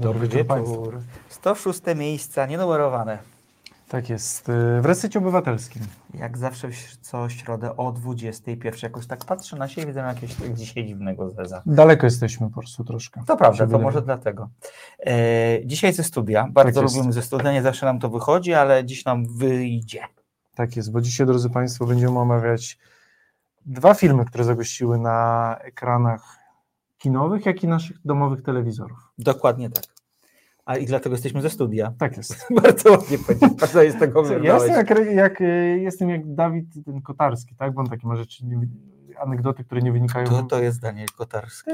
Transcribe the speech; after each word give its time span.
Dobry 0.00 0.28
wieczór 0.28 0.46
Państwu. 0.46 0.92
106 1.28 1.80
miejsca, 1.96 2.46
nienumerowane. 2.46 3.18
Tak 3.88 4.10
jest, 4.10 4.48
y, 4.48 4.80
w 4.80 4.86
resecie 4.86 5.18
obywatelskim. 5.18 5.82
Jak 6.14 6.38
zawsze 6.38 6.68
co 7.00 7.28
środę 7.28 7.76
o 7.76 7.92
21. 7.92 8.80
Jakoś 8.82 9.06
tak 9.06 9.24
patrzę 9.24 9.56
na 9.56 9.68
siebie, 9.68 9.86
widzę 9.86 10.00
jakieś 10.00 10.34
tak 10.34 10.54
dzisiaj 10.54 10.86
dziwnego 10.86 11.30
zeza. 11.30 11.62
Daleko 11.66 12.06
jesteśmy 12.06 12.50
po 12.50 12.60
prostu 12.60 12.84
troszkę. 12.84 13.22
To 13.26 13.36
prawda, 13.36 13.66
to 13.66 13.78
może 13.78 14.02
dlatego. 14.02 14.48
E, 15.06 15.12
dzisiaj 15.64 15.92
ze 15.92 16.04
studia, 16.04 16.48
bardzo 16.50 16.80
Tak 16.80 16.90
lubimy 16.90 17.06
jest. 17.06 17.18
ze 17.18 17.22
studia, 17.22 17.52
nie 17.52 17.62
zawsze 17.62 17.86
nam 17.86 17.98
to 17.98 18.08
wychodzi, 18.08 18.54
ale 18.54 18.84
dziś 18.84 19.04
nam 19.04 19.26
wyjdzie. 19.36 20.00
Tak 20.54 20.76
jest, 20.76 20.92
bo 20.92 21.00
dzisiaj, 21.00 21.26
drodzy 21.26 21.50
Państwo, 21.50 21.86
będziemy 21.86 22.18
omawiać 22.18 22.78
dwa 23.66 23.94
filmy, 23.94 24.24
które 24.24 24.44
zagościły 24.44 24.98
na 24.98 25.56
ekranach 25.60 26.40
kinowych, 26.98 27.46
jak 27.46 27.64
i 27.64 27.68
naszych 27.68 27.96
domowych 28.04 28.42
telewizorów. 28.42 28.98
Dokładnie 29.18 29.70
tak. 29.70 29.84
A 30.70 30.76
i 30.76 30.86
dlatego 30.86 31.14
jesteśmy 31.14 31.42
ze 31.42 31.50
studia. 31.50 31.92
Tak 31.98 32.16
jest. 32.16 32.46
bardzo 32.62 32.90
ładnie 32.90 33.18
powiedzieć, 33.18 33.74
jest 33.74 33.98
tego 33.98 34.22
Ja 34.42 34.54
jestem 34.54 34.76
jak, 34.76 34.90
jak, 35.14 35.40
y, 35.40 35.78
jestem 35.80 36.10
jak 36.10 36.34
Dawid 36.34 36.84
ten 36.84 37.02
Kotarski, 37.02 37.54
tak? 37.54 37.74
Bo 37.74 37.80
on 37.80 37.86
takie 37.86 38.06
ma 38.06 38.16
rzeczy, 38.16 38.44
anegdoty, 39.20 39.64
które 39.64 39.82
nie 39.82 39.92
wynikają... 39.92 40.26
To, 40.26 40.42
to 40.42 40.62
jest 40.62 40.80
Daniel 40.80 41.08
Kotarski. 41.16 41.70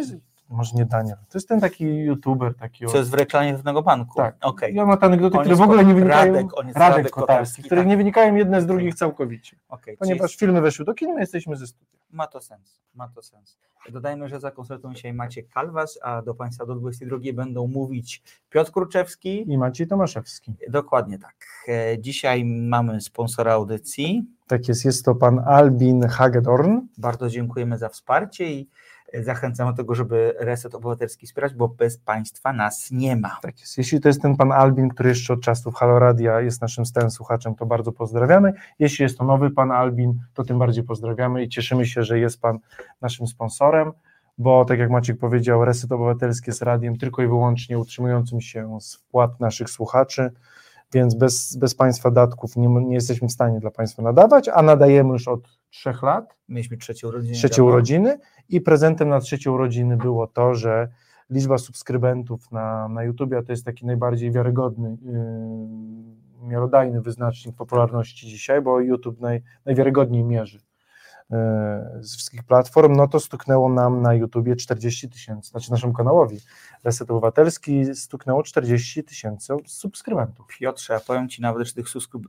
Jest, 0.46 0.58
może 0.58 0.76
nie 0.76 0.84
Daniel, 0.84 1.16
to 1.16 1.38
jest 1.38 1.48
ten 1.48 1.60
taki 1.60 1.84
youtuber, 1.84 2.54
taki... 2.54 2.86
Co 2.86 2.98
jest 2.98 3.10
w 3.10 3.14
reklamie 3.14 3.54
pewnego 3.54 3.82
banku. 3.82 4.14
Tak. 4.16 4.36
Okej. 4.40 4.74
Ja 4.74 4.86
ma 4.86 4.96
te 4.96 5.06
anegdoty, 5.06 5.36
On 5.36 5.40
które 5.40 5.52
jest 5.52 5.62
w 5.62 5.64
ogóle 5.64 5.84
nie 5.84 5.94
wynikają... 5.94 6.34
Radek, 6.34 6.58
on 6.58 6.66
jest 6.66 6.78
Radek 6.78 6.96
Radek 6.96 7.12
Kotarski, 7.12 7.32
Kotarski, 7.32 7.62
które 7.62 7.80
tak. 7.80 7.88
nie 7.88 7.96
wynikają 7.96 8.34
jedne 8.34 8.62
z 8.62 8.66
drugich 8.66 8.94
całkowicie. 8.94 9.56
Okej, 9.68 9.96
Ponieważ 9.96 10.30
czyli 10.30 10.38
filmy 10.38 10.60
weszły 10.60 10.84
do 10.84 10.94
kin, 10.94 11.14
my 11.14 11.20
jesteśmy 11.20 11.56
ze 11.56 11.66
studia. 11.66 11.96
Ma 12.10 12.26
to 12.26 12.40
sens, 12.40 12.80
ma 12.94 13.08
to 13.08 13.22
sens. 13.22 13.58
Dodajmy, 13.92 14.28
że 14.28 14.40
za 14.40 14.50
koncertą 14.50 14.94
dzisiaj 14.94 15.12
Maciek 15.12 15.48
Kalwas, 15.48 15.98
a 16.02 16.22
do 16.22 16.34
Państwa 16.34 16.66
do 16.66 16.74
22 16.74 17.18
będą 17.34 17.66
mówić 17.66 18.22
Piotr 18.50 18.70
Kruczewski. 18.70 19.52
I 19.52 19.58
Maciej 19.58 19.86
Tomaszewski. 19.86 20.54
Dokładnie 20.68 21.18
tak. 21.18 21.34
E, 21.68 21.98
Dzisiaj 21.98 22.44
mamy 22.44 23.00
sponsora 23.00 23.52
audycji. 23.52 24.26
Tak 24.46 24.68
jest, 24.68 24.84
jest 24.84 25.04
to 25.04 25.14
pan 25.14 25.38
Albin 25.38 26.08
Hagedorn. 26.08 26.80
Bardzo 26.98 27.28
dziękujemy 27.28 27.78
za 27.78 27.88
wsparcie 27.88 28.52
i 28.52 28.68
zachęcam 29.14 29.70
do 29.70 29.76
tego, 29.76 29.94
żeby 29.94 30.34
Reset 30.38 30.74
Obywatelski 30.74 31.26
wspierać, 31.26 31.54
bo 31.54 31.68
bez 31.68 31.98
Państwa 31.98 32.52
nas 32.52 32.90
nie 32.90 33.16
ma. 33.16 33.38
Tak 33.42 33.60
jest. 33.60 33.78
Jeśli 33.78 34.00
to 34.00 34.08
jest 34.08 34.22
ten 34.22 34.36
pan 34.36 34.52
Albin, 34.52 34.88
który 34.88 35.08
jeszcze 35.08 35.32
od 35.32 35.40
czasów 35.40 35.74
Halo 35.74 35.98
Radia 35.98 36.40
jest 36.40 36.62
naszym 36.62 36.86
stałym 36.86 37.10
słuchaczem, 37.10 37.54
to 37.54 37.66
bardzo 37.66 37.92
pozdrawiamy. 37.92 38.52
Jeśli 38.78 39.02
jest 39.02 39.18
to 39.18 39.24
nowy 39.24 39.50
pan 39.50 39.70
Albin, 39.70 40.20
to 40.34 40.44
tym 40.44 40.58
bardziej 40.58 40.84
pozdrawiamy 40.84 41.42
i 41.42 41.48
cieszymy 41.48 41.86
się, 41.86 42.02
że 42.02 42.18
jest 42.18 42.40
pan 42.40 42.58
naszym 43.00 43.26
sponsorem, 43.26 43.92
bo 44.38 44.64
tak 44.64 44.78
jak 44.78 44.90
Maciek 44.90 45.18
powiedział, 45.18 45.64
Reset 45.64 45.92
Obywatelski 45.92 46.50
jest 46.50 46.62
radiem 46.62 46.98
tylko 46.98 47.22
i 47.22 47.26
wyłącznie 47.26 47.78
utrzymującym 47.78 48.40
się 48.40 48.78
z 48.80 48.94
wpłat 48.94 49.40
naszych 49.40 49.70
słuchaczy, 49.70 50.30
więc 50.92 51.14
bez, 51.14 51.56
bez 51.56 51.74
państwa 51.74 52.10
datków 52.10 52.56
nie, 52.56 52.68
nie 52.68 52.94
jesteśmy 52.94 53.28
w 53.28 53.32
stanie 53.32 53.60
dla 53.60 53.70
państwa 53.70 54.02
nadawać, 54.02 54.48
a 54.48 54.62
nadajemy 54.62 55.12
już 55.12 55.28
od 55.28 55.55
trzech 55.70 56.02
lat. 56.02 56.38
Mieliśmy 56.48 56.76
trzecie 56.76 57.08
urodziny. 57.08 57.34
trzecie 57.34 57.64
urodziny 57.64 58.18
i 58.48 58.60
prezentem 58.60 59.08
na 59.08 59.20
trzecie 59.20 59.52
urodziny 59.52 59.96
było 59.96 60.26
to, 60.26 60.54
że 60.54 60.88
liczba 61.30 61.58
subskrybentów 61.58 62.52
na, 62.52 62.88
na 62.88 63.04
YouTube, 63.04 63.32
a 63.32 63.42
to 63.42 63.52
jest 63.52 63.64
taki 63.64 63.86
najbardziej 63.86 64.32
wiarygodny, 64.32 64.96
yy, 65.02 66.48
miarodajny 66.48 67.00
wyznacznik 67.00 67.56
popularności 67.56 68.26
dzisiaj, 68.26 68.62
bo 68.62 68.80
YouTube 68.80 69.20
naj, 69.20 69.42
najwiarygodniej 69.64 70.24
mierzy 70.24 70.58
yy, 71.30 71.36
z 72.00 72.16
wszystkich 72.16 72.44
platform, 72.44 72.96
no 72.96 73.08
to 73.08 73.20
stuknęło 73.20 73.68
nam 73.68 74.02
na 74.02 74.14
YouTubie 74.14 74.56
40 74.56 75.08
tysięcy, 75.08 75.50
znaczy 75.50 75.70
naszemu 75.70 75.92
kanałowi 75.92 76.40
Reset 76.84 77.10
Obywatelski 77.10 77.94
stuknęło 77.94 78.42
40 78.42 79.04
tysięcy 79.04 79.54
subskrybentów. 79.66 80.46
Piotrze, 80.58 80.94
ja 80.94 81.00
powiem 81.00 81.28
Ci 81.28 81.42
nawet, 81.42 81.66
że 81.66 81.74
tych 81.74 81.88
subskryb... 81.88 82.22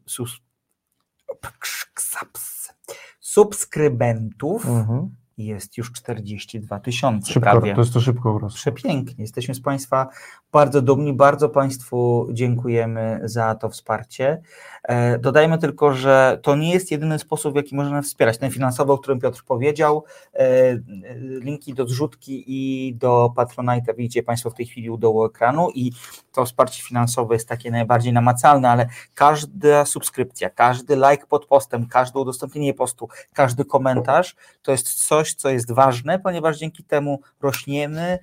subskrybentów 3.28 4.66
Mhm. 4.66 5.09
Jest 5.38 5.78
już 5.78 5.92
42 5.92 6.80
tysiące 6.80 7.34
Szybko, 7.34 7.50
prawie. 7.52 7.75
to 7.75 7.81
jest 7.81 7.94
to 7.94 8.02
szybko 8.02 8.34
urosło. 8.34 8.58
Przepięknie. 8.58 9.16
Jesteśmy 9.24 9.56
z 9.56 9.62
Państwa 9.62 10.08
bardzo 10.52 10.81
dumni, 10.81 11.14
bardzo 11.14 11.50
Państwu 11.50 12.28
dziękujemy 12.31 13.20
za 13.24 13.56
to 13.56 13.70
wsparcie. 13.70 14.42
E, 14.84 15.20
Dodajmy 15.20 15.58
tylko, 15.58 15.94
że 15.94 16.40
to 16.44 16.56
nie 16.56 16.74
jest 16.74 16.92
jedyny 16.92 17.20
sposób, 17.20 17.53
w 17.53 17.56
jaki 17.56 17.76
możemy 17.76 18.02
wspierać. 18.02 18.38
Ten 18.38 18.52
finansowy, 18.52 18.92
o 18.92 18.97
którym 18.97 19.20
Piotr 19.20 19.44
powiedział, 19.44 20.03
e, 20.34 20.40
e, 20.40 20.80
linki 21.18 21.74
do 21.74 21.88
zrzutki 21.88 22.44
i 22.47 22.96
do 22.96 23.34
Patronite'a 23.36 23.96
widzicie 23.96 24.24
Państwo 24.24 24.50
w 24.50 24.53
tej 24.53 24.66
chwili 24.66 24.90
u 24.90 24.97
dołu 24.97 25.26
ekranu 25.26 25.70
i 25.76 25.92
to 26.31 26.46
wsparcie 26.46 26.84
finansowe 26.84 27.36
jest 27.36 27.47
takie 27.47 27.72
najbardziej 27.72 28.14
namacalne, 28.14 28.70
ale 28.70 28.88
każda 29.14 29.86
subskrypcja, 29.86 30.50
każdy 30.50 30.96
like 30.96 31.26
pod 31.30 31.46
postem, 31.46 31.86
każde 31.86 32.20
udostępnienie 32.20 32.74
postu, 32.74 33.08
każdy 33.34 33.66
komentarz 33.66 34.36
to 34.62 34.72
jest 34.72 35.08
coś, 35.08 35.27
co 35.34 35.50
jest 35.50 35.72
ważne, 35.72 36.20
ponieważ 36.20 36.58
dzięki 36.58 36.84
temu 36.84 37.22
rośniemy, 37.42 38.20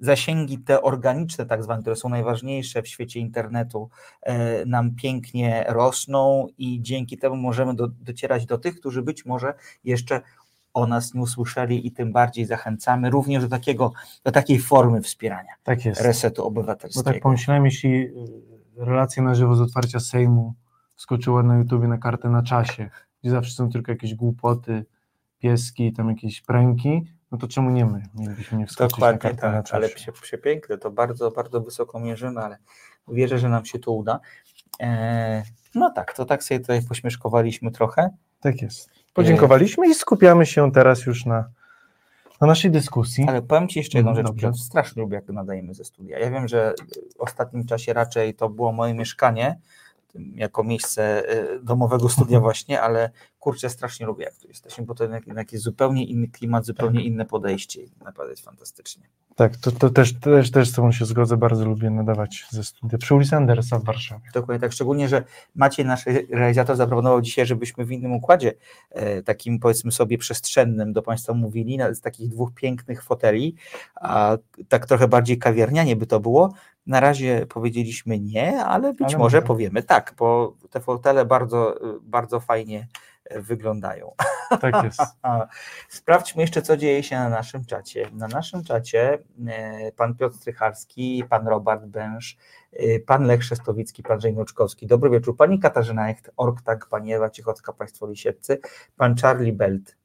zasięgi 0.00 0.58
te 0.58 0.82
organiczne, 0.82 1.46
tak 1.46 1.62
zwane, 1.62 1.82
które 1.82 1.96
są 1.96 2.08
najważniejsze 2.08 2.82
w 2.82 2.88
świecie 2.88 3.20
internetu, 3.20 3.90
e, 4.22 4.66
nam 4.66 4.94
pięknie 4.94 5.64
rosną 5.68 6.46
i 6.58 6.82
dzięki 6.82 7.18
temu 7.18 7.36
możemy 7.36 7.74
do, 7.74 7.88
docierać 7.88 8.46
do 8.46 8.58
tych, 8.58 8.80
którzy 8.80 9.02
być 9.02 9.24
może 9.26 9.54
jeszcze 9.84 10.20
o 10.74 10.86
nas 10.86 11.14
nie 11.14 11.20
usłyszeli 11.20 11.86
i 11.86 11.92
tym 11.92 12.12
bardziej 12.12 12.44
zachęcamy 12.44 13.10
również 13.10 13.42
do, 13.42 13.48
takiego, 13.48 13.92
do 14.24 14.32
takiej 14.32 14.58
formy 14.58 15.02
wspierania 15.02 15.52
Tak 15.62 15.84
jest. 15.84 16.00
resetu 16.00 16.42
Bo 16.42 16.48
obywatelskiego. 16.48 17.10
tak 17.12 17.22
pomyślałem, 17.22 17.64
jeśli 17.64 17.94
y, 17.94 18.12
relacja 18.76 19.22
na 19.22 19.34
żywo 19.34 19.54
z 19.54 19.60
otwarcia 19.60 20.00
Sejmu 20.00 20.54
wskoczyła 20.94 21.42
na 21.42 21.58
YouTubie 21.58 21.88
na 21.88 21.98
kartę 21.98 22.28
na 22.28 22.42
czasie, 22.42 22.90
gdzie 23.22 23.30
zawsze 23.30 23.52
są 23.52 23.70
tylko 23.70 23.92
jakieś 23.92 24.14
głupoty, 24.14 24.84
pieski, 25.38 25.92
tam 25.92 26.08
jakieś 26.08 26.40
pręki, 26.40 27.02
no 27.32 27.38
to 27.38 27.48
czemu 27.48 27.70
nie 27.70 27.86
my 27.86 28.02
mielibyśmy 28.14 28.58
nie 28.58 28.66
wskoczyć 28.66 28.98
na 28.98 29.12
Dokładnie 29.12 29.18
kartę 29.18 29.56
na 29.56 29.62
tak, 29.62 29.74
ale 29.74 29.88
czasie? 29.88 30.12
prze, 30.12 30.12
przepiękne, 30.12 30.78
to 30.78 30.90
bardzo, 30.90 31.30
bardzo 31.30 31.60
wysoko 31.60 32.00
mierzymy, 32.00 32.40
ale 32.40 32.58
wierzę, 33.08 33.38
że 33.38 33.48
nam 33.48 33.64
się 33.64 33.78
to 33.78 33.92
uda. 33.92 34.20
E, 34.80 35.42
no 35.74 35.90
tak, 35.90 36.12
to 36.12 36.24
tak 36.24 36.44
sobie 36.44 36.60
tutaj 36.60 36.82
pośmieszkowaliśmy 36.88 37.70
trochę. 37.70 38.10
Tak 38.40 38.62
jest. 38.62 38.90
Podziękowaliśmy 39.14 39.88
i 39.88 39.94
skupiamy 39.94 40.46
się 40.46 40.72
teraz 40.72 41.06
już 41.06 41.26
na, 41.26 41.48
na 42.40 42.46
naszej 42.46 42.70
dyskusji. 42.70 43.24
Ale 43.28 43.42
powiem 43.42 43.68
Ci 43.68 43.78
jeszcze 43.78 43.98
jedną 43.98 44.10
Mhm, 44.10 44.26
rzecz, 44.26 44.42
dobrze. 44.42 44.62
Strasznie 44.64 45.02
lubię, 45.02 45.14
jak 45.14 45.28
nadajemy 45.28 45.74
ze 45.74 45.84
studia. 45.84 46.18
Ja 46.18 46.30
wiem, 46.30 46.48
że 46.48 46.74
w 47.16 47.20
ostatnim 47.20 47.66
czasie 47.66 47.92
raczej 47.92 48.34
to 48.34 48.48
było 48.48 48.72
moje 48.72 48.94
mieszkanie, 48.94 49.58
jako 50.34 50.64
miejsce 50.64 51.22
y, 51.54 51.60
domowego 51.62 52.08
studia 52.08 52.40
właśnie, 52.40 52.80
ale 52.80 53.10
kurczę, 53.46 53.70
strasznie 53.70 54.06
lubię, 54.06 54.24
jak 54.24 54.34
tu 54.36 54.48
jesteśmy, 54.48 54.84
bo 54.84 54.94
to 54.94 55.04
jednak, 55.04 55.26
jednak 55.26 55.52
jest 55.52 55.64
zupełnie 55.64 56.04
inny 56.04 56.28
klimat, 56.28 56.66
zupełnie 56.66 57.04
inne 57.04 57.24
podejście 57.24 57.82
i 57.82 57.90
naprawdę 58.04 58.32
jest 58.32 58.44
fantastycznie. 58.44 59.02
Tak, 59.36 59.56
to, 59.56 59.72
to 59.72 59.90
też, 59.90 60.14
też, 60.20 60.50
też 60.50 60.68
z 60.70 60.72
Tobą 60.74 60.92
się 60.92 61.04
zgodzę, 61.04 61.36
bardzo 61.36 61.64
lubię 61.64 61.90
nadawać 61.90 62.46
ze 62.50 62.64
studia 62.64 62.98
przy 62.98 63.14
ulicy 63.14 63.36
Andersa 63.36 63.78
w 63.78 63.84
Warszawie. 63.84 64.22
Dokładnie 64.34 64.60
tak, 64.60 64.72
szczególnie, 64.72 65.08
że 65.08 65.24
Maciej, 65.54 65.86
nasz 65.86 66.04
realizator, 66.30 66.76
zaproponował 66.76 67.20
dzisiaj, 67.20 67.46
żebyśmy 67.46 67.84
w 67.84 67.92
innym 67.92 68.12
układzie, 68.12 68.52
e, 68.90 69.22
takim 69.22 69.58
powiedzmy 69.58 69.92
sobie 69.92 70.18
przestrzennym, 70.18 70.92
do 70.92 71.02
Państwa 71.02 71.32
mówili, 71.32 71.76
na- 71.76 71.94
z 71.94 72.00
takich 72.00 72.28
dwóch 72.28 72.54
pięknych 72.54 73.02
foteli, 73.02 73.54
a 73.94 74.36
tak 74.68 74.86
trochę 74.86 75.08
bardziej 75.08 75.38
kawiarnianie 75.38 75.96
by 75.96 76.06
to 76.06 76.20
było. 76.20 76.52
Na 76.86 77.00
razie 77.00 77.46
powiedzieliśmy 77.48 78.18
nie, 78.20 78.64
ale 78.64 78.92
być 78.92 79.08
Ale 79.08 79.18
może 79.18 79.36
może. 79.36 79.46
powiemy 79.46 79.82
tak, 79.82 80.14
bo 80.18 80.56
te 80.70 80.80
fotele 80.80 81.24
bardzo, 81.24 81.80
bardzo 82.02 82.40
fajnie 82.40 82.88
wyglądają. 83.30 84.14
Tak 84.60 84.84
jest. 84.84 85.00
Sprawdźmy 85.88 86.42
jeszcze, 86.42 86.62
co 86.62 86.76
dzieje 86.76 87.02
się 87.02 87.16
na 87.16 87.28
naszym 87.28 87.64
czacie. 87.64 88.10
Na 88.12 88.28
naszym 88.28 88.64
czacie 88.64 89.18
e, 89.46 89.92
pan 89.92 90.14
Piotr 90.14 90.36
Strycharski, 90.36 91.24
pan 91.28 91.48
Robert 91.48 91.84
Bęż, 91.84 92.36
e, 92.72 93.00
pan 93.00 93.24
Lech 93.24 93.44
Szestowicki, 93.44 94.02
pan 94.02 94.20
Żejn 94.20 94.38
Łuczkowski. 94.38 94.86
Dobry 94.86 95.10
wieczór. 95.10 95.36
Pani 95.36 95.60
Katarzyna 95.60 96.10
Echt, 96.10 96.30
Orktak, 96.36 96.86
pani 96.86 97.14
Ewa 97.14 97.30
Cichocka, 97.30 97.72
państwo 97.72 98.06
Lisieccy, 98.06 98.58
pan 98.96 99.16
Charlie 99.16 99.52
Belt, 99.52 99.96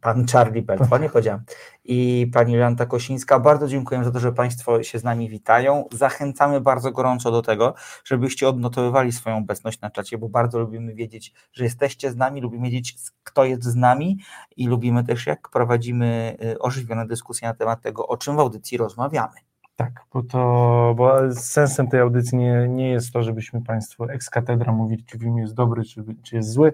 pan 0.00 0.26
Charlie 0.26 0.62
Belt, 0.62 0.88
panie 0.90 1.08
powiedziałem, 1.08 1.42
i 1.84 2.30
pani 2.32 2.52
Jolanta 2.52 2.86
Kosińska. 2.86 3.40
Bardzo 3.40 3.68
dziękuję 3.68 4.04
za 4.04 4.10
to, 4.10 4.20
że 4.20 4.32
państwo 4.32 4.82
się 4.82 4.98
z 4.98 5.04
nami 5.04 5.28
witają. 5.28 5.84
Zachęcamy 5.92 6.60
bardzo 6.60 6.92
gorąco 6.92 7.30
do 7.30 7.42
tego, 7.42 7.74
żebyście 8.04 8.48
odnotowywali 8.48 9.12
swoją 9.12 9.36
obecność 9.36 9.80
na 9.80 9.90
czacie, 9.90 10.18
bo 10.18 10.28
bardzo 10.28 10.58
lubimy 10.58 10.94
wiedzieć, 10.94 11.32
że 11.52 11.64
jesteście 11.64 12.10
z 12.10 12.16
nami, 12.16 12.40
lubimy 12.40 12.70
wiedzieć, 12.70 12.96
kto 13.22 13.44
jest 13.44 13.64
z 13.64 13.76
nami 13.76 14.18
i 14.56 14.66
lubimy 14.66 15.04
też, 15.04 15.26
jak 15.26 15.48
prowadzimy 15.48 16.36
y, 16.44 16.58
ożywione 16.58 17.06
dyskusje 17.06 17.48
na 17.48 17.54
temat 17.54 17.82
tego, 17.82 18.08
o 18.08 18.16
czym 18.16 18.36
w 18.36 18.40
audycji 18.40 18.78
rozmawiamy. 18.78 19.34
Tak, 19.76 20.04
bo 20.12 20.22
to 20.22 20.94
bo 20.96 21.34
sensem 21.34 21.88
tej 21.88 22.00
audycji 22.00 22.38
nie, 22.38 22.68
nie 22.68 22.90
jest 22.90 23.12
to, 23.12 23.22
żebyśmy 23.22 23.62
Państwu 23.62 24.04
ex 24.04 24.30
katedra 24.30 24.72
mówili, 24.72 25.04
czy 25.04 25.18
film 25.18 25.38
jest 25.38 25.54
dobry, 25.54 25.84
czy, 25.84 26.04
czy 26.22 26.36
jest 26.36 26.50
zły, 26.50 26.72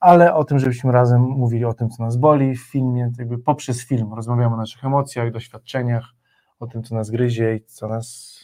ale 0.00 0.34
o 0.34 0.44
tym, 0.44 0.58
żebyśmy 0.58 0.92
razem 0.92 1.22
mówili 1.22 1.64
o 1.64 1.74
tym, 1.74 1.90
co 1.90 2.02
nas 2.02 2.16
boli 2.16 2.56
w 2.56 2.62
filmie, 2.62 3.12
jakby 3.18 3.38
poprzez 3.38 3.86
film 3.86 4.14
rozmawiamy 4.14 4.54
o 4.54 4.58
naszych 4.58 4.84
emocjach, 4.84 5.30
doświadczeniach, 5.30 6.04
o 6.60 6.66
tym, 6.66 6.82
co 6.82 6.94
nas 6.94 7.10
gryzie 7.10 7.56
i 7.56 7.64
co 7.64 7.88
nas 7.88 8.38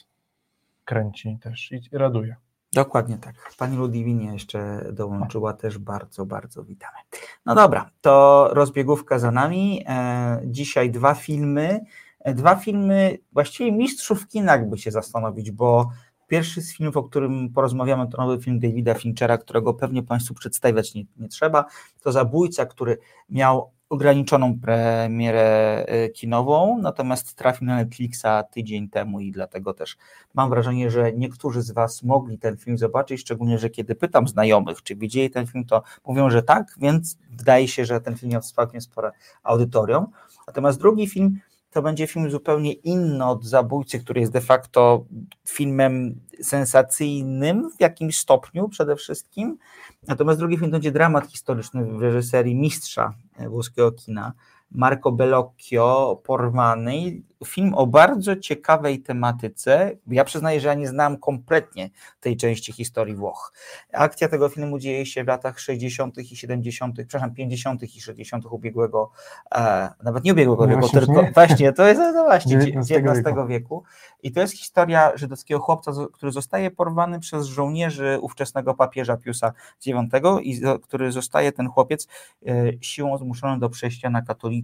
kręci 0.84 1.38
też 1.42 1.72
i 1.72 1.80
raduje. 1.92 2.36
Dokładnie 2.72 3.18
tak. 3.18 3.34
Pani 3.58 3.76
Ludwinie 3.76 4.32
jeszcze 4.32 4.84
dołączyła, 4.92 5.52
też 5.52 5.78
bardzo, 5.78 6.26
bardzo 6.26 6.64
witamy. 6.64 6.98
No 7.46 7.54
dobra, 7.54 7.90
to 8.00 8.48
rozbiegówka 8.52 9.18
za 9.18 9.30
nami. 9.30 9.84
E, 9.88 10.40
dzisiaj 10.44 10.90
dwa 10.90 11.14
filmy. 11.14 11.80
E, 12.20 12.34
dwa 12.34 12.56
filmy, 12.56 13.18
właściwie 13.32 13.72
mistrzów 13.72 14.28
kina, 14.28 14.52
jakby 14.52 14.78
się 14.78 14.90
zastanowić, 14.90 15.50
bo 15.50 15.90
pierwszy 16.34 16.62
z 16.62 16.76
filmów, 16.76 16.96
o 16.96 17.02
którym 17.02 17.48
porozmawiamy, 17.48 18.08
to 18.08 18.18
nowy 18.18 18.42
film 18.42 18.60
Davida 18.60 18.94
Finchera, 18.94 19.38
którego 19.38 19.74
pewnie 19.74 20.02
Państwu 20.02 20.34
przedstawiać 20.34 20.94
nie, 20.94 21.04
nie 21.16 21.28
trzeba. 21.28 21.64
To 22.02 22.12
Zabójca, 22.12 22.66
który 22.66 22.98
miał 23.30 23.70
ograniczoną 23.88 24.60
premierę 24.60 25.86
y, 26.06 26.10
kinową, 26.10 26.78
natomiast 26.78 27.34
trafił 27.34 27.66
na 27.66 27.76
Netflixa 27.76 28.26
tydzień 28.50 28.88
temu 28.88 29.20
i 29.20 29.32
dlatego 29.32 29.74
też 29.74 29.96
mam 30.34 30.50
wrażenie, 30.50 30.90
że 30.90 31.12
niektórzy 31.12 31.62
z 31.62 31.70
Was 31.70 32.02
mogli 32.02 32.38
ten 32.38 32.56
film 32.56 32.78
zobaczyć, 32.78 33.20
szczególnie, 33.20 33.58
że 33.58 33.70
kiedy 33.70 33.94
pytam 33.94 34.28
znajomych, 34.28 34.82
czy 34.82 34.96
widzieli 34.96 35.30
ten 35.30 35.46
film, 35.46 35.64
to 35.64 35.82
mówią, 36.06 36.30
że 36.30 36.42
tak, 36.42 36.74
więc 36.80 37.18
wydaje 37.30 37.68
się, 37.68 37.84
że 37.84 38.00
ten 38.00 38.16
film 38.16 38.32
miał 38.32 38.40
całkiem 38.40 38.80
spore 38.80 39.12
audytorium. 39.42 40.06
Natomiast 40.46 40.78
drugi 40.78 41.06
film 41.06 41.40
to 41.74 41.82
będzie 41.82 42.06
film 42.06 42.30
zupełnie 42.30 42.72
inny 42.72 43.24
od 43.24 43.44
Zabójcy, 43.44 44.00
który 44.00 44.20
jest 44.20 44.32
de 44.32 44.40
facto 44.40 45.04
filmem 45.48 46.20
sensacyjnym 46.42 47.70
w 47.70 47.80
jakimś 47.80 48.18
stopniu 48.18 48.68
przede 48.68 48.96
wszystkim. 48.96 49.58
Natomiast 50.06 50.38
drugi 50.38 50.56
film 50.56 50.70
to 50.70 50.74
będzie 50.74 50.92
dramat 50.92 51.26
historyczny 51.26 51.84
w 51.84 52.02
reżyserii 52.02 52.54
mistrza 52.54 53.14
włoskiego 53.48 53.92
kina, 53.92 54.32
Marco 54.74 55.12
Bellocchio, 55.12 56.20
Porwany. 56.24 57.22
Film 57.44 57.74
o 57.74 57.86
bardzo 57.86 58.36
ciekawej 58.36 59.02
tematyce. 59.02 59.96
Ja 60.06 60.24
przyznaję, 60.24 60.60
że 60.60 60.68
ja 60.68 60.74
nie 60.74 60.88
znam 60.88 61.18
kompletnie 61.18 61.90
tej 62.20 62.36
części 62.36 62.72
historii 62.72 63.14
Włoch. 63.14 63.52
Akcja 63.92 64.28
tego 64.28 64.48
filmu 64.48 64.78
dzieje 64.78 65.06
się 65.06 65.24
w 65.24 65.26
latach 65.26 65.60
60. 65.60 66.18
i 66.18 66.36
70., 66.36 66.96
przepraszam, 66.96 67.34
50. 67.34 67.82
i 67.82 68.00
60. 68.00 68.44
ubiegłego, 68.50 69.10
e, 69.54 69.90
nawet 70.02 70.24
nie 70.24 70.32
ubiegłego 70.32 70.66
no 70.66 70.76
wieku, 70.76 70.88
tylko 70.88 71.22
nie? 71.22 71.32
właśnie, 71.34 71.72
to 71.72 71.86
jest 71.86 72.00
no 72.00 72.24
właśnie 72.24 72.56
XIX, 72.80 73.22
wieku. 73.24 73.46
wieku. 73.46 73.82
I 74.22 74.32
to 74.32 74.40
jest 74.40 74.58
historia 74.58 75.12
żydowskiego 75.14 75.60
chłopca, 75.60 75.92
który 76.12 76.32
zostaje 76.32 76.70
porwany 76.70 77.20
przez 77.20 77.46
żołnierzy 77.46 78.18
ówczesnego 78.20 78.74
papieża 78.74 79.16
Piusa 79.16 79.52
IX 79.86 79.96
i 80.42 80.60
który 80.82 81.12
zostaje 81.12 81.52
ten 81.52 81.68
chłopiec 81.68 82.08
e, 82.46 82.52
siłą 82.80 83.18
zmuszony 83.18 83.58
do 83.60 83.70
przejścia 83.70 84.10
na 84.10 84.22
katolicyzm. 84.22 84.63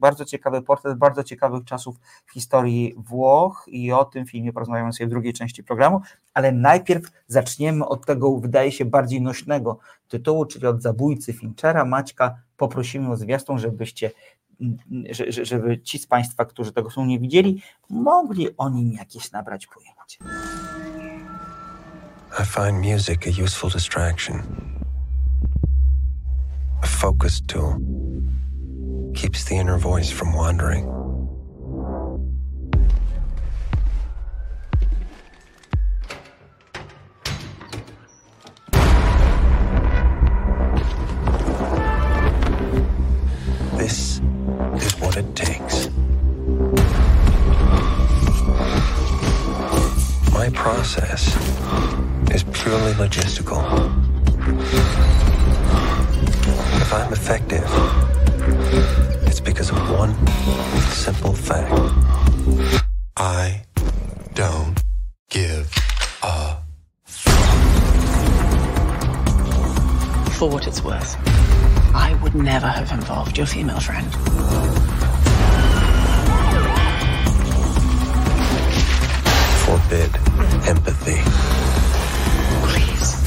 Bardzo 0.00 0.24
ciekawy 0.24 0.62
portret, 0.62 0.98
bardzo 0.98 1.24
ciekawych 1.24 1.64
czasów 1.64 1.96
w 2.26 2.32
historii 2.32 2.94
Włoch 2.96 3.64
i 3.66 3.92
o 3.92 4.04
tym 4.04 4.26
filmie 4.26 4.52
porozmawiamy 4.52 4.92
sobie 4.92 5.06
w 5.06 5.10
drugiej 5.10 5.32
części 5.32 5.64
programu, 5.64 6.00
ale 6.34 6.52
najpierw 6.52 7.04
zaczniemy 7.26 7.86
od 7.86 8.06
tego, 8.06 8.38
wydaje 8.38 8.72
się, 8.72 8.84
bardziej 8.84 9.22
nośnego 9.22 9.78
tytułu, 10.08 10.46
czyli 10.46 10.66
od 10.66 10.82
zabójcy 10.82 11.32
Finchera. 11.32 11.84
Maćka, 11.84 12.38
poprosimy 12.56 13.10
o 13.10 13.16
zwiastun, 13.16 13.58
żebyście 13.58 14.10
żeby 15.28 15.80
ci 15.80 15.98
z 15.98 16.06
Państwa, 16.06 16.44
którzy 16.44 16.72
tego 16.72 16.90
są 16.90 17.04
nie 17.06 17.18
widzieli, 17.18 17.62
mogli 17.90 18.56
o 18.56 18.70
nim 18.70 18.92
jakieś 18.92 19.32
nabrać 19.32 19.66
pojęcie. 19.66 20.18
I 22.40 22.44
find 22.44 22.84
music 22.84 23.26
a 23.26 23.42
useful 23.44 23.70
distraction. 23.70 24.42
A 26.82 26.86
focus 26.86 27.42
tool. 27.46 27.80
Keeps 29.18 29.42
the 29.46 29.56
inner 29.56 29.76
voice 29.76 30.10
from 30.12 30.32
wandering. 30.32 30.86
This 43.76 44.20
is 44.76 44.92
what 45.00 45.16
it 45.16 45.34
takes. 45.34 45.88
My 50.32 50.48
process 50.54 51.34
is 52.32 52.44
purely 52.44 52.92
logistical. 52.92 53.64
If 56.80 56.94
I'm 56.94 57.12
effective, 57.12 58.17
because 59.68 59.90
of 59.90 59.98
one 59.98 60.26
simple 60.90 61.32
fact. 61.32 61.72
I 63.16 63.62
don't 64.34 64.82
give 65.30 65.70
a 66.22 66.56
For 70.32 70.48
what 70.48 70.66
it's 70.66 70.82
worth, 70.82 71.16
I 71.94 72.18
would 72.22 72.34
never 72.34 72.68
have 72.68 72.92
involved 72.92 73.36
your 73.36 73.46
female 73.46 73.80
friend. 73.80 74.06
forbid 79.68 80.10
empathy. 80.66 81.20
Please. 82.68 83.22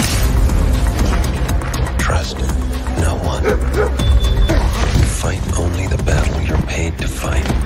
Trust 2.00 2.40
no 3.00 3.16
one. 3.22 4.01
Paid 6.82 6.98
to 6.98 7.08
fight. 7.08 7.61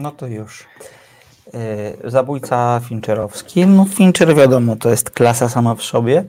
No 0.00 0.10
to 0.10 0.26
już. 0.26 0.66
E, 1.54 2.10
zabójca 2.10 2.80
Fincherowski. 2.88 3.66
No 3.66 3.84
Fincher 3.84 4.34
wiadomo, 4.34 4.76
to 4.76 4.90
jest 4.90 5.10
klasa 5.10 5.48
sama 5.48 5.74
w 5.74 5.82
sobie. 5.82 6.24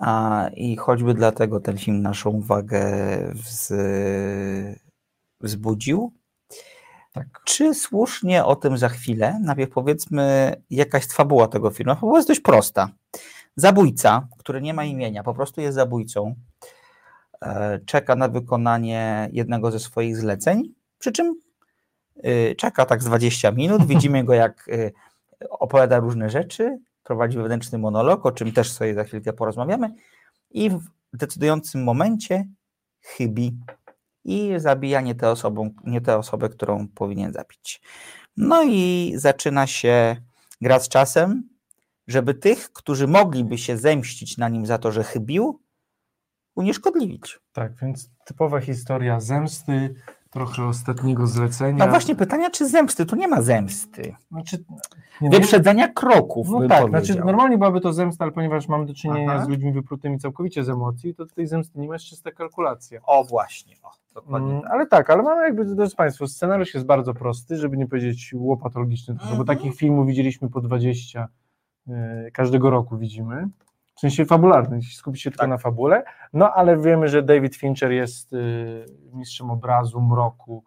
A, 0.00 0.48
I 0.54 0.76
choćby 0.76 1.14
dlatego 1.14 1.60
ten 1.60 1.78
film 1.78 2.02
naszą 2.02 2.30
uwagę 2.30 2.82
wz, 3.34 3.72
wzbudził. 5.40 6.12
Tak. 7.12 7.26
Czy 7.44 7.74
słusznie 7.74 8.44
o 8.44 8.56
tym 8.56 8.78
za 8.78 8.88
chwilę? 8.88 9.40
Najpierw 9.42 9.70
powiedzmy, 9.70 10.54
jaka 10.70 10.98
jest 10.98 11.12
fabuła 11.12 11.48
tego 11.48 11.70
filmu. 11.70 11.94
Fabuła 11.94 12.18
jest 12.18 12.28
dość 12.28 12.40
prosta. 12.40 12.88
Zabójca, 13.56 14.28
który 14.38 14.62
nie 14.62 14.74
ma 14.74 14.84
imienia, 14.84 15.22
po 15.22 15.34
prostu 15.34 15.60
jest 15.60 15.74
zabójcą, 15.74 16.34
e, 17.42 17.80
czeka 17.86 18.16
na 18.16 18.28
wykonanie 18.28 19.28
jednego 19.32 19.70
ze 19.70 19.78
swoich 19.78 20.16
zleceń, 20.16 20.74
przy 20.98 21.12
czym 21.12 21.34
czeka 22.56 22.86
tak 22.86 23.02
z 23.02 23.06
20 23.06 23.50
minut, 23.52 23.86
widzimy 23.86 24.24
go 24.24 24.34
jak 24.34 24.68
y, 24.68 24.92
opowiada 25.50 25.98
różne 25.98 26.30
rzeczy, 26.30 26.78
prowadzi 27.02 27.38
wewnętrzny 27.38 27.78
monolog, 27.78 28.26
o 28.26 28.32
czym 28.32 28.52
też 28.52 28.72
sobie 28.72 28.94
za 28.94 29.04
chwilkę 29.04 29.32
porozmawiamy 29.32 29.94
i 30.50 30.70
w 30.70 30.80
decydującym 31.12 31.84
momencie 31.84 32.44
chybi 33.00 33.58
i 34.24 34.52
zabija 34.56 35.00
nie 35.00 35.14
tę, 35.14 35.30
osobą, 35.30 35.70
nie 35.84 36.00
tę 36.00 36.18
osobę, 36.18 36.48
którą 36.48 36.88
powinien 36.88 37.32
zabić. 37.32 37.80
No 38.36 38.62
i 38.62 39.12
zaczyna 39.16 39.66
się 39.66 40.16
gra 40.60 40.78
z 40.78 40.88
czasem, 40.88 41.48
żeby 42.06 42.34
tych, 42.34 42.72
którzy 42.72 43.06
mogliby 43.06 43.58
się 43.58 43.76
zemścić 43.76 44.38
na 44.38 44.48
nim 44.48 44.66
za 44.66 44.78
to, 44.78 44.92
że 44.92 45.04
chybił, 45.04 45.60
unieszkodliwić. 46.54 47.38
Tak, 47.52 47.72
więc 47.82 48.10
typowa 48.24 48.60
historia 48.60 49.20
zemsty, 49.20 49.94
trochę 50.30 50.64
ostatniego 50.64 51.26
zlecenia. 51.26 51.84
No 51.84 51.90
właśnie 51.90 52.16
pytania, 52.16 52.50
czy 52.50 52.68
zemsty? 52.68 53.06
Tu 53.06 53.16
nie 53.16 53.28
ma 53.28 53.42
zemsty. 53.42 54.14
Znaczy, 54.30 54.64
nie, 55.20 55.30
Wyprzedzenia 55.30 55.88
kroków. 55.88 56.48
No 56.50 56.68
tak, 56.68 56.88
znaczy 56.88 57.14
normalnie 57.14 57.58
byłaby 57.58 57.80
to 57.80 57.92
zemsta, 57.92 58.24
ale 58.24 58.32
ponieważ 58.32 58.68
mamy 58.68 58.86
do 58.86 58.94
czynienia 58.94 59.32
Aha. 59.32 59.44
z 59.44 59.48
ludźmi 59.48 59.72
wyprutymi 59.72 60.18
całkowicie 60.18 60.64
z 60.64 60.68
emocji, 60.68 61.14
to 61.14 61.26
tej 61.26 61.46
zemsty 61.46 61.80
nie 61.80 61.88
ma, 61.88 61.94
jest 61.94 62.04
czysta 62.04 62.30
kalkulacja. 62.30 63.00
O 63.06 63.24
właśnie, 63.24 63.76
o, 63.82 63.90
dokładnie. 64.14 64.52
Mm, 64.52 64.62
ale 64.70 64.86
tak, 64.86 65.10
ale 65.10 65.22
mamy 65.22 65.42
jakby, 65.42 65.64
drodzy 65.64 65.96
Państwo, 65.96 66.26
scenariusz 66.26 66.74
jest 66.74 66.86
bardzo 66.86 67.14
prosty, 67.14 67.56
żeby 67.56 67.76
nie 67.76 67.86
powiedzieć 67.86 68.34
łopatologiczny, 68.34 69.14
bo 69.14 69.22
mhm. 69.22 69.44
takich 69.44 69.74
filmów 69.74 70.06
widzieliśmy 70.06 70.50
po 70.50 70.60
20 70.60 71.28
yy, 71.86 71.94
każdego 72.32 72.70
roku 72.70 72.98
widzimy 72.98 73.48
w 74.00 74.08
sensie 74.08 74.24
fabularny, 74.24 74.80
skupić 74.82 75.22
się 75.22 75.30
tylko 75.30 75.42
tak. 75.42 75.50
na 75.50 75.58
fabule, 75.58 76.04
no 76.32 76.52
ale 76.52 76.78
wiemy, 76.78 77.08
że 77.08 77.22
David 77.22 77.56
Fincher 77.56 77.92
jest 77.92 78.32
y, 78.32 78.84
mistrzem 79.12 79.50
obrazu, 79.50 80.00
mroku 80.00 80.64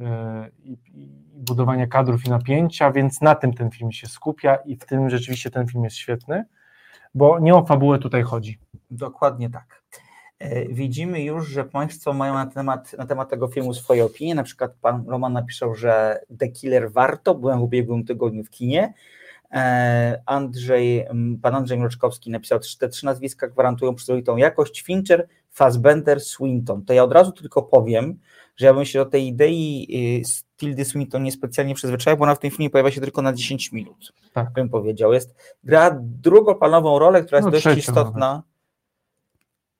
y, 0.00 0.04
i, 0.62 0.72
i, 0.72 1.08
budowania 1.34 1.86
kadrów 1.86 2.26
i 2.26 2.30
napięcia, 2.30 2.92
więc 2.92 3.20
na 3.20 3.34
tym 3.34 3.52
ten 3.52 3.70
film 3.70 3.92
się 3.92 4.06
skupia 4.06 4.56
i 4.56 4.76
w 4.76 4.84
tym 4.86 5.10
rzeczywiście 5.10 5.50
ten 5.50 5.66
film 5.66 5.84
jest 5.84 5.96
świetny, 5.96 6.44
bo 7.14 7.38
nie 7.38 7.54
o 7.54 7.66
fabułę 7.66 7.98
tutaj 7.98 8.22
chodzi. 8.22 8.58
Dokładnie 8.90 9.50
tak. 9.50 9.82
E, 10.38 10.68
widzimy 10.68 11.22
już, 11.22 11.48
że 11.48 11.64
Państwo 11.64 12.12
mają 12.12 12.34
na 12.34 12.46
temat, 12.46 12.92
na 12.98 13.06
temat 13.06 13.30
tego 13.30 13.48
filmu 13.48 13.74
swoje 13.74 14.04
opinie. 14.04 14.34
Na 14.34 14.42
przykład 14.42 14.74
pan 14.80 15.04
Roman 15.08 15.32
napisał, 15.32 15.74
że 15.74 16.20
The 16.38 16.48
Killer 16.48 16.92
warto. 16.92 17.34
Byłem 17.34 17.58
w 17.58 17.62
ubiegłym 17.62 18.04
tygodniu 18.04 18.44
w 18.44 18.50
kinie. 18.50 18.94
E, 19.54 20.22
Andrzej, 20.26 21.06
pan 21.42 21.54
Andrzej 21.54 21.78
Mroczkowski 21.78 22.30
napisał, 22.30 22.58
że 22.62 22.78
te 22.78 22.88
trzy 22.88 23.06
nazwiska 23.06 23.48
gwarantują 23.48 23.94
przyzwoitą 23.94 24.36
jakość. 24.36 24.82
Fincher, 24.82 25.28
Fassbender, 25.50 26.20
Swinton. 26.20 26.84
To 26.84 26.92
ja 26.92 27.04
od 27.04 27.12
razu 27.12 27.32
tylko 27.32 27.62
powiem, 27.62 28.18
że 28.56 28.66
ja 28.66 28.74
bym 28.74 28.84
się 28.84 28.98
do 28.98 29.06
tej 29.06 29.26
idei 29.26 29.86
y, 30.22 30.56
Tildy 30.56 30.84
Swinton 30.84 31.22
niespecjalnie 31.22 31.74
przyzwyczaił, 31.74 32.16
bo 32.16 32.24
ona 32.24 32.34
w 32.34 32.38
tym 32.38 32.50
filmie 32.50 32.70
pojawia 32.70 32.90
się 32.90 33.00
tylko 33.00 33.22
na 33.22 33.32
10 33.32 33.72
minut. 33.72 34.12
Tak. 34.32 34.52
Bym 34.52 34.68
powiedział. 34.68 35.12
Jest, 35.12 35.34
gra 35.64 35.98
drugoplanową 36.00 36.98
rolę, 36.98 37.22
która 37.22 37.38
jest 37.38 37.46
no, 37.46 37.50
dość 37.50 37.66
istotna. 37.66 38.42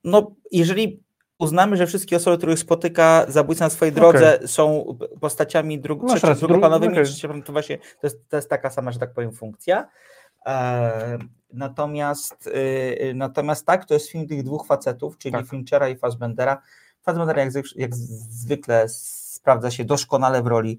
No, 0.04 0.34
jeżeli 0.52 1.03
uznamy, 1.44 1.76
że 1.76 1.86
wszystkie 1.86 2.16
osoby, 2.16 2.38
których 2.38 2.58
spotyka 2.58 3.26
zabójca 3.28 3.64
na 3.64 3.70
swojej 3.70 3.94
drodze 3.94 4.36
okay. 4.36 4.48
są 4.48 4.96
postaciami 5.20 5.78
dru 5.78 6.00
no, 6.02 6.14
trzeci, 6.14 6.40
drugoplanowymi, 6.40 6.92
okay. 6.92 7.42
to 7.42 7.52
właśnie 7.52 7.78
to 7.78 8.06
jest, 8.06 8.28
to 8.28 8.36
jest 8.36 8.50
taka 8.50 8.70
sama, 8.70 8.92
że 8.92 8.98
tak 8.98 9.12
powiem, 9.12 9.32
funkcja. 9.32 9.88
E, 10.46 11.18
natomiast, 11.52 12.46
y, 12.46 13.12
natomiast 13.14 13.66
tak, 13.66 13.84
to 13.84 13.94
jest 13.94 14.10
film 14.10 14.26
tych 14.26 14.42
dwóch 14.42 14.66
facetów, 14.66 15.18
czyli 15.18 15.32
tak. 15.32 15.46
Finchera 15.46 15.88
i 15.88 15.96
Fassbendera. 15.96 16.62
Fassbender 17.02 17.38
jak, 17.38 17.50
jak 17.76 17.94
zwykle 17.94 18.88
sprawdza 18.88 19.70
się 19.70 19.84
doskonale 19.84 20.42
w 20.42 20.46
roli 20.46 20.78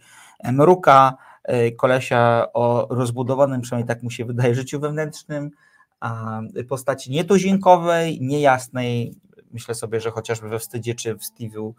Mruka, 0.51 1.13
y, 1.49 1.71
kolesia 1.71 2.47
o 2.53 2.87
rozbudowanym, 2.89 3.61
przynajmniej 3.61 3.87
tak 3.87 4.03
mu 4.03 4.09
się 4.09 4.25
wydaje, 4.25 4.55
życiu 4.55 4.79
wewnętrznym, 4.79 5.51
postaci 6.69 7.11
nietuzinkowej, 7.11 8.21
niejasnej, 8.21 9.15
myślę 9.55 9.75
sobie, 9.75 9.99
że 9.99 10.11
chociażby 10.11 10.49
we 10.49 10.59
Wstydzie 10.59 10.95
czy 10.95 11.15
w 11.15 11.21
Steve'u, 11.21 11.71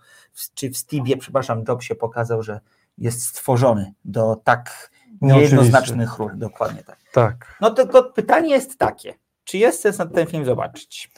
czy 0.54 0.70
w 0.70 0.72
Steve'ie, 0.72 1.18
przepraszam, 1.18 1.64
pokazał, 1.98 2.42
że 2.42 2.60
jest 2.98 3.22
stworzony 3.22 3.92
do 4.04 4.36
tak 4.44 4.90
niejednoznacznych 5.20 6.18
ról. 6.18 6.38
Dokładnie 6.38 6.82
tak. 6.82 6.98
Tak. 7.12 7.56
No 7.60 7.70
tylko 7.70 8.02
pytanie 8.02 8.50
jest 8.50 8.78
takie, 8.78 9.14
czy 9.44 9.58
jest 9.58 9.80
sens 9.80 9.98
na 9.98 10.06
ten 10.06 10.26
film 10.26 10.44
zobaczyć? 10.44 11.10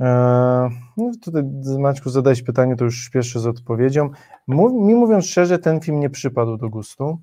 Eee, 0.00 0.70
no 0.96 1.12
tutaj 1.22 1.42
Maćku 1.78 2.10
zadałeś 2.10 2.42
pytanie, 2.42 2.76
to 2.76 2.84
już 2.84 3.04
śpieszę 3.04 3.40
z 3.40 3.46
odpowiedzią. 3.46 4.10
Mów, 4.46 4.72
mi 4.72 4.94
mówiąc 4.94 5.26
szczerze, 5.26 5.58
ten 5.58 5.80
film 5.80 6.00
nie 6.00 6.10
przypadł 6.10 6.56
do 6.56 6.68
gustu. 6.68 7.18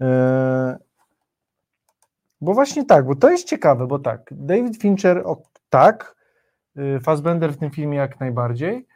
Eee, 0.00 0.76
bo 2.40 2.54
właśnie 2.54 2.84
tak, 2.84 3.06
bo 3.06 3.14
to 3.14 3.30
jest 3.30 3.48
ciekawe, 3.48 3.86
bo 3.86 3.98
tak, 3.98 4.28
David 4.30 4.82
Fincher, 4.82 5.22
o, 5.24 5.42
tak, 5.70 6.15
Fassbender 7.02 7.52
w 7.52 7.56
tym 7.56 7.70
filmie 7.70 7.98
jak 7.98 8.20
najbardziej, 8.20 8.86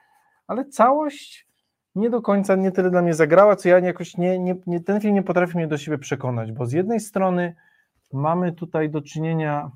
ale 0.47 0.65
całość 0.65 1.47
nie 1.95 2.11
do 2.11 2.23
końca 2.23 2.57
nie 2.57 2.73
tyle 2.73 2.91
dla 2.91 3.03
mnie 3.03 3.15
zagrała, 3.15 3.57
co 3.57 3.69
ja 3.69 3.79
jakoś 3.79 4.17
nie, 4.17 4.39
nie, 4.39 4.57
nie, 4.67 4.81
ten 4.81 5.01
film 5.01 5.15
nie 5.15 5.23
potrafi 5.23 5.57
mnie 5.57 5.67
do 5.67 5.79
siebie 5.79 5.99
przekonać, 5.99 6.53
bo 6.53 6.67
z 6.67 6.73
jednej 6.73 7.01
strony 7.01 7.55
mamy 8.13 8.53
tutaj 8.53 8.91
do 8.91 9.03
czynienia 9.03 9.71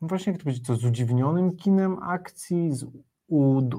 no 0.00 0.08
właśnie 0.08 0.32
jak 0.32 0.40
to 0.40 0.44
powiedzieć, 0.44 0.66
co 0.66 0.76
z 0.76 0.84
udziwnionym 0.84 1.56
kinem 1.56 1.98
akcji, 2.02 2.72
z 2.72 2.86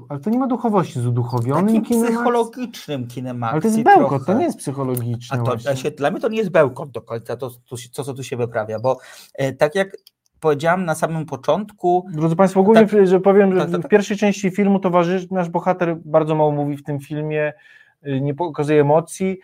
ale 0.08 0.20
to 0.20 0.30
nie 0.30 0.38
ma 0.38 0.46
duchowości, 0.46 1.00
z 1.00 1.06
uduchowionym 1.06 1.66
Takim 1.66 1.84
kinem 1.84 2.06
psychologicznym 2.06 3.08
kinem 3.08 3.42
akcji. 3.42 3.52
Ale 3.52 3.60
to 3.60 3.68
jest 3.68 3.82
bełkot, 3.82 4.08
trochę. 4.08 4.24
to 4.24 4.38
nie 4.38 4.44
jest 4.44 4.58
psychologiczne. 4.58 5.38
A 5.38 5.42
to, 5.42 5.56
dla 5.96 6.10
mnie 6.10 6.20
to 6.20 6.28
nie 6.28 6.38
jest 6.38 6.50
bełkot 6.50 6.90
do 6.90 7.02
końca, 7.02 7.36
to, 7.36 7.50
to, 7.50 7.76
to 7.92 8.04
co 8.04 8.14
tu 8.14 8.22
się 8.22 8.36
wyprawia, 8.36 8.80
bo 8.80 8.98
e, 9.34 9.52
tak 9.52 9.74
jak 9.74 9.96
powiedziałam 10.40 10.84
na 10.84 10.94
samym 10.94 11.26
początku. 11.26 12.06
Drodzy 12.12 12.36
Państwo, 12.36 12.60
ogólnie, 12.60 12.86
tak, 12.86 13.06
że 13.06 13.20
powiem, 13.20 13.54
że 13.54 13.60
tak, 13.60 13.70
tak, 13.70 13.82
w 13.82 13.88
pierwszej 13.88 14.16
części 14.16 14.50
filmu 14.50 14.80
towarzyszy, 14.80 15.28
nasz 15.30 15.48
bohater 15.48 15.96
bardzo 16.04 16.34
mało 16.34 16.52
mówi 16.52 16.76
w 16.76 16.82
tym 16.82 17.00
filmie, 17.00 17.52
y, 18.06 18.20
nie 18.20 18.34
pokazuje 18.34 18.80
emocji. 18.80 19.38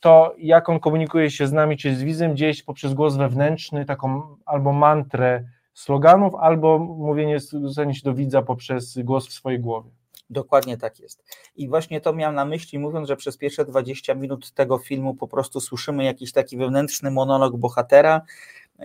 To, 0.00 0.34
jak 0.38 0.68
on 0.68 0.80
komunikuje 0.80 1.30
się 1.30 1.46
z 1.46 1.52
nami 1.52 1.76
czy 1.76 1.94
z 1.94 2.02
widzem, 2.02 2.36
dzieje 2.36 2.54
się 2.54 2.64
poprzez 2.64 2.94
głos 2.94 3.16
wewnętrzny, 3.16 3.84
taką 3.84 4.36
albo 4.44 4.72
mantrę 4.72 5.44
sloganów, 5.74 6.34
albo 6.34 6.78
mówienie 6.78 7.40
zwrócenie 7.40 7.94
się 7.94 8.02
do 8.04 8.14
widza 8.14 8.42
poprzez 8.42 8.98
głos 8.98 9.28
w 9.28 9.32
swojej 9.32 9.60
głowie. 9.60 9.90
Dokładnie 10.30 10.76
tak 10.76 11.00
jest. 11.00 11.24
I 11.56 11.68
właśnie 11.68 12.00
to 12.00 12.12
miałem 12.12 12.34
na 12.34 12.44
myśli, 12.44 12.78
mówiąc, 12.78 13.08
że 13.08 13.16
przez 13.16 13.36
pierwsze 13.36 13.64
20 13.64 14.14
minut 14.14 14.52
tego 14.52 14.78
filmu 14.78 15.14
po 15.14 15.28
prostu 15.28 15.60
słyszymy 15.60 16.04
jakiś 16.04 16.32
taki 16.32 16.56
wewnętrzny 16.56 17.10
monolog 17.10 17.56
bohatera, 17.56 18.20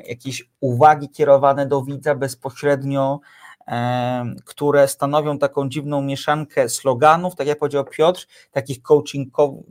jakieś 0.06 0.50
uwagi 0.60 1.10
kierowane 1.10 1.66
do 1.66 1.82
widza 1.82 2.16
bezpośrednio, 2.16 3.20
które 4.46 4.88
stanowią 4.88 5.38
taką 5.38 5.70
dziwną 5.70 6.02
mieszankę 6.02 6.70
sloganów, 6.70 7.36
tak 7.36 7.48
jak 7.48 7.60
powiedział 7.60 7.86
Piotr, 7.86 8.28
takich 8.52 8.78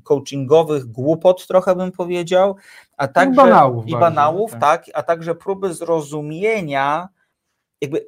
coachingowych 0.05 0.85
głupot 0.85 1.47
trochę 1.47 1.77
bym 1.77 1.93
powiedział, 1.93 2.57
a 2.97 3.09
także 3.09 3.33
i 3.33 3.37
banałów, 3.37 3.87
i 3.87 3.93
banałów 3.93 4.51
tak. 4.51 4.61
tak, 4.61 4.85
a 4.95 5.03
także 5.03 5.35
próby 5.35 5.75
zrozumienia 5.75 7.09
jakby 7.81 8.07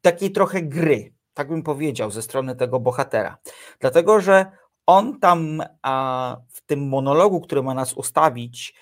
takiej 0.00 0.32
trochę 0.32 0.62
gry, 0.62 1.12
tak 1.34 1.48
bym 1.48 1.62
powiedział, 1.62 2.10
ze 2.10 2.22
strony 2.22 2.56
tego 2.56 2.80
bohatera. 2.80 3.38
Dlatego, 3.80 4.20
że 4.20 4.46
on 4.86 5.20
tam 5.20 5.62
a, 5.82 6.36
w 6.48 6.60
tym 6.60 6.88
monologu, 6.88 7.40
który 7.40 7.62
ma 7.62 7.74
nas 7.74 7.92
ustawić, 7.92 8.74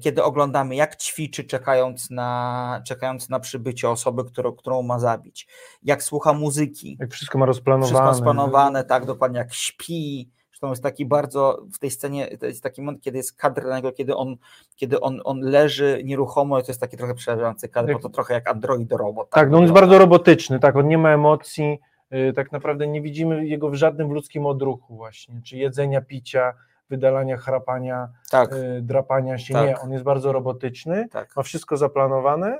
kiedy 0.00 0.22
oglądamy, 0.22 0.76
jak 0.76 0.96
ćwiczy, 0.96 1.44
czekając 1.44 2.10
na, 2.10 2.82
czekając 2.86 3.28
na 3.28 3.40
przybycie 3.40 3.90
osoby, 3.90 4.24
którą, 4.24 4.52
którą 4.52 4.82
ma 4.82 4.98
zabić, 4.98 5.48
jak 5.82 6.02
słucha 6.02 6.32
muzyki. 6.32 6.96
Jak 7.00 7.12
wszystko 7.12 7.38
ma 7.38 7.46
rozplanowane. 7.46 7.86
Wszystko 7.86 8.06
rozplanowane, 8.06 8.84
tak, 8.84 9.04
dokładnie, 9.04 9.38
jak 9.38 9.54
śpi. 9.54 10.30
Zresztą 10.50 10.70
jest 10.70 10.82
taki 10.82 11.06
bardzo, 11.06 11.66
w 11.74 11.78
tej 11.78 11.90
scenie, 11.90 12.38
to 12.38 12.46
jest 12.46 12.62
taki 12.62 12.82
moment, 12.82 13.02
kiedy 13.02 13.16
jest 13.16 13.36
kadr 13.36 13.64
na 13.64 13.76
niego, 13.76 13.92
kiedy 13.92 14.16
on, 14.16 14.36
kiedy 14.76 15.00
on, 15.00 15.20
on 15.24 15.40
leży 15.40 16.00
nieruchomo 16.04 16.58
i 16.58 16.62
to 16.62 16.68
jest 16.68 16.80
taki 16.80 16.96
trochę 16.96 17.14
przerażający 17.14 17.68
kadr, 17.68 17.92
bo 17.92 17.98
to 17.98 18.08
trochę 18.08 18.34
jak 18.34 18.48
android 18.48 18.92
robot. 18.92 19.30
Tak, 19.30 19.42
tak 19.42 19.50
no 19.50 19.56
on 19.56 19.62
jest 19.62 19.74
bardzo 19.74 19.98
robotyczny, 19.98 20.60
tak, 20.60 20.76
on 20.76 20.88
nie 20.88 20.98
ma 20.98 21.10
emocji, 21.10 21.78
y, 22.12 22.32
tak 22.32 22.52
naprawdę 22.52 22.86
nie 22.86 23.02
widzimy 23.02 23.46
jego 23.46 23.70
w 23.70 23.74
żadnym 23.74 24.12
ludzkim 24.12 24.46
odruchu 24.46 24.96
właśnie, 24.96 25.40
czy 25.44 25.56
jedzenia, 25.56 26.00
picia, 26.00 26.52
wydalania, 26.90 27.36
chrapania, 27.36 28.08
tak. 28.30 28.52
y, 28.52 28.80
drapania 28.82 29.38
się. 29.38 29.54
Tak. 29.54 29.66
Nie, 29.66 29.78
on 29.78 29.92
jest 29.92 30.04
bardzo 30.04 30.32
robotyczny, 30.32 31.08
tak. 31.08 31.36
ma 31.36 31.42
wszystko 31.42 31.76
zaplanowane, 31.76 32.58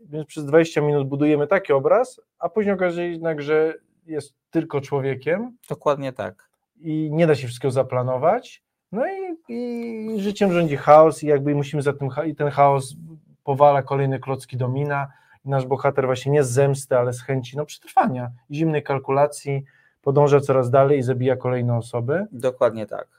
więc 0.00 0.26
przez 0.26 0.44
20 0.44 0.80
minut 0.80 1.08
budujemy 1.08 1.46
taki 1.46 1.72
obraz, 1.72 2.20
a 2.38 2.48
później 2.48 2.74
okazuje 2.74 3.06
się 3.06 3.12
jednak, 3.12 3.42
że 3.42 3.74
jest 4.06 4.34
tylko 4.50 4.80
człowiekiem. 4.80 5.56
Dokładnie 5.68 6.12
tak. 6.12 6.48
I 6.80 7.10
nie 7.12 7.26
da 7.26 7.34
się 7.34 7.46
wszystkiego 7.46 7.72
zaplanować. 7.72 8.62
No 8.92 9.02
i, 9.06 9.36
i 9.48 10.20
życiem 10.20 10.52
rządzi 10.52 10.76
chaos 10.76 11.22
i 11.22 11.26
jakby 11.26 11.54
musimy 11.54 11.82
za 11.82 11.92
tym, 11.92 12.08
i 12.26 12.34
ten 12.34 12.50
chaos 12.50 12.94
powala 13.44 13.82
kolejne 13.82 14.18
klocki 14.18 14.56
domina. 14.56 15.08
I 15.44 15.48
nasz 15.48 15.66
bohater 15.66 16.06
właśnie 16.06 16.32
nie 16.32 16.44
z 16.44 16.50
zemsty, 16.50 16.98
ale 16.98 17.12
z 17.12 17.22
chęci 17.22 17.56
no, 17.56 17.64
przetrwania, 17.64 18.30
zimnej 18.50 18.82
kalkulacji, 18.82 19.64
podąża 20.02 20.40
coraz 20.40 20.70
dalej 20.70 20.98
i 20.98 21.02
zabija 21.02 21.36
kolejne 21.36 21.76
osoby. 21.76 22.26
Dokładnie 22.32 22.86
tak. 22.86 23.17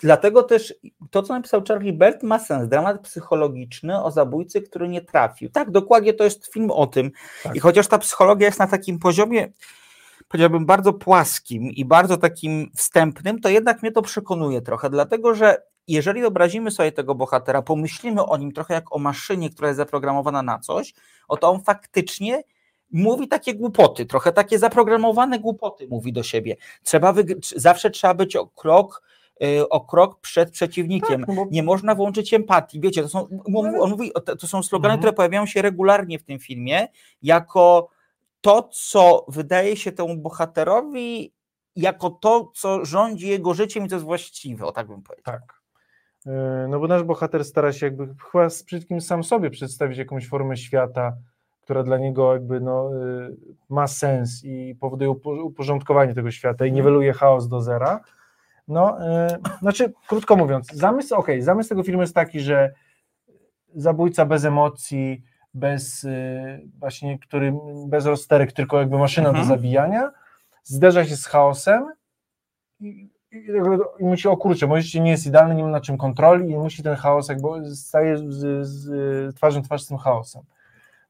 Dlatego 0.00 0.42
też 0.42 0.74
to, 1.10 1.22
co 1.22 1.34
napisał 1.34 1.62
Charlie 1.68 1.92
Bert, 1.92 2.22
ma 2.22 2.38
sens. 2.38 2.68
Dramat 2.68 3.00
psychologiczny 3.00 4.02
o 4.02 4.10
zabójcy, 4.10 4.62
który 4.62 4.88
nie 4.88 5.00
trafił. 5.00 5.50
Tak, 5.50 5.70
dokładnie 5.70 6.14
to 6.14 6.24
jest 6.24 6.52
film 6.52 6.70
o 6.70 6.86
tym. 6.86 7.10
Tak. 7.42 7.56
I 7.56 7.60
chociaż 7.60 7.86
ta 7.88 7.98
psychologia 7.98 8.46
jest 8.46 8.58
na 8.58 8.66
takim 8.66 8.98
poziomie, 8.98 9.52
powiedziałbym, 10.28 10.66
bardzo 10.66 10.92
płaskim 10.92 11.62
i 11.70 11.84
bardzo 11.84 12.16
takim 12.16 12.70
wstępnym, 12.76 13.40
to 13.40 13.48
jednak 13.48 13.82
mnie 13.82 13.92
to 13.92 14.02
przekonuje 14.02 14.62
trochę, 14.62 14.90
dlatego 14.90 15.34
że 15.34 15.62
jeżeli 15.88 16.24
obrazimy 16.24 16.70
sobie 16.70 16.92
tego 16.92 17.14
bohatera, 17.14 17.62
pomyślimy 17.62 18.26
o 18.26 18.36
nim 18.36 18.52
trochę 18.52 18.74
jak 18.74 18.96
o 18.96 18.98
maszynie, 18.98 19.50
która 19.50 19.68
jest 19.68 19.76
zaprogramowana 19.76 20.42
na 20.42 20.58
coś, 20.58 20.94
oto 21.28 21.50
on 21.50 21.62
faktycznie 21.62 22.42
mówi 22.92 23.28
takie 23.28 23.54
głupoty, 23.54 24.06
trochę 24.06 24.32
takie 24.32 24.58
zaprogramowane 24.58 25.38
głupoty 25.38 25.86
mówi 25.88 26.12
do 26.12 26.22
siebie. 26.22 26.56
Trzeba 26.82 27.14
zawsze 27.56 27.90
trzeba 27.90 28.14
być 28.14 28.36
o 28.36 28.46
krok 28.46 29.02
o 29.70 29.80
krok 29.80 30.20
przed 30.20 30.50
przeciwnikiem. 30.50 31.20
Tak, 31.20 31.28
no 31.28 31.34
bo... 31.34 31.46
Nie 31.50 31.62
można 31.62 31.94
włączyć 31.94 32.34
empatii. 32.34 32.80
Wiecie, 32.80 33.02
to 33.02 33.08
są, 33.08 33.28
on 33.80 33.90
mówi, 33.90 34.12
to 34.40 34.46
są 34.46 34.62
slogany, 34.62 34.94
mhm. 34.94 35.00
które 35.00 35.12
pojawiają 35.12 35.46
się 35.46 35.62
regularnie 35.62 36.18
w 36.18 36.24
tym 36.24 36.38
filmie, 36.38 36.88
jako 37.22 37.88
to, 38.40 38.68
co 38.72 39.24
wydaje 39.28 39.76
się 39.76 39.92
temu 39.92 40.16
bohaterowi, 40.16 41.32
jako 41.76 42.10
to, 42.10 42.50
co 42.54 42.84
rządzi 42.84 43.28
jego 43.28 43.54
życiem 43.54 43.84
i 43.84 43.88
to 43.88 43.94
jest 43.94 44.04
właściwe, 44.04 44.66
o 44.66 44.72
tak 44.72 44.86
bym 44.86 45.02
powiedział. 45.02 45.24
Tak. 45.24 45.62
E, 46.26 46.66
no 46.68 46.80
bo 46.80 46.88
nasz 46.88 47.02
bohater 47.02 47.44
stara 47.44 47.72
się 47.72 47.86
jakby 47.86 48.14
chyba 48.32 48.50
z 48.50 48.64
wszystkim 48.64 49.00
sam 49.00 49.24
sobie 49.24 49.50
przedstawić 49.50 49.98
jakąś 49.98 50.28
formę 50.28 50.56
świata, 50.56 51.16
która 51.60 51.82
dla 51.82 51.98
niego 51.98 52.32
jakby 52.32 52.60
no, 52.60 52.90
e, 52.94 53.30
ma 53.68 53.86
sens 53.86 54.44
i 54.44 54.76
powoduje 54.80 55.10
uporządkowanie 55.44 56.14
tego 56.14 56.30
świata 56.30 56.64
i 56.64 56.68
mhm. 56.68 56.74
niweluje 56.74 57.12
chaos 57.12 57.48
do 57.48 57.60
zera. 57.60 58.00
No, 58.68 58.98
yy, 59.00 59.58
znaczy, 59.60 59.92
krótko 60.08 60.36
mówiąc, 60.36 60.72
zamysł, 60.72 61.14
ok, 61.14 61.28
zamysł 61.38 61.68
tego 61.68 61.82
filmu 61.82 62.00
jest 62.00 62.14
taki, 62.14 62.40
że 62.40 62.74
zabójca 63.74 64.26
bez 64.26 64.44
emocji, 64.44 65.22
bez 65.54 66.02
yy, 66.02 66.68
właśnie, 66.78 67.18
który 67.18 67.54
bez 67.86 68.06
rozterek, 68.06 68.52
tylko 68.52 68.78
jakby 68.78 68.98
maszyna 68.98 69.28
mhm. 69.28 69.48
do 69.48 69.54
zabijania, 69.54 70.10
zderza 70.64 71.04
się 71.04 71.16
z 71.16 71.26
chaosem 71.26 71.86
i, 72.80 73.10
i, 73.32 73.46
i 73.98 74.04
musi, 74.04 74.28
o 74.28 74.36
kurczę, 74.36 74.66
moje 74.66 74.82
życie 74.82 75.00
nie 75.00 75.10
jest 75.10 75.26
idealne, 75.26 75.54
nie 75.54 75.62
ma 75.62 75.70
na 75.70 75.80
czym 75.80 75.96
kontroli 75.96 76.50
i 76.50 76.56
musi 76.56 76.82
ten 76.82 76.96
chaos 76.96 77.28
jakby 77.28 77.48
staje 77.76 78.18
z, 78.18 78.66
z 78.66 79.36
twarzą 79.36 79.62
twarz 79.62 79.82
z 79.82 79.86
tym 79.86 79.98
chaosem. 79.98 80.42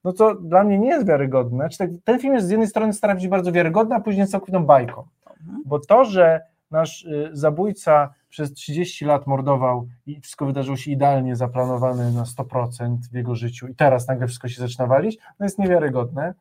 No 0.04 0.12
co 0.12 0.34
dla 0.34 0.64
mnie 0.64 0.78
nie 0.78 0.88
jest 0.88 1.06
wiarygodne. 1.06 1.56
Znaczy, 1.56 1.78
tak, 1.78 1.90
ten 2.04 2.18
film 2.18 2.34
jest 2.34 2.46
z 2.46 2.50
jednej 2.50 2.68
strony 2.68 2.92
stara 2.92 3.14
być 3.14 3.28
bardzo 3.28 3.52
wiarygodny, 3.52 3.94
a 3.94 4.00
później 4.00 4.20
jest 4.20 4.32
całkowitą 4.32 4.66
bajką. 4.66 5.04
Mhm. 5.40 5.62
Bo 5.66 5.78
to, 5.78 6.04
że 6.04 6.40
nasz 6.72 7.04
y, 7.04 7.30
zabójca 7.32 8.14
przez 8.28 8.52
30 8.52 9.04
lat 9.04 9.26
mordował 9.26 9.88
i 10.06 10.20
wszystko 10.20 10.46
wydarzyło 10.46 10.76
się 10.76 10.90
idealnie 10.90 11.36
zaplanowane 11.36 12.10
na 12.10 12.24
100% 12.24 12.96
w 13.12 13.14
jego 13.14 13.34
życiu 13.34 13.68
i 13.68 13.74
teraz 13.74 14.08
nagle 14.08 14.26
wszystko 14.26 14.48
się 14.48 14.60
zaczyna 14.60 14.86
walić, 14.86 15.18
no 15.40 15.46
jest 15.46 15.58
niewiarygodne. 15.58 16.34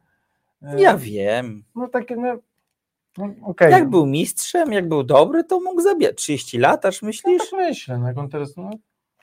Ja 0.78 0.98
wiem. 0.98 1.64
No 1.76 1.88
takie, 1.88 2.16
no, 2.16 2.38
no, 3.18 3.30
okay. 3.42 3.72
Jak 3.72 3.90
był 3.90 4.06
mistrzem, 4.06 4.72
jak 4.72 4.90
był 4.90 5.04
dobry, 5.04 5.44
to 5.44 5.60
mógł 5.60 5.82
zabijać 5.82 6.16
30 6.16 6.58
lat, 6.58 6.86
aż 6.86 7.02
myślisz? 7.02 7.42
No 7.52 7.58
tak 7.58 7.68
myślę, 7.68 7.98
no 7.98 8.08
jak 8.08 8.18
on 8.18 8.30
teraz, 8.30 8.58
no, 8.58 8.70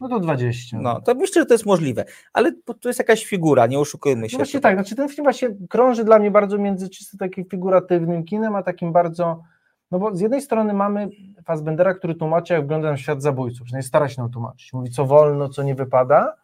no 0.00 0.08
to 0.08 0.20
20. 0.20 0.78
No, 0.80 1.00
to 1.00 1.14
myślę, 1.14 1.42
że 1.42 1.46
to 1.46 1.54
jest 1.54 1.66
możliwe, 1.66 2.04
ale 2.32 2.52
to 2.80 2.88
jest 2.88 2.98
jakaś 2.98 3.24
figura, 3.24 3.66
nie 3.66 3.78
oszukujmy 3.78 4.22
no 4.22 4.28
się. 4.28 4.36
No 4.36 4.38
właśnie 4.38 4.60
tak, 4.60 4.76
znaczy 4.76 4.96
ten 4.96 5.08
film 5.08 5.24
właśnie 5.24 5.48
krąży 5.68 6.04
dla 6.04 6.18
mnie 6.18 6.30
bardzo 6.30 6.58
między 6.58 6.88
czysto 6.88 7.16
takim 7.18 7.44
figuratywnym 7.44 8.24
kinem, 8.24 8.56
a 8.56 8.62
takim 8.62 8.92
bardzo, 8.92 9.42
no 9.90 9.98
bo 9.98 10.14
z 10.14 10.20
jednej 10.20 10.42
strony 10.42 10.74
mamy 10.74 11.08
Fassbendera, 11.44 11.94
który 11.94 12.14
tłumaczy, 12.14 12.52
jak 12.52 12.62
wygląda 12.62 12.88
nam 12.88 12.96
świat 12.96 13.22
zabójców, 13.22 13.64
przynajmniej 13.64 13.88
stara 13.88 14.08
się 14.08 14.22
nam 14.22 14.30
tłumaczyć, 14.30 14.72
mówi 14.72 14.90
co 14.90 15.04
wolno, 15.04 15.48
co 15.48 15.62
nie 15.62 15.74
wypada, 15.74 16.36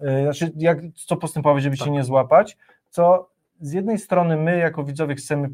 yy, 0.00 0.22
znaczy 0.22 0.52
jak, 0.56 0.78
co 1.06 1.16
postępować, 1.16 1.62
żeby 1.62 1.76
tak. 1.76 1.86
się 1.86 1.92
nie 1.92 2.04
złapać, 2.04 2.56
co 2.90 3.28
z 3.60 3.72
jednej 3.72 3.98
strony 3.98 4.36
my 4.36 4.58
jako 4.58 4.84
widzowie 4.84 5.14
chcemy 5.14 5.50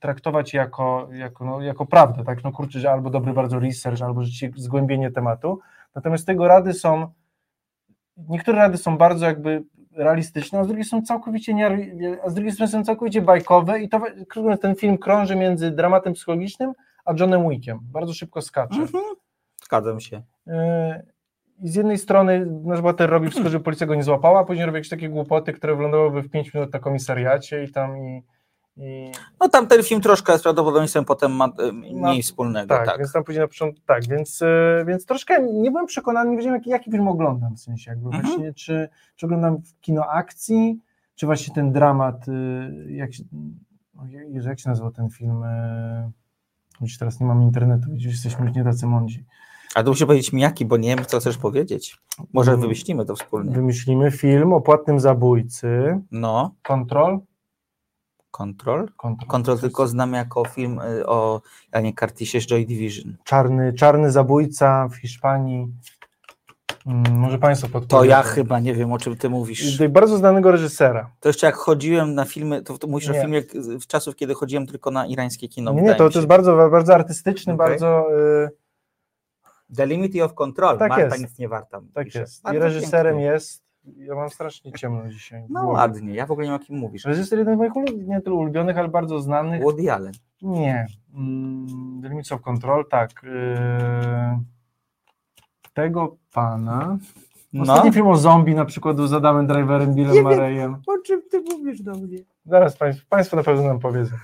traktować 0.00 0.54
jako, 0.54 1.08
jako, 1.12 1.44
no, 1.44 1.60
jako 1.60 1.86
prawdę, 1.86 2.24
tak, 2.24 2.44
no 2.44 2.52
kurczę, 2.52 2.80
że 2.80 2.90
albo 2.90 3.10
dobry 3.10 3.32
bardzo 3.32 3.58
research, 3.58 4.02
albo 4.02 4.22
rzeczywiście 4.22 4.50
zgłębienie 4.56 5.10
tematu, 5.10 5.60
natomiast 5.94 6.26
tego 6.26 6.48
rady 6.48 6.74
są, 6.74 7.12
niektóre 8.16 8.58
rady 8.58 8.78
są 8.78 8.98
bardzo 8.98 9.26
jakby 9.26 9.64
realistyczne, 9.96 10.58
a 10.58 10.64
z 10.64 10.66
drugiej 10.66 10.84
są 10.84 11.02
całkowicie 11.02 11.54
nie, 11.54 11.66
a 12.24 12.30
z 12.30 12.34
drugiej 12.34 12.52
strony 12.52 12.72
są 12.72 12.84
całkowicie 12.84 13.22
bajkowe 13.22 13.80
i 13.80 13.88
to 13.88 14.00
ten 14.60 14.74
film 14.74 14.98
krąży 14.98 15.36
między 15.36 15.70
dramatem 15.70 16.12
psychologicznym 16.12 16.72
a 17.06 17.14
Johnem 17.20 17.48
Wickiem, 17.48 17.78
bardzo 17.82 18.14
szybko 18.14 18.42
skacze. 18.42 18.80
Mhm. 18.80 19.04
Zgadzam 19.64 20.00
się. 20.00 20.22
E, 20.46 21.02
I 21.62 21.68
z 21.68 21.74
jednej 21.74 21.98
strony 21.98 22.46
nasz 22.46 22.80
bohater 22.80 23.10
robi 23.10 23.28
wszystko, 23.28 23.50
żeby 23.50 23.64
policja 23.64 23.86
go 23.86 23.94
nie 23.94 24.02
złapała, 24.02 24.40
a 24.40 24.44
później 24.44 24.66
robi 24.66 24.76
jakieś 24.76 24.90
takie 24.90 25.08
głupoty, 25.08 25.52
które 25.52 25.74
wyglądałyby 25.74 26.22
w 26.22 26.30
5 26.30 26.54
minut 26.54 26.72
na 26.72 26.78
komisariacie 26.78 27.64
i 27.64 27.72
tam 27.72 27.98
i... 27.98 28.22
No 29.40 29.48
tam 29.48 29.66
ten 29.66 29.82
film 29.82 30.00
troszkę 30.00 30.38
z 30.38 30.42
prawdopodobieństwem 30.42 31.04
potem 31.04 31.32
ma 31.32 31.44
e, 31.44 31.72
mniej 31.72 31.94
no, 31.94 32.22
wspólnego. 32.22 32.68
Tak, 32.68 32.86
tak, 32.86 32.98
więc 32.98 33.12
tam 33.12 33.24
później 33.24 33.40
na 33.40 33.48
początku, 33.48 33.80
tak, 33.86 34.06
więc, 34.06 34.42
e, 34.42 34.84
więc 34.86 35.06
troszkę 35.06 35.42
nie 35.52 35.70
byłem 35.70 35.86
przekonany, 35.86 36.30
nie 36.30 36.36
wiedziałem 36.36 36.58
jaki, 36.58 36.70
jaki 36.70 36.90
film 36.90 37.08
oglądam, 37.08 37.56
w 37.56 37.60
sensie 37.60 37.90
jakby 37.90 38.06
mhm. 38.06 38.24
właśnie, 38.24 38.54
czy, 38.54 38.88
czy 39.16 39.26
oglądam 39.26 39.58
kino 39.80 40.06
akcji, 40.06 40.80
czy 41.14 41.26
właśnie 41.26 41.54
ten 41.54 41.72
dramat, 41.72 42.26
e, 42.28 42.92
jak 42.92 43.14
się, 43.14 43.24
jak 44.30 44.60
się 44.60 44.68
nazywał 44.68 44.90
ten 44.90 45.10
film, 45.10 45.42
już 46.80 46.98
teraz 46.98 47.20
nie 47.20 47.26
mam 47.26 47.42
internetu, 47.42 47.90
widzisz, 47.92 48.12
jesteśmy 48.12 48.46
już 48.46 48.56
nie 48.56 48.64
tacy 48.64 48.86
mądrzy. 48.86 49.24
A 49.74 49.82
to 49.82 49.90
muszę 49.90 50.06
powiedzieć 50.06 50.32
mi 50.32 50.42
jaki, 50.42 50.64
bo 50.64 50.76
nie 50.76 50.96
wiem, 50.96 51.04
co 51.04 51.20
chcesz 51.20 51.38
powiedzieć. 51.38 51.98
Może 52.32 52.50
mm. 52.50 52.60
wymyślimy 52.60 53.04
to 53.04 53.16
wspólnie. 53.16 53.54
Wymyślimy 53.54 54.10
film 54.10 54.52
o 54.52 54.60
płatnym 54.60 55.00
zabójcy. 55.00 56.00
No. 56.10 56.54
Kontrol. 56.62 57.20
Control? 58.36 58.88
Control, 58.96 59.28
Control 59.28 59.58
tylko 59.58 59.88
znam 59.88 60.12
jako 60.12 60.44
film 60.44 60.80
y, 60.80 61.06
o 61.06 61.40
Janie 61.74 61.94
Curtisie 61.94 62.40
z 62.40 62.46
Joy 62.46 62.66
Division. 62.66 63.16
Czarny, 63.24 63.72
czarny 63.72 64.12
zabójca 64.12 64.88
w 64.88 64.96
Hiszpanii. 64.96 65.68
Mm, 66.86 67.18
może 67.18 67.38
Państwo 67.38 67.68
podpowiedzą. 67.68 67.96
To 67.96 68.04
ja 68.04 68.22
chyba 68.22 68.60
nie 68.60 68.74
wiem, 68.74 68.92
o 68.92 68.98
czym 68.98 69.16
Ty 69.16 69.28
mówisz. 69.30 69.88
Bardzo 69.88 70.16
znanego 70.16 70.52
reżysera. 70.52 71.10
To 71.20 71.28
jeszcze 71.28 71.46
jak 71.46 71.56
chodziłem 71.56 72.14
na 72.14 72.24
filmy, 72.24 72.62
to, 72.62 72.78
to 72.78 72.86
mówisz 72.86 73.08
nie. 73.08 73.18
o 73.18 73.22
filmie 73.22 73.42
w 73.80 73.86
czasów, 73.86 74.16
kiedy 74.16 74.34
chodziłem 74.34 74.66
tylko 74.66 74.90
na 74.90 75.06
irańskie 75.06 75.48
kino. 75.48 75.72
Nie, 75.72 75.82
nie 75.82 75.94
to, 75.94 76.10
to 76.10 76.18
jest 76.18 76.28
bardzo, 76.28 76.70
bardzo 76.70 76.94
artystyczny, 76.94 77.54
okay. 77.54 77.68
bardzo... 77.68 78.06
Y... 78.44 78.50
The 79.76 79.86
Limit 79.86 80.22
of 80.22 80.34
Control. 80.34 80.78
Tak 80.78 80.88
Marta 80.88 81.04
jest. 81.04 81.20
nic 81.20 81.38
nie 81.38 81.48
warta. 81.48 81.80
Tak 81.94 82.06
pisze. 82.06 82.20
jest. 82.20 82.42
I 82.54 82.58
reżyserem 82.58 83.14
pięknie. 83.14 83.32
jest 83.32 83.65
ja 83.96 84.14
mam 84.14 84.30
strasznie 84.30 84.72
ciemno 84.72 85.08
dzisiaj. 85.08 85.46
No 85.50 85.66
ładnie, 85.66 86.14
ja 86.14 86.26
w 86.26 86.30
ogóle 86.30 86.46
nie 86.46 86.52
wiem 86.52 86.62
o 86.62 86.64
kim 86.64 86.76
mówisz. 86.76 87.04
Reżyser 87.04 87.38
jeden 87.38 87.54
z 87.54 87.58
moich 87.58 87.72
nie 88.06 88.20
tyle 88.20 88.36
ulubionych, 88.36 88.78
ale 88.78 88.88
bardzo 88.88 89.20
znanych. 89.20 89.62
Woody 89.62 89.92
Allen. 89.92 90.12
Nie. 90.42 90.86
Mm, 91.14 92.02
The 92.02 92.08
Limits 92.08 92.32
of 92.32 92.40
Control, 92.40 92.86
tak. 92.88 93.10
Yy, 93.22 94.38
tego 95.74 96.16
pana. 96.32 96.98
No. 97.52 97.62
Ostatni 97.62 97.90
no. 97.90 97.94
film 97.94 98.06
o 98.06 98.16
zombie 98.16 98.54
na 98.54 98.64
przykład 98.64 98.96
z 99.00 99.12
Adamem 99.12 99.46
Driverem, 99.46 99.94
Billem 99.94 100.24
Marejem. 100.24 100.74
O 100.86 100.98
czym 100.98 101.22
ty 101.30 101.40
mówisz 101.40 101.82
do 101.82 101.92
mnie? 101.92 102.18
Zaraz 102.46 102.76
państwo, 102.76 103.06
państwo 103.08 103.36
na 103.36 103.42
pewno 103.42 103.62
nam 103.62 103.78
powiedzą. 103.78 104.16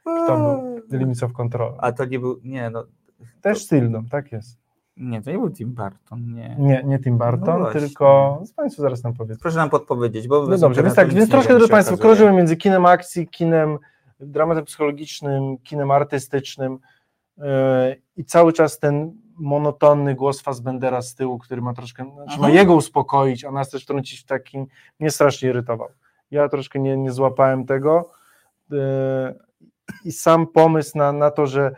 Kto 0.00 0.36
był 0.36 0.80
The 0.90 0.98
Limits 0.98 1.22
of 1.22 1.32
Control. 1.32 1.74
A 1.78 1.92
to 1.92 2.04
nie 2.04 2.18
był, 2.18 2.40
nie 2.44 2.70
no. 2.70 2.84
Też 3.40 3.64
Stildom, 3.64 4.08
tak 4.08 4.32
jest. 4.32 4.58
Nie, 4.96 5.22
to 5.22 5.30
nie 5.30 5.38
był 5.38 5.50
Tim 5.50 5.74
Burton, 5.74 6.34
nie. 6.34 6.56
Nie, 6.58 6.82
nie 6.84 6.98
Tim 6.98 7.18
Burton, 7.18 7.62
no 7.62 7.70
tylko 7.70 8.40
z 8.44 8.52
Państwu 8.52 8.82
zaraz 8.82 9.02
nam 9.02 9.14
powiedzą. 9.14 9.40
Proszę 9.42 9.56
nam 9.56 9.70
podpowiedzieć, 9.70 10.28
bo... 10.28 10.46
No 10.46 10.58
dobrze, 10.58 10.82
więc 10.82 10.94
tak, 10.94 11.14
więc 11.14 11.30
troszkę, 11.30 11.54
drodzy 11.54 11.70
Państwo, 11.70 11.96
krążymy 11.96 12.32
między 12.32 12.56
kinem 12.56 12.86
akcji, 12.86 13.28
kinem 13.28 13.78
dramatem 14.20 14.64
psychologicznym, 14.64 15.58
kinem 15.58 15.90
artystycznym 15.90 16.78
yy, 17.38 17.44
i 18.16 18.24
cały 18.24 18.52
czas 18.52 18.78
ten 18.78 19.12
monotonny 19.34 20.14
głos 20.14 20.40
Fassbendera 20.40 21.02
z 21.02 21.14
tyłu, 21.14 21.38
który 21.38 21.62
ma 21.62 21.74
troszkę, 21.74 22.04
znaczy 22.14 22.40
ma 22.40 22.50
jego 22.50 22.74
uspokoić, 22.74 23.44
a 23.44 23.50
nas 23.50 23.70
też 23.70 23.82
wtrącić 23.82 24.20
w 24.20 24.24
takim, 24.24 24.66
mnie 25.00 25.10
strasznie 25.10 25.48
irytował. 25.48 25.88
Ja 26.30 26.48
troszkę 26.48 26.78
nie, 26.78 26.96
nie 26.96 27.12
złapałem 27.12 27.66
tego 27.66 28.10
yy, 28.70 28.78
i 30.04 30.12
sam 30.12 30.46
pomysł 30.46 30.98
na, 30.98 31.12
na 31.12 31.30
to, 31.30 31.46
że 31.46 31.74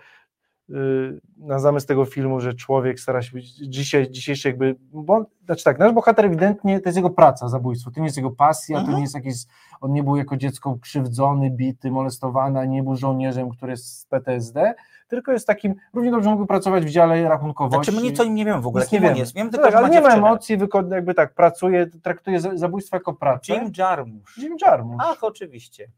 na 1.39 1.59
zamysł 1.59 1.87
tego 1.87 2.05
filmu, 2.05 2.41
że 2.41 2.55
człowiek 2.55 3.01
stara 3.01 3.23
się 3.23 3.33
być 3.33 3.55
dzisiaj, 3.55 4.11
dzisiejszy 4.11 4.49
jakby, 4.49 4.77
bo, 4.93 5.27
znaczy 5.45 5.65
tak, 5.65 5.79
nasz 5.79 5.93
bohater 5.93 6.25
ewidentnie, 6.27 6.81
to 6.81 6.89
jest 6.89 6.97
jego 6.97 7.11
praca, 7.11 7.49
zabójstwo, 7.49 7.91
to 7.91 8.01
nie 8.01 8.07
jest 8.07 8.17
jego 8.17 8.31
pasja, 8.31 8.85
to 8.85 8.93
nie 8.93 9.01
jest 9.01 9.15
jakiś, 9.15 9.35
on 9.81 9.93
nie 9.93 10.03
był 10.03 10.17
jako 10.17 10.37
dziecko 10.37 10.79
krzywdzony, 10.81 11.51
bity, 11.51 11.91
molestowany, 11.91 12.69
nie 12.69 12.83
był 12.83 12.97
żołnierzem, 12.97 13.51
który 13.51 13.71
jest 13.71 14.01
z 14.01 14.07
PTSD, 14.07 14.75
tylko 15.09 15.33
jest 15.33 15.47
takim, 15.47 15.75
równie 15.93 16.11
dobrze 16.11 16.31
mógłby 16.31 16.47
pracować 16.47 16.85
w 16.85 16.91
dziale 16.91 17.29
rachunkowości. 17.29 17.93
Znaczy 17.93 18.05
my 18.05 18.11
nic 18.11 18.21
o 18.21 18.25
nim 18.25 18.35
nie 18.35 18.45
wiemy 18.45 18.61
w 18.61 18.67
ogóle, 18.67 18.87
nie 18.93 19.01
wiem. 19.01 19.17
jest, 19.17 19.35
wiem 19.35 19.51
tylko, 19.51 19.67
tak, 19.67 19.75
ale 19.75 19.91
nie 19.91 20.01
ma 20.01 20.09
emocji, 20.09 20.59
jakby 20.91 21.15
tak, 21.15 21.35
pracuje, 21.35 21.87
traktuje 21.87 22.41
zabójstwo 22.41 22.97
jako 22.97 23.15
pracę. 23.15 23.55
Jim 23.55 23.73
Jarmusch. 23.79 24.39
Jim 24.39 24.57
Jarmusch. 24.67 25.05
Ach, 25.07 25.25
oczywiście 25.25 25.89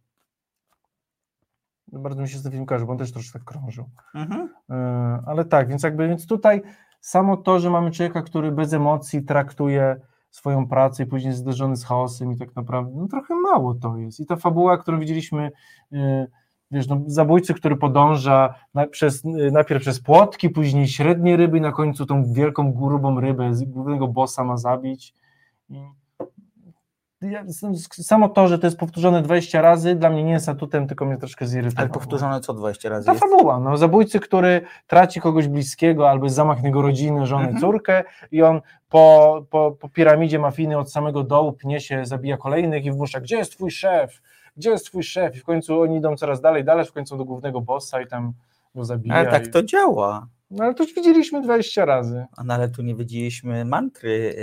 bardzo 1.98 2.22
mi 2.22 2.28
się 2.28 2.38
z 2.38 2.42
tym 2.42 2.52
film 2.52 2.66
kojarzy, 2.66 2.86
bo 2.86 2.92
on 2.92 2.98
też 2.98 3.12
troszkę 3.12 3.38
tak 3.38 3.44
krążył. 3.44 3.84
Mhm. 4.14 4.48
E, 4.70 4.74
ale 5.26 5.44
tak, 5.44 5.68
więc 5.68 5.82
jakby, 5.82 6.08
więc 6.08 6.26
tutaj 6.26 6.62
samo 7.00 7.36
to, 7.36 7.60
że 7.60 7.70
mamy 7.70 7.90
człowieka, 7.90 8.22
który 8.22 8.52
bez 8.52 8.72
emocji 8.72 9.22
traktuje 9.22 10.00
swoją 10.30 10.68
pracę 10.68 11.02
i 11.02 11.06
później 11.06 11.28
jest 11.28 11.40
zderzony 11.40 11.76
z 11.76 11.84
chaosem 11.84 12.32
i 12.32 12.36
tak 12.36 12.56
naprawdę, 12.56 12.92
no 12.96 13.08
trochę 13.08 13.34
mało 13.34 13.74
to 13.74 13.96
jest. 13.96 14.20
I 14.20 14.26
ta 14.26 14.36
fabuła, 14.36 14.78
którą 14.78 15.00
widzieliśmy, 15.00 15.50
e, 15.92 16.26
wiesz, 16.70 16.88
no, 16.88 17.00
zabójcy, 17.06 17.54
który 17.54 17.76
podąża 17.76 18.54
na, 18.74 18.86
przez, 18.86 19.24
e, 19.24 19.50
najpierw 19.50 19.80
przez 19.80 20.00
płotki, 20.00 20.50
później 20.50 20.88
średnie 20.88 21.36
ryby 21.36 21.58
i 21.58 21.60
na 21.60 21.72
końcu 21.72 22.06
tą 22.06 22.32
wielką 22.32 22.72
grubą 22.72 23.20
rybę, 23.20 23.50
głównego 23.66 24.08
bossa 24.08 24.44
ma 24.44 24.56
zabić. 24.56 25.14
I 25.68 25.80
ja, 27.30 27.44
samo 27.90 28.28
to, 28.28 28.48
że 28.48 28.58
to 28.58 28.66
jest 28.66 28.78
powtórzone 28.78 29.22
20 29.22 29.60
razy, 29.60 29.94
dla 29.94 30.10
mnie 30.10 30.24
nie 30.24 30.32
jest 30.32 30.48
atutem, 30.48 30.86
tylko 30.88 31.04
mnie 31.06 31.16
troszkę 31.16 31.46
zirytowało. 31.46 31.80
Ale 31.84 31.88
powtórzone 31.94 32.40
co 32.40 32.54
20 32.54 32.88
razy 32.88 33.06
Ta 33.06 33.12
jest? 33.12 33.24
fabuła, 33.24 33.60
no, 33.60 33.76
zabójcy, 33.76 34.20
który 34.20 34.60
traci 34.86 35.20
kogoś 35.20 35.48
bliskiego, 35.48 36.10
albo 36.10 36.24
jest 36.26 36.36
zamach 36.36 36.62
na 36.62 36.68
jego 36.68 36.82
rodzinę, 36.82 37.26
żonę, 37.26 37.44
Mhm. 37.44 37.60
córkę 37.60 38.04
i 38.32 38.42
on 38.42 38.60
po, 38.88 39.42
po, 39.50 39.72
po 39.80 39.88
piramidzie 39.88 40.38
mafijnej 40.38 40.76
od 40.76 40.92
samego 40.92 41.22
dołu 41.24 41.52
pnie 41.52 41.80
się, 41.80 42.06
zabija 42.06 42.36
kolejnych 42.36 42.84
i 42.84 42.92
wmusza, 42.92 43.20
gdzie 43.20 43.36
jest 43.36 43.52
twój 43.52 43.70
szef? 43.70 44.22
Gdzie 44.56 44.70
jest 44.70 44.86
twój 44.86 45.02
szef? 45.02 45.36
I 45.36 45.38
w 45.38 45.44
końcu 45.44 45.80
oni 45.80 45.96
idą 45.96 46.16
coraz 46.16 46.40
dalej, 46.40 46.64
dalej, 46.64 46.86
w 46.86 46.92
końcu 46.92 47.16
do 47.16 47.24
głównego 47.24 47.60
bossa 47.60 48.00
i 48.00 48.06
tam 48.06 48.32
go 48.74 48.84
zabija. 48.84 49.14
Ale 49.14 49.30
tak 49.30 49.46
i... 49.46 49.50
to 49.50 49.62
działa. 49.62 50.26
No 50.50 50.64
ale 50.64 50.74
to 50.74 50.84
już 50.84 50.94
widzieliśmy 50.94 51.42
20 51.42 51.84
razy. 51.84 52.26
No, 52.44 52.54
ale 52.54 52.68
tu 52.68 52.82
nie 52.82 52.94
widzieliśmy 52.94 53.64
mantry 53.64 54.34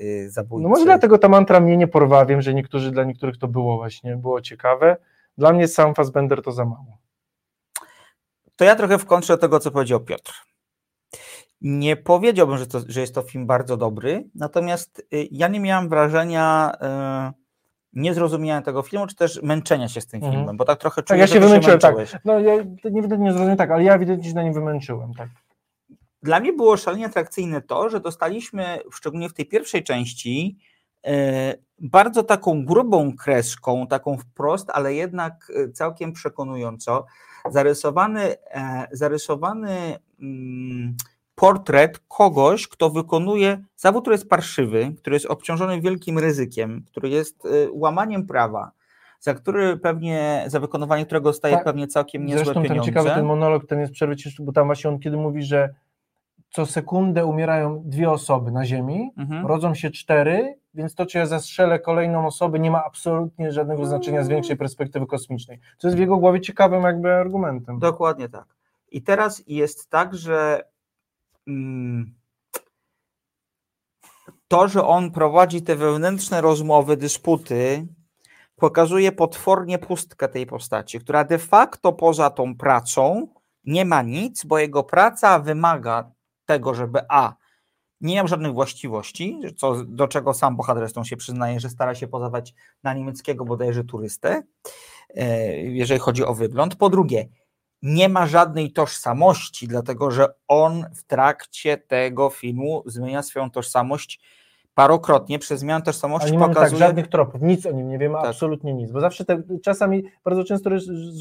yy, 0.00 0.06
yy, 0.06 0.30
zabójcy. 0.30 0.62
No 0.62 0.68
może 0.68 0.84
dlatego 0.84 1.18
ta 1.18 1.28
mantra 1.28 1.60
mnie 1.60 1.76
nie 1.76 1.88
porwała, 1.88 2.26
wiem, 2.26 2.42
że 2.42 2.54
niektórzy, 2.54 2.90
dla 2.90 3.04
niektórych 3.04 3.38
to 3.38 3.48
było 3.48 3.76
właśnie, 3.76 4.16
było 4.16 4.40
ciekawe. 4.40 4.96
Dla 5.38 5.52
mnie 5.52 5.68
sam 5.68 5.94
Fassbender 5.94 6.42
to 6.42 6.52
za 6.52 6.64
mało. 6.64 6.98
To 8.56 8.64
ja 8.64 8.76
trochę 8.76 8.98
w 8.98 9.06
kontrze 9.06 9.34
do 9.34 9.38
tego, 9.38 9.60
co 9.60 9.70
powiedział 9.70 10.00
Piotr. 10.00 10.32
Nie 11.60 11.96
powiedziałbym, 11.96 12.58
że, 12.58 12.66
to, 12.66 12.80
że 12.86 13.00
jest 13.00 13.14
to 13.14 13.22
film 13.22 13.46
bardzo 13.46 13.76
dobry, 13.76 14.24
natomiast 14.34 14.98
y, 15.14 15.28
ja 15.30 15.48
nie 15.48 15.60
miałem 15.60 15.88
wrażenia 15.88 16.72
y, 17.30 17.47
niezrozumienia 17.92 18.62
tego 18.62 18.82
filmu, 18.82 19.06
czy 19.06 19.16
też 19.16 19.42
męczenia 19.42 19.88
się 19.88 20.00
z 20.00 20.06
tym 20.06 20.18
Mhm. 20.18 20.32
filmem, 20.34 20.56
bo 20.56 20.64
tak 20.64 20.78
trochę 20.78 20.96
Tak, 21.02 21.06
czuję, 21.06 21.20
ja 21.20 21.26
że 21.26 21.34
się 21.34 21.40
wymęczyłem, 21.40 21.78
tak. 21.78 21.96
męczyłeś. 21.96 22.22
No 22.24 22.40
ja 22.40 22.54
nie 22.84 23.00
nie 23.18 23.32
zrozumiałem 23.32 23.56
tak, 23.56 23.70
ale 23.70 23.84
ja 23.84 23.94
ewidentnie 23.94 24.28
się 24.28 24.34
na 24.34 24.42
nim 24.42 24.52
wymęczyłem, 24.52 25.14
tak. 25.14 25.28
Dla 26.22 26.40
mnie 26.40 26.52
było 26.52 26.76
szalenie 26.76 27.06
atrakcyjne 27.06 27.62
to, 27.62 27.88
że 27.90 28.00
dostaliśmy, 28.00 28.78
szczególnie 28.92 29.28
w 29.28 29.34
tej 29.34 29.46
pierwszej 29.46 29.84
części, 29.84 30.58
e, 31.06 31.54
bardzo 31.78 32.22
taką 32.22 32.64
grubą 32.64 33.16
kreską, 33.16 33.86
taką 33.86 34.16
wprost, 34.16 34.70
ale 34.70 34.94
jednak 34.94 35.52
e, 35.56 35.72
całkiem 35.72 36.12
przekonująco, 36.12 37.06
zarysowany, 37.50 38.36
e, 38.50 38.86
zarysowany 38.92 39.98
mm, 40.20 40.96
portret 41.38 41.98
kogoś, 42.08 42.68
kto 42.68 42.90
wykonuje 42.90 43.58
zawód, 43.76 44.02
który 44.04 44.14
jest 44.14 44.28
parszywy, 44.28 44.92
który 44.98 45.16
jest 45.16 45.26
obciążony 45.26 45.80
wielkim 45.80 46.18
ryzykiem, 46.18 46.84
który 46.86 47.08
jest 47.08 47.46
e, 47.46 47.48
łamaniem 47.72 48.26
prawa, 48.26 48.70
za 49.20 49.34
który 49.34 49.76
pewnie, 49.76 50.44
za 50.46 50.60
wykonywanie 50.60 51.06
którego 51.06 51.32
staje 51.32 51.54
Tak. 51.54 51.64
pewnie 51.64 51.86
całkiem 51.86 52.26
niezłe 52.26 52.44
Zresztą 52.44 52.62
pieniądze. 52.62 52.84
ciekawy 52.84 53.10
ten 53.10 53.24
monolog, 53.24 53.66
ten 53.66 53.80
jest 53.80 53.92
przerwy 53.92 54.16
bo 54.40 54.52
tam 54.52 54.66
właśnie 54.66 54.90
on 54.90 54.98
kiedy 54.98 55.16
mówi, 55.16 55.42
że 55.42 55.74
co 56.50 56.66
sekundę 56.66 57.26
umierają 57.26 57.82
dwie 57.84 58.10
osoby 58.10 58.50
na 58.50 58.66
Ziemi, 58.66 59.10
Mhm. 59.16 59.46
rodzą 59.46 59.74
się 59.74 59.90
cztery, 59.90 60.54
więc 60.74 60.94
to, 60.94 61.06
czy 61.06 61.18
ja 61.18 61.26
zastrzelę 61.26 61.78
kolejną 61.78 62.26
osobę, 62.26 62.58
nie 62.58 62.70
ma 62.70 62.84
absolutnie 62.84 63.52
żadnego 63.52 63.86
znaczenia 63.86 64.24
z 64.24 64.28
większej 64.28 64.56
perspektywy 64.56 65.06
kosmicznej. 65.06 65.58
Co 65.78 65.88
jest 65.88 65.96
w 65.96 66.00
jego 66.00 66.16
głowie 66.16 66.40
ciekawym 66.40 66.82
jakby 66.82 67.12
argumentem. 67.14 67.78
Dokładnie 67.78 68.28
tak. 68.28 68.44
I 68.90 69.02
teraz 69.02 69.42
jest 69.46 69.90
tak, 69.90 70.14
że 70.14 70.54
mm, 70.54 70.64
to, 74.48 74.68
że 74.68 74.84
on 74.84 75.10
prowadzi 75.10 75.62
te 75.62 75.76
wewnętrzne 75.76 76.40
rozmowy, 76.40 76.96
dysputy, 76.96 77.86
pokazuje 78.56 79.12
potwornie 79.12 79.78
pustkę 79.78 80.28
tej 80.28 80.46
postaci, 80.46 81.00
która 81.00 81.24
de 81.24 81.38
facto 81.38 81.92
poza 81.92 82.30
tą 82.30 82.56
pracą 82.56 83.28
nie 83.64 83.84
ma 83.84 84.02
nic, 84.02 84.44
bo 84.44 84.58
jego 84.58 84.82
praca 84.82 85.38
wymaga 85.38 86.10
tego, 86.44 86.74
żeby 86.74 87.00
A. 87.08 87.34
Nie 88.00 88.14
miał 88.14 88.28
żadnych 88.28 88.52
właściwości, 88.52 89.40
co, 89.56 89.84
do 89.84 90.08
czego 90.08 90.34
sam 90.34 90.56
bohater 90.56 90.82
zresztą 90.82 91.04
się 91.04 91.16
przyznaje, 91.16 91.60
że 91.60 91.70
stara 91.70 91.94
się 91.94 92.08
podawać 92.08 92.54
na 92.82 92.94
niemieckiego 92.94 93.44
bodajże 93.44 93.84
turystę, 93.84 94.42
e, 95.14 95.56
jeżeli 95.56 96.00
chodzi 96.00 96.24
o 96.24 96.34
wygląd. 96.34 96.76
Po 96.76 96.90
drugie, 96.90 97.28
nie 97.82 98.08
ma 98.08 98.26
żadnej 98.26 98.72
tożsamości, 98.72 99.68
dlatego 99.68 100.10
że 100.10 100.26
on 100.48 100.86
w 100.94 101.02
trakcie 101.02 101.78
tego 101.78 102.30
filmu 102.30 102.82
zmienia 102.86 103.22
swoją 103.22 103.50
tożsamość 103.50 104.20
parokrotnie. 104.74 105.38
Przez 105.38 105.60
zmianę 105.60 105.84
tożsamości 105.84 106.32
nie 106.32 106.38
mamy 106.38 106.54
tak 106.54 106.76
żadnych 106.76 107.08
tropów, 107.08 107.42
nic 107.42 107.66
o 107.66 107.70
nim 107.70 107.88
nie 107.88 107.98
wiemy, 107.98 108.14
Tak. 108.14 108.26
absolutnie 108.26 108.74
nic, 108.74 108.90
bo 108.92 109.00
zawsze 109.00 109.24
te, 109.24 109.42
czasami, 109.62 110.04
bardzo 110.24 110.44
często 110.44 110.70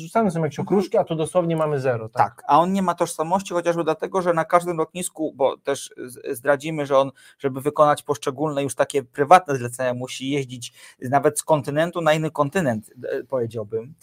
rzucane 0.01 0.31
są 0.31 0.43
jakieś 0.43 0.59
okruszki, 0.59 0.97
a 0.97 1.03
tu 1.03 1.15
dosłownie 1.15 1.55
mamy 1.55 1.79
zero. 1.79 2.09
Tak. 2.09 2.23
Tak, 2.35 2.43
a 2.47 2.59
on 2.59 2.73
nie 2.73 2.81
ma 2.81 2.95
tożsamości 2.95 3.53
chociażby 3.53 3.83
dlatego, 3.83 4.21
że 4.21 4.33
na 4.33 4.45
każdym 4.45 4.77
lotnisku, 4.77 5.33
bo 5.35 5.57
też 5.57 5.93
zdradzimy, 6.31 6.85
że 6.85 6.97
on, 6.97 7.11
żeby 7.39 7.61
wykonać 7.61 8.03
poszczególne 8.03 8.63
już 8.63 8.75
takie 8.75 9.03
prywatne 9.03 9.55
zlecenia, 9.55 9.93
musi 9.93 10.29
jeździć 10.29 10.73
nawet 11.09 11.39
z 11.39 11.43
kontynentu 11.43 12.01
na 12.01 12.13
inny 12.13 12.31
kontynent, 12.31 12.91
e, 13.09 13.23
powiedziałbym. 13.23 13.93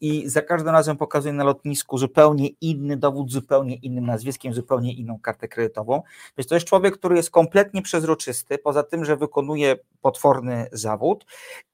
I 0.00 0.28
za 0.28 0.42
każdym 0.42 0.72
razem 0.72 0.96
pokazuje 0.96 1.32
na 1.34 1.44
lotnisku 1.44 1.98
zupełnie 1.98 2.48
inny 2.60 2.96
dowód, 2.96 3.32
zupełnie 3.32 3.74
innym 3.74 4.06
nazwiskiem, 4.06 4.54
zupełnie 4.54 4.92
inną 4.92 5.18
kartę 5.18 5.48
kredytową. 5.48 6.02
Więc 6.38 6.48
to 6.48 6.54
jest 6.54 6.66
człowiek, 6.66 6.98
który 6.98 7.16
jest 7.16 7.30
kompletnie 7.30 7.82
przezroczysty, 7.82 8.58
poza 8.58 8.82
tym, 8.82 9.04
że 9.04 9.16
wykonuje 9.16 9.76
potworny 10.00 10.66
zawód 10.72 11.26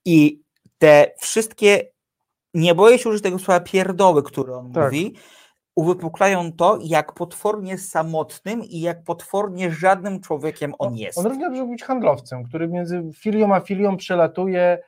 i 0.05 0.41
te 0.77 1.11
wszystkie, 1.19 1.83
nie 2.53 2.75
boję 2.75 2.99
się 2.99 3.09
użyć 3.09 3.23
tego 3.23 3.39
słowa 3.39 3.59
pierdoły, 3.59 4.23
które 4.23 4.53
on 4.57 4.71
Tak. 4.71 4.83
mówi, 4.83 5.13
uwypuklają 5.75 6.51
to, 6.53 6.79
jak 6.83 7.13
potwornie 7.13 7.77
samotnym 7.77 8.63
i 8.63 8.79
jak 8.81 9.03
potwornie 9.03 9.71
żadnym 9.71 10.21
człowiekiem 10.21 10.73
on 10.79 10.95
jest. 10.95 11.17
On 11.17 11.27
równie 11.27 11.49
może 11.49 11.65
być 11.65 11.83
handlowcem, 11.83 12.43
który 12.43 12.67
między 12.67 13.03
filią 13.15 13.55
a 13.55 13.59
filią 13.59 13.97
przelatuje 13.97 14.79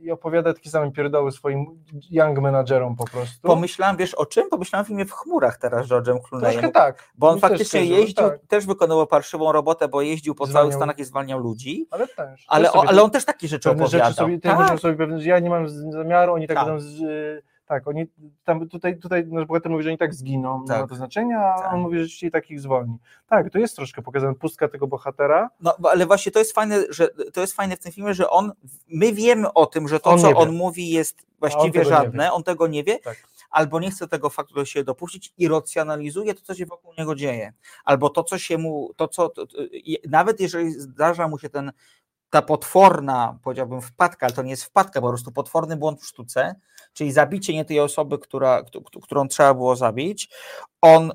i 0.00 0.10
opowiada 0.10 0.54
takie 0.54 0.70
same 0.70 0.92
pierdoły 0.92 1.32
swoim 1.32 1.66
young 2.10 2.38
menadżerom 2.40 2.96
po 2.96 3.04
prostu. 3.04 3.48
Pomyślałem, 3.48 3.96
wiesz 3.96 4.14
o 4.14 4.26
czym? 4.26 4.48
Pomyślałem 4.50 4.84
o 4.84 4.86
filmie 4.86 5.04
w 5.04 5.12
chmurach 5.12 5.58
teraz 5.58 5.86
z 5.86 5.90
George'em 5.90 6.18
Clooneyem. 6.28 6.52
Troszkę 6.52 6.72
tak. 6.72 7.10
Bo 7.18 7.28
on 7.28 7.38
faktycznie 7.40 7.84
jeździł, 7.84 8.28
tak. 8.28 8.40
też 8.48 8.66
wykonywał 8.66 9.06
parszywą 9.06 9.52
robotę, 9.52 9.88
bo 9.88 10.02
jeździł 10.02 10.34
po 10.34 10.46
Zwalniał- 10.46 10.52
całych 10.62 10.74
Stanach 10.74 10.98
i 10.98 11.04
zwalniał 11.04 11.38
ludzi, 11.38 11.86
Ale 11.90 12.08
też. 12.08 12.44
ale, 12.48 12.72
o, 12.72 12.84
ale 12.88 13.02
on 13.02 13.10
też 13.10 13.24
takie 13.24 13.48
rzeczy 13.48 13.70
opowiadał. 13.70 14.00
rzeczy 14.00 14.14
sobie, 14.14 14.40
tak, 14.40 14.58
tak. 14.68 14.80
sobie 14.80 14.94
pewne, 14.94 15.24
ja 15.24 15.38
nie 15.38 15.50
mam 15.50 15.68
zamiaru, 15.68 16.32
oni 16.32 16.46
tak, 16.48 16.56
Tak. 16.56 16.66
będą 16.66 16.80
z, 16.80 17.00
y, 17.00 17.42
tak, 17.66 17.88
oni 17.88 18.06
tam 18.44 18.68
tutaj, 18.68 18.98
tutaj 18.98 19.26
nasz 19.26 19.44
bohater 19.46 19.70
mówi, 19.72 19.82
że 19.84 19.88
oni 19.88 19.98
tak 19.98 20.14
zginą, 20.14 20.60
nie 20.60 20.66
Tak. 20.68 20.80
ma 20.80 20.86
to 20.88 20.94
znaczenia, 20.94 21.38
a 21.54 21.58
Tak. 21.58 21.72
on 21.74 21.80
mówi, 21.80 21.98
że 22.02 22.08
się 22.08 22.30
takich 22.30 22.60
zwolni. 22.60 22.98
Tak, 23.28 23.50
to 23.50 23.58
jest 23.58 23.76
troszkę 23.76 24.02
pokazana 24.02 24.34
pustka 24.34 24.68
tego 24.68 24.86
bohatera. 24.86 25.50
no, 25.60 25.76
ale 25.90 26.06
właśnie 26.06 26.32
to 26.32 26.38
jest 26.38 26.52
fajne, 26.52 26.76
że 26.90 27.08
to 27.32 27.40
jest 27.40 27.52
fajne 27.52 27.76
w 27.76 27.80
tym 27.80 27.92
filmie, 27.92 28.14
że 28.14 28.30
on, 28.30 28.52
my 28.88 29.12
wiemy 29.12 29.52
o 29.52 29.66
tym, 29.66 29.88
że 29.88 30.00
to, 30.00 30.10
On 30.10 30.18
co 30.18 30.30
on 30.36 30.52
mówi 30.52 30.90
jest 30.90 31.26
właściwie 31.40 31.78
nie 31.78 31.84
żadne, 31.84 32.32
on 32.32 32.42
tego 32.42 32.66
nie 32.66 32.84
wie, 32.84 32.98
Tak. 32.98 33.16
albo 33.50 33.80
nie 33.80 33.90
chce 33.90 34.08
tego 34.08 34.30
faktu 34.30 34.54
do 34.54 34.64
siebie 34.64 34.84
dopuścić 34.84 35.32
i 35.38 35.48
racjonalizuje 35.48 36.34
to, 36.34 36.42
co 36.42 36.54
się 36.54 36.66
wokół 36.66 36.92
niego 36.98 37.14
dzieje. 37.14 37.52
Albo 37.84 38.10
to, 38.10 38.24
co 38.24 38.38
się 38.38 38.58
mu, 38.58 38.90
to, 38.96 39.08
co, 39.08 39.28
to, 39.28 39.46
to, 39.46 39.56
nawet 40.08 40.40
jeżeli 40.40 40.70
zdarza 40.72 41.28
mu 41.28 41.38
się 41.38 41.48
ten, 41.48 41.72
ta 42.30 42.42
potworna, 42.42 43.38
powiedziałbym, 43.42 43.80
wpadka, 43.82 44.26
ale 44.26 44.34
to 44.34 44.42
nie 44.42 44.50
jest 44.50 44.64
wpadka, 44.64 45.00
po 45.00 45.08
prostu 45.08 45.32
potworny 45.32 45.76
błąd 45.76 46.00
w 46.00 46.06
sztuce, 46.06 46.54
czyli 46.96 47.12
zabicie 47.12 47.54
nie 47.54 47.64
tej 47.64 47.80
osoby, 47.80 48.18
która, 48.18 48.62
któ- 48.62 48.82
któ- 48.82 49.00
którą 49.00 49.28
trzeba 49.28 49.54
było 49.54 49.76
zabić, 49.76 50.28
on 50.82 51.12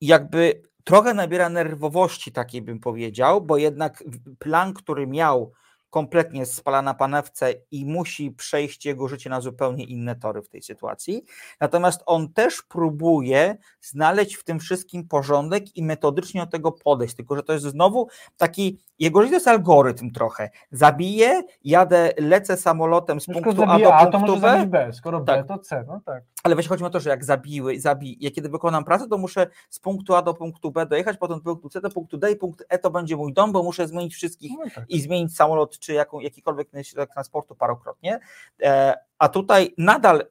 jakby 0.00 0.62
trochę 0.84 1.14
nabiera 1.14 1.48
nerwowości, 1.48 2.32
takiej 2.32 2.62
bym 2.62 2.80
powiedział, 2.80 3.40
bo 3.42 3.56
jednak 3.56 4.04
plan, 4.38 4.74
który 4.74 5.06
miał, 5.06 5.52
kompletnie 5.90 6.46
spala 6.46 6.82
na 6.82 6.94
panewce 6.94 7.54
i 7.70 7.86
musi 7.86 8.30
przejść 8.30 8.86
jego 8.86 9.08
życie 9.08 9.30
na 9.30 9.40
zupełnie 9.40 9.84
inne 9.84 10.16
tory 10.16 10.42
w 10.42 10.48
tej 10.48 10.62
sytuacji. 10.62 11.24
Natomiast 11.60 12.02
on 12.06 12.32
też 12.32 12.62
próbuje 12.62 13.56
znaleźć 13.80 14.34
w 14.34 14.44
tym 14.44 14.60
wszystkim 14.60 15.08
porządek 15.08 15.76
i 15.76 15.82
metodycznie 15.82 16.40
do 16.40 16.46
tego 16.46 16.72
podejść, 16.72 17.14
tylko 17.14 17.36
że 17.36 17.42
to 17.42 17.52
jest 17.52 17.64
znowu 17.64 18.08
taki, 18.36 18.78
jego 18.98 19.22
życie 19.22 19.30
to 19.30 19.36
jest 19.36 19.48
algorytm 19.48 20.10
trochę. 20.10 20.50
Zabiję, 20.72 21.42
jadę, 21.64 22.12
lecę 22.18 22.56
samolotem 22.56 23.20
z 23.20 23.26
punktu 23.26 23.62
A 23.62 23.78
do 23.78 23.94
A, 23.94 24.06
punktu 24.06 24.36
B, 24.40 24.66
B, 24.66 24.92
skoro 24.92 25.20
B, 25.20 25.26
Tak. 25.26 25.46
to 25.46 25.58
C, 25.58 25.84
no 25.88 26.00
tak. 26.06 26.22
ale 26.42 26.54
właśnie 26.54 26.68
chodzi 26.68 26.84
o 26.84 26.90
to, 26.90 27.00
że 27.00 27.10
jak 27.10 27.24
zabiły, 27.24 27.80
zabi, 27.80 28.16
ja 28.20 28.30
kiedy 28.30 28.48
wykonam 28.48 28.84
pracę, 28.84 29.08
to 29.08 29.18
muszę 29.18 29.46
z 29.70 29.78
punktu 29.78 30.14
A 30.14 30.22
do 30.22 30.34
punktu 30.34 30.70
B 30.70 30.86
dojechać, 30.86 31.16
potem 31.16 31.38
z 31.40 31.42
punktu 31.42 31.68
C 31.68 31.80
do 31.80 31.90
punktu 31.90 32.18
D 32.18 32.32
i 32.32 32.36
punkt 32.36 32.64
E 32.68 32.78
to 32.78 32.90
będzie 32.90 33.16
mój 33.16 33.32
dom, 33.32 33.52
bo 33.52 33.62
muszę 33.62 33.88
zmienić 33.88 34.14
wszystkich 34.14 34.52
No 34.58 34.64
tak. 34.74 34.84
i 34.88 35.00
zmienić 35.00 35.36
samolot 35.36 35.78
czy 35.78 35.92
jaką, 35.92 36.20
jakikolwiek 36.20 36.68
środek 36.82 37.12
transportu 37.12 37.54
parokrotnie. 37.54 38.20
E, 38.62 38.94
a 39.18 39.28
tutaj 39.28 39.74
nadal 39.78 40.24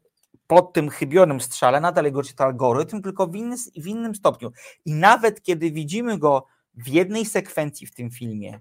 pod 0.48 0.74
tym 0.74 0.90
chybionym 0.90 1.42
strzale, 1.42 1.82
nadal 1.82 2.06
jego 2.06 2.24
czyta 2.24 2.46
algorytm, 2.46 3.02
tylko 3.02 3.28
w, 3.28 3.36
inny, 3.36 3.56
w 3.78 3.88
innym 3.88 4.16
stopniu. 4.16 4.52
I 4.86 4.94
nawet 4.94 5.42
kiedy 5.42 5.72
widzimy 5.72 6.18
go 6.18 6.46
w 6.78 6.88
jednej 6.88 7.26
sekwencji 7.26 7.88
w 7.88 7.94
tym 7.94 8.12
filmie, 8.12 8.60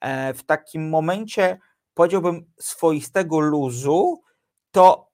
e, 0.00 0.34
w 0.34 0.42
takim 0.42 0.88
momencie, 0.88 1.58
powiedziałbym, 1.94 2.52
swoistego 2.60 3.40
luzu, 3.40 4.22
to, 4.70 5.10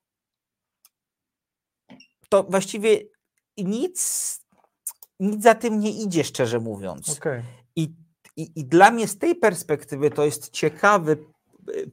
to 2.29 2.43
właściwie 2.43 2.99
nic, 3.57 4.41
nic 5.21 5.43
za 5.43 5.55
tym 5.55 5.81
nie 5.81 5.91
idzie, 5.91 6.25
szczerze 6.25 6.61
mówiąc. 6.61 7.19
Okej. 7.19 7.43
I, 7.77 7.95
i, 8.37 8.53
I 8.57 8.65
dla 8.65 8.91
mnie 8.91 9.09
z 9.09 9.19
tej 9.19 9.35
perspektywy 9.35 10.11
to 10.11 10.25
jest 10.25 10.51
ciekawy 10.51 11.17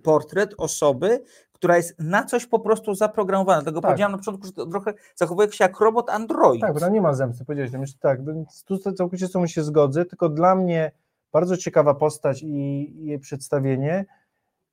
portret 0.04 0.54
osoby, 0.58 1.24
która 1.60 1.78
jest 1.78 2.00
na 2.00 2.24
coś 2.26 2.45
po 2.45 2.60
prostu 2.60 2.95
zaprogramowana. 2.95 3.62
Dlatego 3.62 3.82
Tak. 3.82 3.89
powiedziałem 3.91 4.12
na 4.12 4.17
początku, 4.17 4.45
że 4.48 4.52
trochę 4.54 4.93
zachowuje 5.15 5.52
się 5.52 5.63
jak 5.63 5.80
robot 5.80 6.10
Android. 6.10 6.62
Tak, 6.62 6.74
bo 6.74 6.80
tam 6.80 6.93
nie 6.93 7.02
ma 7.02 7.13
zemsty, 7.13 7.45
powiedziałeś, 7.45 7.72
jeszcze 7.74 8.00
tak, 8.00 8.26
więc 8.26 8.63
tu 8.63 8.78
całkowicie 8.78 9.28
z 9.28 9.32
tobą 9.32 9.48
się 9.48 9.63
zgodzę, 9.63 10.06
tylko 10.06 10.30
dla 10.30 10.56
mnie 10.56 10.91
bardzo 11.32 11.58
ciekawa 11.58 11.93
postać 11.93 12.43
i 12.43 12.93
jej 13.06 13.19
przedstawienie 13.19 14.06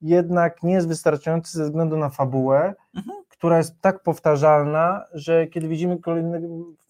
jednak 0.02 0.62
nie 0.62 0.72
jest 0.72 0.88
wystarczające 0.88 1.58
ze 1.58 1.64
względu 1.64 1.96
na 1.96 2.08
fabułę, 2.08 2.74
Mhm. 2.96 3.16
która 3.28 3.58
jest 3.58 3.80
tak 3.80 4.02
powtarzalna, 4.02 5.04
że 5.12 5.46
kiedy 5.46 5.68
widzimy 5.68 5.98
kolejnego 5.98 6.46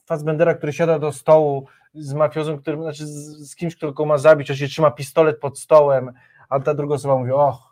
Fassbendera, 0.06 0.54
który 0.54 0.72
siada 0.72 0.98
do 0.98 1.12
stołu 1.12 1.66
z 1.94 2.14
mafiozem, 2.14 2.58
który, 2.58 2.76
znaczy 2.76 3.06
z, 3.06 3.50
z 3.50 3.56
kimś, 3.56 3.76
kto 3.76 3.92
go 3.92 4.04
ma 4.04 4.18
zabić, 4.18 4.50
a 4.50 4.54
się 4.56 4.66
trzyma 4.66 4.90
pistolet 4.90 5.40
pod 5.40 5.58
stołem, 5.58 6.12
a 6.48 6.60
ta 6.60 6.74
druga 6.74 6.94
osoba 6.94 7.16
mówi, 7.16 7.32
och, 7.32 7.65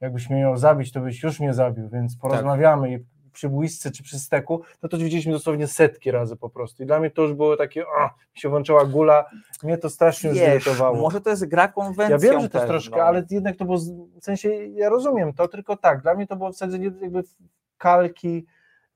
jakbyś 0.00 0.30
mnie 0.30 0.40
miał 0.40 0.56
zabić, 0.56 0.92
to 0.92 1.00
byś 1.00 1.22
już 1.22 1.40
mnie 1.40 1.54
zabił, 1.54 1.88
więc 1.88 2.16
porozmawiamy 2.16 2.92
i 2.92 2.98
przy 3.32 3.48
błysce 3.48 3.90
czy 3.90 4.02
przy 4.02 4.18
steku, 4.18 4.62
no 4.82 4.88
to 4.88 4.98
widzieliśmy 4.98 5.32
dosłownie 5.32 5.66
setki 5.66 6.10
razy 6.10 6.36
po 6.36 6.50
prostu. 6.50 6.82
I 6.82 6.86
dla 6.86 7.00
mnie 7.00 7.10
to 7.10 7.22
już 7.22 7.32
było 7.32 7.56
takie, 7.56 7.86
o, 7.86 8.10
się 8.34 8.48
włączyła 8.48 8.84
gula, 8.84 9.30
mnie 9.62 9.78
to 9.78 9.90
strasznie 9.90 10.34
zirytowało. 10.34 10.96
może 11.00 11.20
to 11.20 11.30
jest 11.30 11.46
gra 11.46 11.68
konwencją 11.68 12.08
Ja 12.08 12.18
wiem, 12.18 12.40
że 12.40 12.48
to 12.48 12.58
jest 12.58 12.68
troszkę, 12.68 13.04
ale 13.04 13.26
jednak 13.30 13.56
to 13.56 13.64
było, 13.64 13.78
w 14.20 14.24
sensie, 14.24 14.48
ja 14.54 14.88
rozumiem 14.88 15.32
to, 15.32 15.48
tylko 15.48 15.76
tak, 15.76 16.02
dla 16.02 16.14
mnie 16.14 16.26
to 16.26 16.36
było 16.36 16.52
wsadzenie 16.52 16.90
jakby 17.00 17.22
w 17.22 17.34
kalki, 17.78 18.46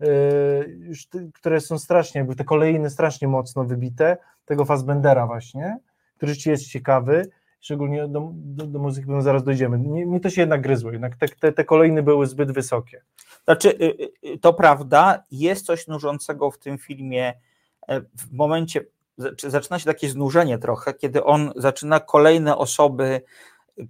yy, 0.01 0.07
ty, 1.11 1.31
które 1.35 1.61
są 1.61 1.79
strasznie, 1.79 2.19
jakby 2.19 2.37
te 2.37 2.45
kolejne 2.45 2.90
strasznie 2.90 3.29
mocno 3.29 3.64
wybite, 3.64 4.17
tego 4.45 4.64
Fassbendera 4.64 5.27
właśnie, 5.27 5.79
który 6.17 6.33
rzeczywiście 6.33 6.51
jest 6.51 6.69
ciekawy, 6.69 7.31
szczególnie 7.64 8.09
do, 8.09 8.31
do, 8.35 8.66
do 8.66 8.79
muzyki, 8.79 9.07
bo 9.07 9.22
zaraz 9.22 9.44
dojdziemy. 9.44 9.79
Mi 9.79 10.20
to 10.20 10.31
się 10.31 10.40
jednak 10.40 10.61
gryzło, 10.61 10.92
jednak 10.92 11.16
te, 11.16 11.29
te, 11.29 11.53
te 11.53 11.64
kolejne 11.64 12.03
były 12.03 12.27
zbyt 12.27 12.53
wysokie. 12.53 13.03
Znaczy, 13.44 13.68
y, 13.68 14.29
y, 14.29 14.38
to 14.38 14.55
prawda, 14.55 15.24
jest 15.31 15.66
coś 15.66 15.87
nużącego 15.87 16.50
w 16.50 16.59
tym 16.59 16.79
filmie 16.79 17.35
e, 17.88 18.00
w 18.00 18.33
momencie, 18.33 18.85
zaczy- 19.18 19.50
zaczyna 19.50 19.79
się 19.79 19.85
takie 19.85 20.09
znużenie 20.09 20.59
trochę, 20.59 20.94
kiedy 20.94 21.24
on 21.24 21.53
zaczyna 21.57 22.00
kolejne 22.00 22.57
osoby, 22.57 23.20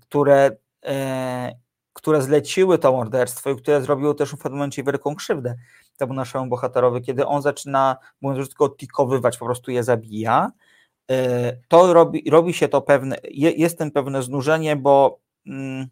które, 0.01 0.51
e, 0.85 1.53
które 1.93 2.23
zleciły 2.23 2.79
to 2.79 2.93
morderstwo 2.93 3.51
i 3.51 3.57
które 3.57 3.83
zrobiły 3.83 4.15
też 4.15 4.31
w 4.31 4.37
pewnym 4.37 4.53
momencie 4.53 4.83
wielką 4.83 5.15
krzywdę 5.15 5.55
temu 5.97 6.15
naszemu 6.15 6.47
bohaterowi, 6.47 7.03
kiedy 7.03 7.27
on 7.27 7.43
zaczyna, 7.43 7.97
mówiąc 8.21 8.39
brzydko, 8.39 8.69
tikowywać, 8.69 9.39
po 9.39 9.45
prostu 9.45 9.71
je 9.71 9.85
zabija, 9.85 10.51
to 11.69 11.93
robi, 11.93 12.31
robi 12.31 12.53
się 12.53 12.69
to 12.69 12.83
pewne, 12.83 13.17
je, 13.31 13.51
jest 13.51 13.79
tym 13.79 13.91
pewne 13.91 14.23
znużenie, 14.23 14.77
bo 14.77 15.21
mm, 15.47 15.87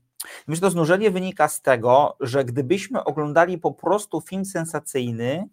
Myślę, 0.46 0.60
to 0.60 0.70
znużenie 0.70 1.10
wynika 1.10 1.48
z 1.48 1.62
tego, 1.62 2.16
że 2.20 2.44
gdybyśmy 2.44 3.04
oglądali 3.04 3.58
po 3.58 3.72
prostu 3.72 4.20
film 4.20 4.44
sensacyjny, 4.44 5.32
e, 5.32 5.46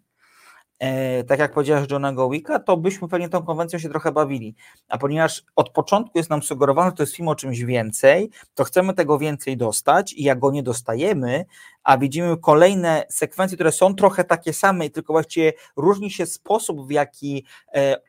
tak 1.28 1.38
jak 1.38 1.52
powiedziałeś 1.52 1.90
Johnego 1.90 2.30
Wicka, 2.30 2.58
to 2.58 2.76
byśmy 2.76 3.08
pewnie 3.08 3.28
tą 3.28 3.42
konwencją 3.42 3.78
się 3.78 3.88
trochę 3.88 4.12
bawili. 4.12 4.54
A 4.88 4.98
ponieważ 4.98 5.44
od 5.56 5.70
początku 5.70 6.18
jest 6.18 6.30
nam 6.30 6.42
sugerowane, 6.42 6.90
że 6.90 6.96
to 6.96 7.02
jest 7.02 7.16
film 7.16 7.28
o 7.28 7.34
czymś 7.34 7.60
więcej, 7.60 8.30
to 8.54 8.64
chcemy 8.64 8.94
tego 8.94 9.18
więcej 9.18 9.56
dostać 9.56 10.12
i 10.12 10.22
jak 10.22 10.38
go 10.38 10.50
nie 10.50 10.62
dostajemy, 10.62 11.44
a 11.84 11.98
widzimy 11.98 12.36
kolejne 12.36 13.04
sekwencje, 13.08 13.56
które 13.56 13.72
są 13.72 13.94
trochę 13.94 14.24
takie 14.24 14.52
same, 14.52 14.90
tylko 14.90 15.12
właściwie 15.12 15.52
różni 15.76 16.10
się 16.10 16.26
sposób, 16.26 16.88
w 16.88 16.90
jaki 16.90 17.44
e, 17.68 17.76
e, 17.76 18.00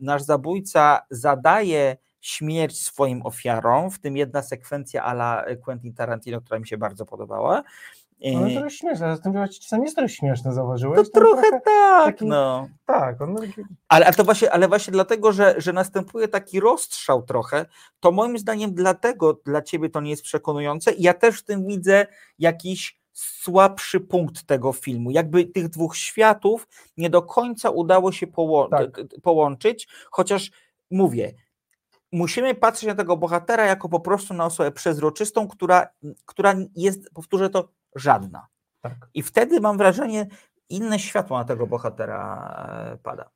nasz 0.00 0.22
zabójca 0.22 1.00
zadaje 1.10 1.96
śmierć 2.20 2.82
swoim 2.82 3.26
ofiarom, 3.26 3.90
w 3.90 3.98
tym 3.98 4.16
jedna 4.16 4.42
sekwencja 4.42 5.04
ala 5.04 5.44
Quentin 5.64 5.94
Tarantino, 5.94 6.40
która 6.40 6.58
mi 6.58 6.68
się 6.68 6.78
bardzo 6.78 7.06
podobała. 7.06 7.62
E, 8.24 8.36
One 8.36 8.50
trochę 8.54 8.70
śmieszne, 8.70 9.06
ale 9.06 9.18
ten 9.18 9.48
czasami 9.62 9.82
jest 9.84 9.96
trochę 9.96 10.08
śmieszne, 10.08 10.52
zauważyłeś? 10.52 10.96
to 10.98 11.04
Tam 11.04 11.22
trochę 11.22 11.50
tak, 11.50 11.64
taki- 12.04 12.26
no. 12.26 12.68
Tak, 12.86 13.22
on 13.22 13.36
Ale, 13.88 14.06
ale, 14.06 14.14
to 14.14 14.24
właśnie, 14.24 14.52
ale 14.52 14.68
właśnie 14.68 14.92
dlatego, 14.92 15.32
że, 15.32 15.54
że 15.58 15.72
następuje 15.72 16.28
taki 16.28 16.60
rozstrzał 16.60 17.22
trochę, 17.22 17.66
to 18.00 18.12
moim 18.12 18.38
zdaniem 18.38 18.74
dlatego 18.74 19.40
dla 19.44 19.62
ciebie 19.62 19.88
to 19.90 20.00
nie 20.00 20.10
jest 20.10 20.22
przekonujące 20.22 20.92
i 20.92 21.02
ja 21.02 21.14
też 21.14 21.40
w 21.40 21.44
tym 21.44 21.66
widzę 21.66 22.06
jakiś 22.38 22.98
słabszy 23.12 24.00
punkt 24.00 24.46
tego 24.46 24.72
filmu. 24.72 25.10
Jakby 25.10 25.44
tych 25.44 25.68
dwóch 25.68 25.96
światów 25.96 26.68
nie 26.96 27.10
do 27.10 27.22
końca 27.22 27.70
udało 27.70 28.12
się 28.12 28.26
poło- 28.26 28.68
Tak. 28.70 29.00
połączyć, 29.22 29.88
chociaż 30.10 30.50
mówię, 30.90 31.32
musimy 32.12 32.54
patrzeć 32.54 32.86
na 32.86 32.94
tego 32.94 33.16
bohatera 33.16 33.64
jako 33.66 33.88
po 33.88 34.00
prostu 34.00 34.34
na 34.34 34.44
osobę 34.46 34.72
przezroczystą, 34.72 35.48
która, 35.48 35.86
która 36.24 36.54
jest, 36.76 37.10
powtórzę 37.14 37.50
to, 37.50 37.68
żadna. 37.94 38.46
tak. 38.80 39.08
I 39.14 39.22
wtedy 39.22 39.60
mam 39.60 39.78
wrażenie, 39.78 40.26
inne 40.68 40.98
światło 40.98 41.38
na 41.38 41.44
tego 41.44 41.66
bohatera 41.66 42.54
e, 42.92 42.96
pada. 42.96 43.30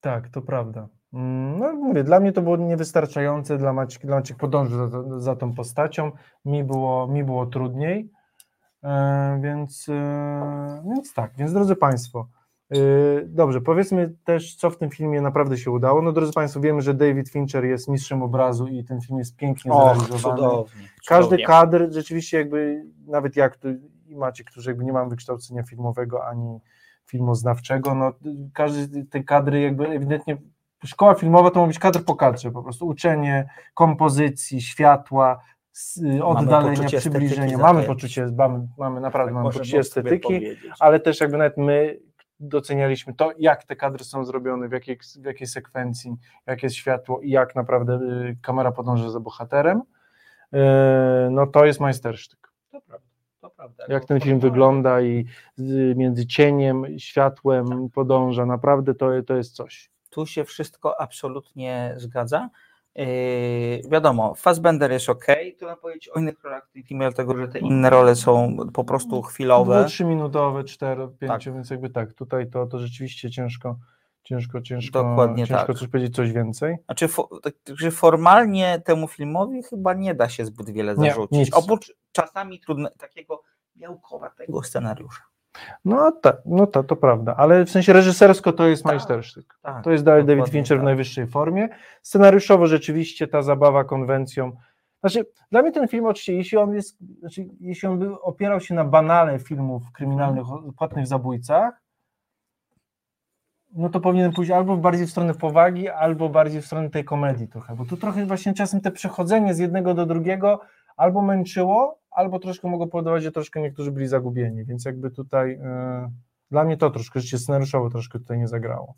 Tak, 0.00 0.28
to 0.28 0.42
prawda. 0.42 0.88
Mm, 1.12 1.58
No 1.58 1.72
mówię, 1.72 2.04
dla 2.04 2.20
mnie 2.20 2.32
to 2.32 2.42
było 2.42 2.56
niewystarczające, 2.56 3.58
dla 3.58 3.72
Maciek, 3.72 4.06
dla 4.06 4.16
Maciek 4.16 4.36
podążył 4.36 4.88
za, 4.88 5.20
za 5.20 5.36
tą 5.36 5.54
postacią, 5.54 6.12
mi 6.44 6.64
było, 6.64 7.06
mi 7.06 7.24
było 7.24 7.46
trudniej, 7.46 8.10
e, 8.82 9.40
więc, 9.42 9.88
e, 9.88 10.82
więc 10.94 11.14
tak, 11.14 11.32
więc 11.36 11.52
drodzy 11.52 11.76
Państwo, 11.76 12.28
dobrze, 13.26 13.60
powiedzmy 13.60 14.14
też, 14.24 14.54
co 14.56 14.70
w 14.70 14.78
tym 14.78 14.90
filmie 14.90 15.20
naprawdę 15.20 15.56
się 15.58 15.70
udało. 15.70 16.02
No 16.02 16.12
drodzy 16.12 16.32
Państwo, 16.32 16.60
wiemy, 16.60 16.82
że 16.82 16.94
David 16.94 17.28
Fincher 17.28 17.64
jest 17.64 17.88
mistrzem 17.88 18.22
obrazu 18.22 18.66
i 18.66 18.84
ten 18.84 19.00
film 19.00 19.18
jest 19.18 19.36
pięknie 19.36 19.72
Och, 19.72 19.96
zrealizowany. 19.96 20.36
cudownie. 20.40 20.88
Każdy 21.08 21.24
cudownie. 21.24 21.46
kadr 21.46 21.86
rzeczywiście 21.92 22.38
jakby, 22.38 22.84
nawet 23.06 23.36
jak 23.36 23.58
macie, 24.10 24.44
którzy 24.44 24.70
jakby 24.70 24.84
nie 24.84 24.92
mają 24.92 25.08
wykształcenia 25.08 25.62
filmowego 25.62 26.26
ani 26.26 26.58
filmoznawczego, 27.06 27.94
no 27.94 28.12
każdy 28.52 29.04
te 29.04 29.24
kadry 29.24 29.60
jakby 29.60 29.88
ewidentnie, 29.88 30.36
szkoła 30.84 31.14
filmowa 31.14 31.50
to 31.50 31.60
ma 31.60 31.66
być 31.66 31.78
kadr 31.78 32.04
po 32.04 32.16
kadrze, 32.16 32.50
po 32.50 32.62
prostu 32.62 32.86
uczenie 32.86 33.48
kompozycji, 33.74 34.60
światła, 34.62 35.38
s- 35.76 36.00
oddalenia, 36.22 36.88
przybliżenia, 36.98 37.58
mamy 37.58 37.82
poczucie, 37.82 38.26
mamy, 38.38 38.68
mamy 38.78 39.00
naprawdę 39.00 39.32
mamy 39.32 39.44
Możemy 39.44 39.60
poczucie 39.60 39.78
estetyki, 39.78 40.40
ale 40.80 41.00
też 41.00 41.20
jakby 41.20 41.38
nawet 41.38 41.56
my 41.56 41.98
docenialiśmy 42.40 43.14
to, 43.14 43.32
jak 43.38 43.64
te 43.64 43.76
kadry 43.76 44.04
są 44.04 44.24
zrobione, 44.24 44.68
w 44.68 44.72
jakiej, 44.72 44.98
w 45.22 45.24
jakiej 45.24 45.46
sekwencji, 45.46 46.16
jakie 46.46 46.66
jest 46.66 46.76
światło 46.76 47.20
i 47.20 47.30
jak 47.30 47.54
naprawdę 47.54 47.94
y, 47.94 48.36
kamera 48.42 48.72
podąża 48.72 49.10
za 49.10 49.20
bohaterem, 49.20 49.82
y, 50.54 50.58
no 51.30 51.46
to 51.46 51.64
jest 51.64 51.80
majstersztyk. 51.80 52.52
To 52.70 52.80
prawda, 52.80 53.06
to 53.40 53.50
prawda. 53.50 53.84
Jak 53.88 54.04
ten 54.04 54.20
film 54.20 54.40
wygląda 54.40 55.00
i 55.00 55.24
między 55.96 56.26
cieniem, 56.26 56.86
i 56.86 57.00
światłem 57.00 57.90
podąża, 57.90 58.46
naprawdę 58.46 58.94
to, 58.94 59.10
to 59.26 59.36
jest 59.36 59.54
coś. 59.54 59.90
Tu 60.10 60.26
się 60.26 60.44
wszystko 60.44 61.00
absolutnie 61.00 61.94
zgadza. 61.96 62.50
Yy, 62.96 63.90
wiadomo, 63.90 64.34
Fassbender 64.34 64.92
jest 64.92 65.08
ok, 65.08 65.26
trudno 65.58 65.76
powiedzieć 65.76 66.08
o 66.08 66.18
innych 66.20 66.44
rolach 66.44 66.68
tym 66.72 66.82
filmie, 66.82 67.06
dlatego 67.06 67.36
że 67.38 67.48
te 67.48 67.58
inne 67.58 67.90
role 67.90 68.16
są 68.16 68.56
po 68.74 68.84
prostu 68.84 69.22
chwilowe. 69.22 69.84
2-3 69.84 70.04
minutowe, 70.04 70.64
4, 70.64 71.08
5, 71.20 71.44
Tak. 71.44 71.54
więc 71.54 71.70
jakby 71.70 71.90
tak, 71.90 72.12
tutaj 72.12 72.50
to, 72.50 72.66
to 72.66 72.78
rzeczywiście 72.78 73.30
ciężko, 73.30 73.76
ciężko, 74.22 74.60
ciężko, 74.60 75.02
Dokładnie 75.02 75.46
ciężko 75.46 75.66
tak. 75.66 75.78
coś 75.78 75.88
powiedzieć, 75.88 76.14
coś 76.14 76.32
więcej. 76.32 76.76
Znaczy, 76.84 77.08
fo, 77.08 77.28
tak, 77.42 77.54
że 77.66 77.90
formalnie 77.90 78.82
temu 78.84 79.08
filmowi 79.08 79.62
chyba 79.62 79.94
nie 79.94 80.14
da 80.14 80.28
się 80.28 80.44
zbyt 80.44 80.70
wiele 80.70 80.94
Nie, 80.96 81.10
zarzucić. 81.10 81.38
nic. 81.38 81.54
Oprócz 81.54 81.92
czasami 82.12 82.60
trudne, 82.60 82.90
takiego 82.98 83.42
białkowatego 83.76 84.62
scenariusza. 84.62 85.22
No 85.84 86.12
tak, 86.12 86.36
no 86.46 86.66
to, 86.66 86.84
to 86.84 86.96
prawda, 86.96 87.34
ale 87.36 87.64
w 87.64 87.70
sensie 87.70 87.92
reżysersko 87.92 88.52
to 88.52 88.66
jest 88.66 88.82
Tak, 88.82 88.92
majstersztyk. 88.92 89.58
Tak, 89.62 89.84
To 89.84 89.90
jest 89.90 90.04
dalej 90.04 90.24
David 90.24 90.48
Fincher 90.48 90.76
w 90.76 90.80
tak. 90.80 90.84
najwyższej 90.84 91.26
formie. 91.26 91.68
Scenariuszowo 92.02 92.66
rzeczywiście 92.66 93.28
ta 93.28 93.42
zabawa 93.42 93.84
konwencją. 93.84 94.52
Znaczy, 95.00 95.26
dla 95.50 95.62
mnie 95.62 95.72
ten 95.72 95.88
film 95.88 96.06
oczywiście, 96.06 96.34
jeśli 96.34 96.58
on 96.58 96.74
jest, 96.74 96.98
znaczy, 97.20 97.48
jeśli 97.60 97.88
on 97.88 97.98
by 97.98 98.20
opierał 98.20 98.60
się 98.60 98.74
na 98.74 98.84
banale 98.84 99.38
filmów 99.38 99.92
kryminalnych 99.92 100.52
o 100.52 100.72
płatnych 100.76 101.06
zabójcach, 101.06 101.82
no 103.76 103.88
to 103.88 104.00
powinien 104.00 104.32
pójść 104.32 104.50
albo 104.50 104.76
bardziej 104.76 105.06
w 105.06 105.10
stronę 105.10 105.34
powagi, 105.34 105.88
albo 105.88 106.28
bardziej 106.28 106.62
w 106.62 106.66
stronę 106.66 106.90
tej 106.90 107.04
komedii 107.04 107.48
trochę, 107.48 107.76
bo 107.76 107.84
tu 107.84 107.96
trochę 107.96 108.26
właśnie 108.26 108.54
czasem 108.54 108.80
te 108.80 108.90
przechodzenie 108.90 109.54
z 109.54 109.58
jednego 109.58 109.94
do 109.94 110.06
drugiego 110.06 110.60
albo 110.96 111.22
męczyło, 111.22 111.98
albo 112.16 112.38
troszkę 112.38 112.68
mogło 112.68 112.86
powodować, 112.86 113.22
że 113.22 113.32
troszkę 113.32 113.60
niektórzy 113.60 113.92
byli 113.92 114.08
zagubieni, 114.08 114.64
więc 114.64 114.84
jakby 114.84 115.10
tutaj 115.10 115.52
e, 115.52 116.10
dla 116.50 116.64
mnie 116.64 116.76
to 116.76 116.90
troszkę 116.90 117.20
życie 117.20 117.38
scenariuszowo 117.38 117.90
troszkę 117.90 118.18
tutaj 118.18 118.38
nie 118.38 118.48
zagrało. 118.48 118.94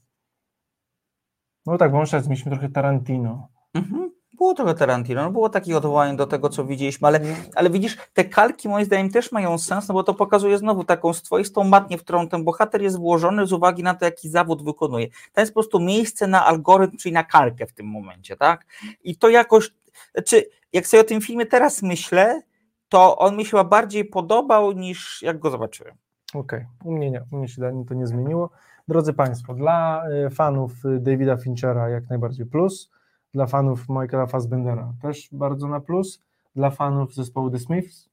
No 1.67 1.79
tak, 1.79 1.93
bo 1.93 2.03
przykład 2.03 2.27
mieliśmy 2.27 2.51
trochę 2.53 2.69
Tarantino. 2.69 3.49
Mhm, 3.75 4.11
Było 4.39 4.55
trochę 4.55 4.75
Tarantino, 4.75 5.23
no 5.23 5.31
było 5.31 5.49
takich 5.49 5.77
odwołań 5.77 6.17
do 6.17 6.27
tego, 6.27 6.49
co 6.49 6.65
widzieliśmy, 6.65 7.09
ale, 7.09 7.21
ale 7.55 7.71
widzisz, 7.71 7.97
te 8.15 8.25
kalki 8.25 8.69
moim 8.69 8.85
zdaniem 8.85 9.11
też 9.11 9.33
mają 9.33 9.59
sens, 9.59 9.89
no 9.89 9.95
bo 9.95 10.03
to 10.03 10.15
pokazuje 10.15 10.59
znowu 10.59 10.85
taką 10.85 11.13
swoistą 11.13 11.65
matnię, 11.65 11.99
w 11.99 12.03
którą 12.05 12.29
ten 12.29 12.45
bohater 12.45 12.83
jest 12.83 12.99
włożony 12.99 13.47
z 13.47 13.53
uwagi 13.53 13.83
na 13.83 13.95
to, 13.95 14.05
jaki 14.05 14.29
zawód 14.29 14.65
wykonuje. 14.65 15.09
To 15.33 15.41
jest 15.41 15.53
po 15.53 15.61
prostu 15.61 15.81
miejsce 15.81 16.27
na 16.27 16.47
algorytm, 16.47 16.97
czyli 16.97 17.13
na 17.13 17.25
kalkę 17.25 17.67
w 17.67 17.73
tym 17.73 17.87
momencie, 17.87 18.37
tak? 18.37 18.67
I 19.05 19.17
to 19.17 19.29
jakoś, 19.29 19.71
znaczy, 20.15 20.45
jak 20.73 20.87
sobie 20.87 21.01
o 21.01 21.05
tym 21.05 21.21
filmie 21.21 21.47
teraz 21.47 21.83
myślę, 21.83 22.43
to 22.89 23.19
on 23.19 23.37
mi 23.37 23.45
się 23.45 23.51
chyba 23.51 23.65
bardziej 23.65 24.05
podobał 24.05 24.73
niż 24.73 25.23
jak 25.23 25.39
go 25.39 25.51
zobaczyłem. 25.51 25.95
Okej, 26.35 26.59
okay. 26.59 26.67
u 26.85 26.93
mnie 26.93 27.11
nie, 27.11 27.25
u 27.33 27.37
mnie 27.37 27.49
się 27.49 27.85
to 27.89 27.95
nie 27.95 28.07
zmieniło. 28.07 28.51
Drodzy 28.89 29.13
Państwo, 29.13 29.55
dla 29.55 30.05
y, 30.27 30.31
fanów 30.31 30.85
y, 30.85 31.01
Davida 31.01 31.37
Finchera 31.37 31.89
jak 31.89 32.09
najbardziej 32.11 32.47
plus, 32.47 32.91
dla 33.35 33.47
fanów 33.47 33.89
Michaela 33.89 34.27
Fassbendera 34.27 34.93
też 35.03 35.29
bardzo 35.33 35.69
na 35.69 35.81
plus, 35.81 36.23
dla 36.57 36.71
fanów 36.71 37.15
zespołu 37.15 37.51
The 37.51 37.59
Smiths 37.59 38.09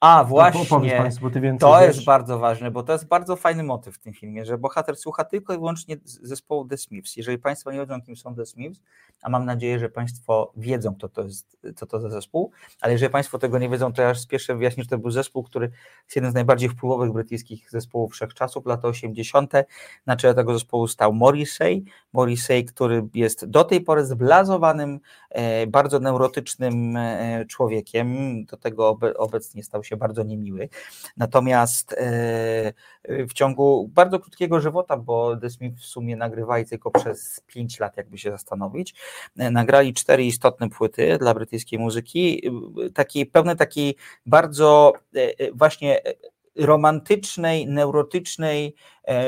a 0.00 0.24
właśnie, 0.24 0.96
Państwu, 0.98 1.30
to 1.60 1.82
jest 1.82 2.04
bardzo 2.04 2.38
ważne, 2.38 2.70
bo 2.70 2.82
to 2.82 2.92
jest 2.92 3.08
bardzo 3.08 3.36
fajny 3.36 3.62
motyw 3.62 3.94
w 3.94 3.98
tym 3.98 4.12
filmie, 4.12 4.44
że 4.44 4.58
bohater 4.58 4.96
słucha 4.96 5.24
tylko 5.24 5.54
i 5.54 5.56
wyłącznie 5.56 5.96
zespołu 6.04 6.64
The 6.64 6.76
Smiths. 6.76 7.16
Jeżeli 7.16 7.38
Państwo 7.38 7.72
nie 7.72 7.78
wiedzą, 7.78 8.02
kim 8.02 8.16
są 8.16 8.34
The 8.34 8.46
Smiths, 8.46 8.80
a 9.22 9.30
mam 9.30 9.44
nadzieję, 9.44 9.78
że 9.78 9.88
Państwo 9.88 10.52
wiedzą, 10.56 10.94
kto 10.94 11.08
to 11.08 11.22
jest, 11.22 11.56
co 11.76 11.86
to 11.86 12.00
za 12.00 12.08
zespół, 12.08 12.50
ale 12.80 12.92
jeżeli 12.92 13.12
Państwo 13.12 13.38
tego 13.38 13.58
nie 13.58 13.68
wiedzą, 13.68 13.92
to 13.92 14.02
ja 14.02 14.14
spieszę 14.14 14.56
wyjaśnić, 14.56 14.86
że 14.86 14.90
to 14.90 14.98
był 14.98 15.10
zespół, 15.10 15.42
który 15.42 15.70
jest 16.04 16.16
jeden 16.16 16.30
z 16.30 16.34
najbardziej 16.34 16.68
wpływowych 16.68 17.12
brytyjskich 17.12 17.70
zespołów 17.70 18.12
wszechczasów, 18.12 18.66
lata 18.66 18.88
80. 18.88 19.52
Na 20.06 20.16
czele 20.16 20.34
tego 20.34 20.52
zespołu 20.52 20.88
stał 20.88 21.12
Morrissey, 21.12 21.84
Morrissey, 22.12 22.64
który 22.64 23.08
jest 23.14 23.46
do 23.46 23.64
tej 23.64 23.80
pory 23.80 24.04
zblazowanym, 24.04 25.00
e, 25.30 25.66
bardzo 25.66 25.98
neurotycznym 25.98 26.96
e, 26.96 27.44
człowiekiem, 27.48 28.44
do 28.44 28.56
tego 28.56 28.98
obecnie 29.16 29.64
stał 29.64 29.84
się 29.84 29.96
bardzo 29.96 30.22
niemiły. 30.22 30.68
Natomiast 31.16 31.92
e, 31.92 32.72
w 33.04 33.32
ciągu 33.32 33.88
bardzo 33.88 34.20
krótkiego 34.20 34.60
żywota, 34.60 34.96
bo 34.96 35.36
The 35.36 35.50
Smith 35.50 35.80
w 35.80 35.84
sumie 35.84 36.16
nagrywali 36.16 36.66
tylko 36.66 36.90
przez 36.90 37.40
5 37.46 37.80
lat, 37.80 37.96
jakby 37.96 38.18
się 38.18 38.30
zastanowić, 38.30 38.94
nagrali 39.36 39.94
cztery 39.94 40.24
istotne 40.24 40.70
płyty 40.70 41.18
dla 41.18 41.34
brytyjskiej 41.34 41.78
muzyki, 41.78 42.42
e, 42.86 42.90
takiej 42.90 43.26
pełne 43.26 43.56
takiej 43.56 43.96
bardzo 44.26 44.92
właśnie 45.54 46.00
romantycznej, 46.56 47.66
neurotycznej 47.66 48.74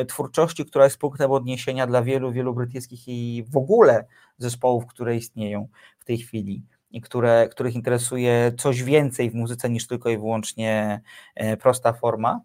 twórczości, 0.08 0.64
która 0.64 0.84
jest 0.84 0.98
punktem 0.98 1.30
odniesienia 1.30 1.86
dla 1.86 2.02
wielu, 2.02 2.32
wielu 2.32 2.54
brytyjskich 2.54 3.08
i 3.08 3.44
w 3.48 3.56
ogóle 3.56 4.04
zespołów, 4.38 4.86
które 4.86 5.16
istnieją 5.16 5.68
w 5.98 6.04
tej 6.04 6.18
chwili 6.18 6.62
i 6.92 7.00
które, 7.00 7.48
których 7.50 7.74
interesuje 7.74 8.52
coś 8.58 8.82
więcej 8.82 9.30
w 9.30 9.34
muzyce 9.34 9.70
niż 9.70 9.86
tylko 9.86 10.10
i 10.10 10.18
wyłącznie 10.18 11.00
e, 11.34 11.56
prosta 11.56 11.92
forma. 11.92 12.40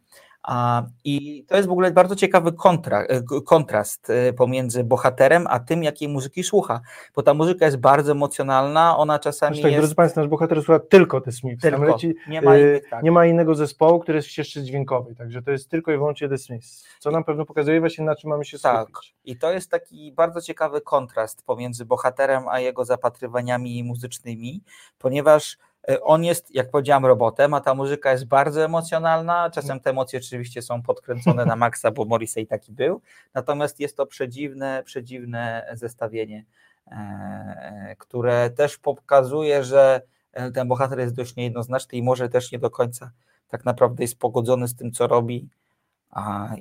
I 1.03 1.45
to 1.47 1.55
jest 1.55 1.67
w 1.67 1.71
ogóle 1.71 1.91
bardzo 1.91 2.15
ciekawy 2.15 2.53
kontra, 2.53 3.01
e, 3.01 3.21
kontrast 3.45 4.10
e, 4.10 4.33
pomiędzy 4.33 4.83
bohaterem, 4.83 5.47
a 5.49 5.60
tym, 5.60 5.83
jakiej 5.83 6.07
muzyki 6.07 6.43
słucha, 6.43 6.81
bo 7.15 7.23
ta 7.23 7.33
muzyka 7.33 7.65
jest 7.65 7.77
bardzo 7.77 8.12
emocjonalna, 8.12 8.97
ona 8.97 9.19
czasami 9.19 9.55
Zresztą, 9.55 9.67
jest... 9.67 9.79
Drodzy 9.79 9.95
Państwo, 9.95 10.21
nasz 10.21 10.29
bohater 10.29 10.63
słucha 10.63 10.79
tylko 10.79 11.21
The 11.21 11.31
Smiths, 11.31 11.62
tylko. 11.62 11.86
Leci, 11.86 12.15
nie, 12.27 12.41
ma 12.41 12.57
innych, 12.57 12.89
tak. 12.89 13.03
nie 13.03 13.12
ma 13.12 13.25
innego 13.25 13.55
zespołu, 13.55 13.99
który 13.99 14.15
jest 14.15 14.27
w 14.27 14.31
ścieżce 14.31 14.63
dźwiękowej, 14.63 15.15
także 15.15 15.41
to 15.41 15.51
jest 15.51 15.69
tylko 15.69 15.91
i 15.91 15.97
wyłącznie 15.97 16.29
The 16.29 16.38
Smiths, 16.38 16.88
co 16.99 17.12
nam 17.12 17.23
pewno 17.23 17.45
pokazuje 17.45 17.79
właśnie 17.79 18.05
na 18.05 18.15
czym 18.15 18.29
mamy 18.29 18.45
się 18.45 18.57
skupić. 18.57 18.95
Tak. 18.95 19.03
I 19.25 19.38
to 19.38 19.51
jest 19.51 19.71
taki 19.71 20.12
bardzo 20.12 20.41
ciekawy 20.41 20.81
kontrast 20.81 21.43
pomiędzy 21.45 21.86
bohaterem, 21.86 22.47
a 22.47 22.60
jego 22.60 22.86
zapatrywaniami 22.86 23.83
muzycznymi, 23.83 24.63
ponieważ 24.97 25.57
E, 25.76 25.76
on 26.02 26.23
jest, 26.23 26.56
jak 26.56 26.71
powiedziałam, 26.71 27.06
robotem, 27.06 27.54
a 27.54 27.62
ta 27.62 27.76
muzyka 27.76 28.12
jest 28.12 28.26
bardzo 28.26 28.65
emocjonalna. 28.65 29.50
Czasem 29.50 29.80
te 29.80 29.89
emocje 29.89 30.19
oczywiście 30.19 30.62
są 30.62 30.82
podkręcone 30.82 31.45
na 31.45 31.56
maksa, 31.56 31.91
bo 31.91 32.06
Morrissey 32.06 32.47
taki 32.47 32.71
był. 32.71 33.02
Natomiast 33.34 33.80
jest 33.80 33.97
to 33.97 34.06
przedziwne, 34.06 34.84
przedziwne 34.86 35.69
zestawienie, 35.73 36.45
e, 36.88 37.95
które 38.00 38.50
też 38.50 38.78
pokazuje, 38.78 39.63
że 39.63 40.02
e, 40.34 40.52
ten 40.52 40.67
bohater 40.67 41.00
jest 41.00 41.15
dość 41.15 41.36
niejednoznaczny 41.36 41.97
i 41.97 42.04
może 42.04 42.30
też 42.30 42.52
nie 42.52 42.60
do 42.60 42.69
końca 42.69 43.12
tak 43.47 43.65
naprawdę 43.65 44.04
jest 44.04 44.19
pogodzony 44.19 44.67
z 44.67 44.76
tym, 44.76 44.91
co 44.91 45.08
robi. 45.08 45.50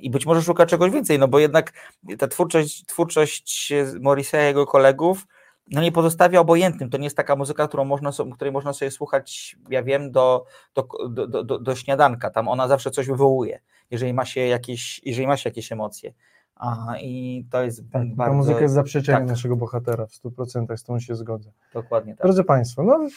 I 0.01 0.09
być 0.09 0.25
może 0.25 0.41
szuka 0.41 0.65
czegoś 0.65 0.91
więcej, 0.91 1.19
no 1.19 1.27
bo 1.27 1.39
jednak 1.39 1.73
ta 2.17 2.27
twórczość, 2.27 2.85
twórczość 2.85 3.71
i 3.71 4.37
jego 4.37 4.65
kolegów 4.65 5.27
no 5.71 5.81
nie 5.81 5.91
pozostawia 5.91 6.39
obojętnym. 6.39 6.89
To 6.89 6.97
nie 6.97 7.03
jest 7.03 7.17
taka 7.17 7.35
muzyka, 7.35 7.67
którą 7.67 7.85
można 7.85 8.11
sobie, 8.11 8.31
której 8.31 8.51
można 8.51 8.73
sobie 8.73 8.91
słuchać, 8.91 9.55
ja 9.69 9.83
wiem, 9.83 10.11
do, 10.11 10.45
do, 10.75 10.87
do, 11.09 11.43
do, 11.43 11.59
do 11.59 11.75
śniadanka. 11.75 12.29
Tam 12.29 12.47
ona 12.47 12.67
zawsze 12.67 12.91
coś 12.91 13.07
wywołuje, 13.07 13.59
jeżeli 13.91 14.13
ma 14.13 14.25
się 14.25 14.41
jakieś, 14.41 15.01
jeżeli 15.05 15.27
ma 15.27 15.37
się 15.37 15.49
jakieś 15.49 15.71
emocje. 15.71 16.13
Aha, 16.55 16.95
i 17.01 17.45
to 17.51 17.63
jest 17.63 17.91
tak, 17.91 18.15
bardzo... 18.15 18.31
Ta 18.31 18.37
muzyka 18.37 18.59
jest 18.59 18.73
zaprzeczeniem 18.73 19.21
tak. 19.21 19.29
naszego 19.29 19.55
bohatera 19.55 20.05
w 20.05 20.11
100%, 20.11 20.77
z 20.77 20.83
tą 20.83 20.99
się 20.99 21.15
zgodzę. 21.15 21.51
Dokładnie 21.73 22.15
tak. 22.15 22.23
Drodzy 22.23 22.43
Państwo, 22.43 22.83
no 22.83 23.07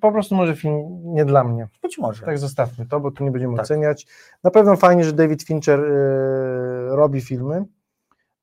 po 0.00 0.12
prostu 0.12 0.34
może 0.34 0.56
film 0.56 0.86
nie 1.04 1.24
dla 1.24 1.44
mnie. 1.44 1.68
Być 1.82 1.98
może. 1.98 2.26
Tak 2.26 2.38
zostawmy 2.38 2.86
to, 2.86 3.00
bo 3.00 3.10
tu 3.10 3.24
nie 3.24 3.30
będziemy 3.30 3.56
tak. 3.56 3.64
oceniać. 3.64 4.06
Na 4.44 4.50
pewno 4.50 4.76
fajnie, 4.76 5.04
że 5.04 5.12
David 5.12 5.42
Fincher 5.42 5.80
y, 5.80 6.96
robi 6.96 7.20
filmy, 7.20 7.64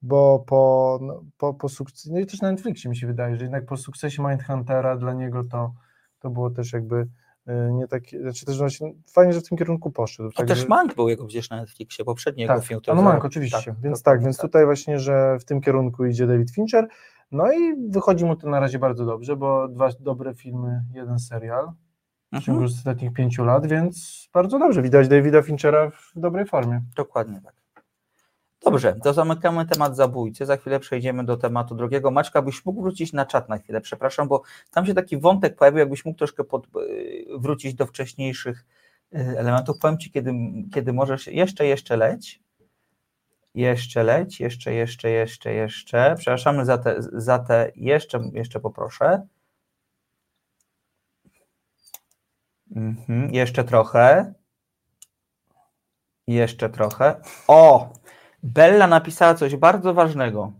bo 0.04 0.44
po, 0.48 1.00
no, 1.02 1.24
po, 1.38 1.54
po 1.54 1.70
sukcesie, 1.70 2.10
no 2.14 2.20
i 2.20 2.26
też 2.26 2.42
na 2.42 2.52
Netflixie 2.52 2.90
mi 2.90 2.98
się 2.98 3.08
wydaje, 3.08 3.36
że 3.36 3.44
jednak 3.44 3.66
po 3.66 3.78
sukcesie 3.78 4.24
Mindhuntera 4.24 4.98
dla 4.98 5.14
niego 5.14 5.44
to, 5.44 5.74
to 6.20 6.30
było 6.30 6.50
też 6.50 6.74
jakby 6.74 6.96
y, 6.96 7.74
nie 7.74 7.88
takie, 7.88 8.22
znaczy 8.22 8.46
też 8.46 8.58
właśnie 8.58 8.94
fajnie, 9.14 9.34
że 9.34 9.42
w 9.42 9.50
tym 9.50 9.58
kierunku 9.58 9.92
poszedł. 9.92 10.30
A 10.30 10.38
tak, 10.38 10.48
też 10.48 10.60
że... 10.60 10.68
Mank 10.68 10.96
był 10.96 11.10
jego 11.10 11.26
gdzieś 11.26 11.50
na 11.50 11.58
Netflixie, 11.58 12.06
poprzedni 12.06 12.48
tak, 12.48 12.56
jego 12.56 12.68
film. 12.68 12.82
No 12.88 13.02
Mank 13.02 13.26
oczywiście, 13.26 13.72
tak, 13.72 13.82
więc 13.82 14.04
tak, 14.04 14.24
więc 14.24 14.38
tak. 14.38 14.46
tutaj 14.46 14.66
właśnie, 14.66 15.00
że 15.00 15.40
w 15.40 15.46
tym 15.46 15.62
kierunku 15.62 16.06
idzie 16.06 16.28
David 16.28 16.52
Fincher, 16.52 16.88
no 17.32 17.54
i 17.54 17.90
wychodzi 17.90 18.26
mu 18.26 18.36
to 18.36 18.50
na 18.50 18.60
razie 18.60 18.80
bardzo 18.80 19.06
dobrze, 19.06 19.36
bo 19.36 19.68
dwa 19.68 19.90
dobre 20.00 20.36
filmy, 20.36 20.84
jeden 20.94 21.20
serial 21.20 21.72
w 22.34 22.44
ciągu 22.44 22.62
mhm. 22.62 22.66
ostatnich 22.66 23.14
pięciu 23.14 23.46
lat, 23.46 23.68
więc 23.68 24.28
bardzo 24.34 24.60
dobrze, 24.60 24.82
widać 24.82 25.08
Davida 25.08 25.42
Finchera 25.42 25.90
w 25.90 26.12
dobrej 26.16 26.46
formie. 26.46 26.82
Dokładnie 26.96 27.42
tak. 27.42 27.63
Dobrze, 28.66 28.96
to 29.04 29.14
zamykamy 29.14 29.66
temat 29.66 29.96
zabójcy. 29.96 30.46
Za 30.46 30.58
chwilę 30.58 30.80
przejdziemy 30.80 31.24
do 31.24 31.38
tematu 31.38 31.76
drugiego. 31.76 32.12
Maczka, 32.12 32.42
byś 32.42 32.66
mógł 32.66 32.82
wrócić 32.82 33.14
na 33.14 33.26
czat 33.26 33.50
na 33.50 33.58
chwilę, 33.58 33.82
przepraszam, 33.82 34.28
bo 34.28 34.42
tam 34.72 34.86
się 34.86 34.94
taki 34.94 35.18
wątek 35.18 35.56
pojawił, 35.56 35.80
jakbyś 35.80 36.06
mógł 36.06 36.18
troszkę 36.18 36.44
pod, 36.44 36.66
e, 36.66 36.70
wrócić 37.40 37.76
do 37.76 37.86
wcześniejszych 37.86 38.66
e, 39.14 39.18
elementów. 39.18 39.78
Powiem 39.80 39.98
Ci, 39.98 40.12
kiedy, 40.12 40.34
kiedy 40.74 40.94
możesz. 40.94 41.28
Jeszcze, 41.28 41.66
jeszcze 41.66 41.98
leć. 41.98 42.42
Jeszcze 43.56 44.04
leć, 44.04 44.40
jeszcze, 44.40 44.74
jeszcze, 44.74 45.10
jeszcze, 45.10 45.54
jeszcze. 45.54 46.16
Przepraszamy 46.18 46.66
za 46.66 46.78
te, 46.78 46.96
za 47.00 47.40
te 47.40 47.72
jeszcze, 47.76 48.20
jeszcze 48.34 48.60
poproszę. 48.60 49.28
Mhm, 52.76 53.34
jeszcze 53.34 53.64
trochę. 53.64 54.34
Jeszcze 56.28 56.70
trochę. 56.70 57.22
O! 57.48 57.94
Bella 58.44 58.88
napisała 58.88 59.34
coś 59.34 59.56
bardzo 59.56 59.94
ważnego. 59.94 60.52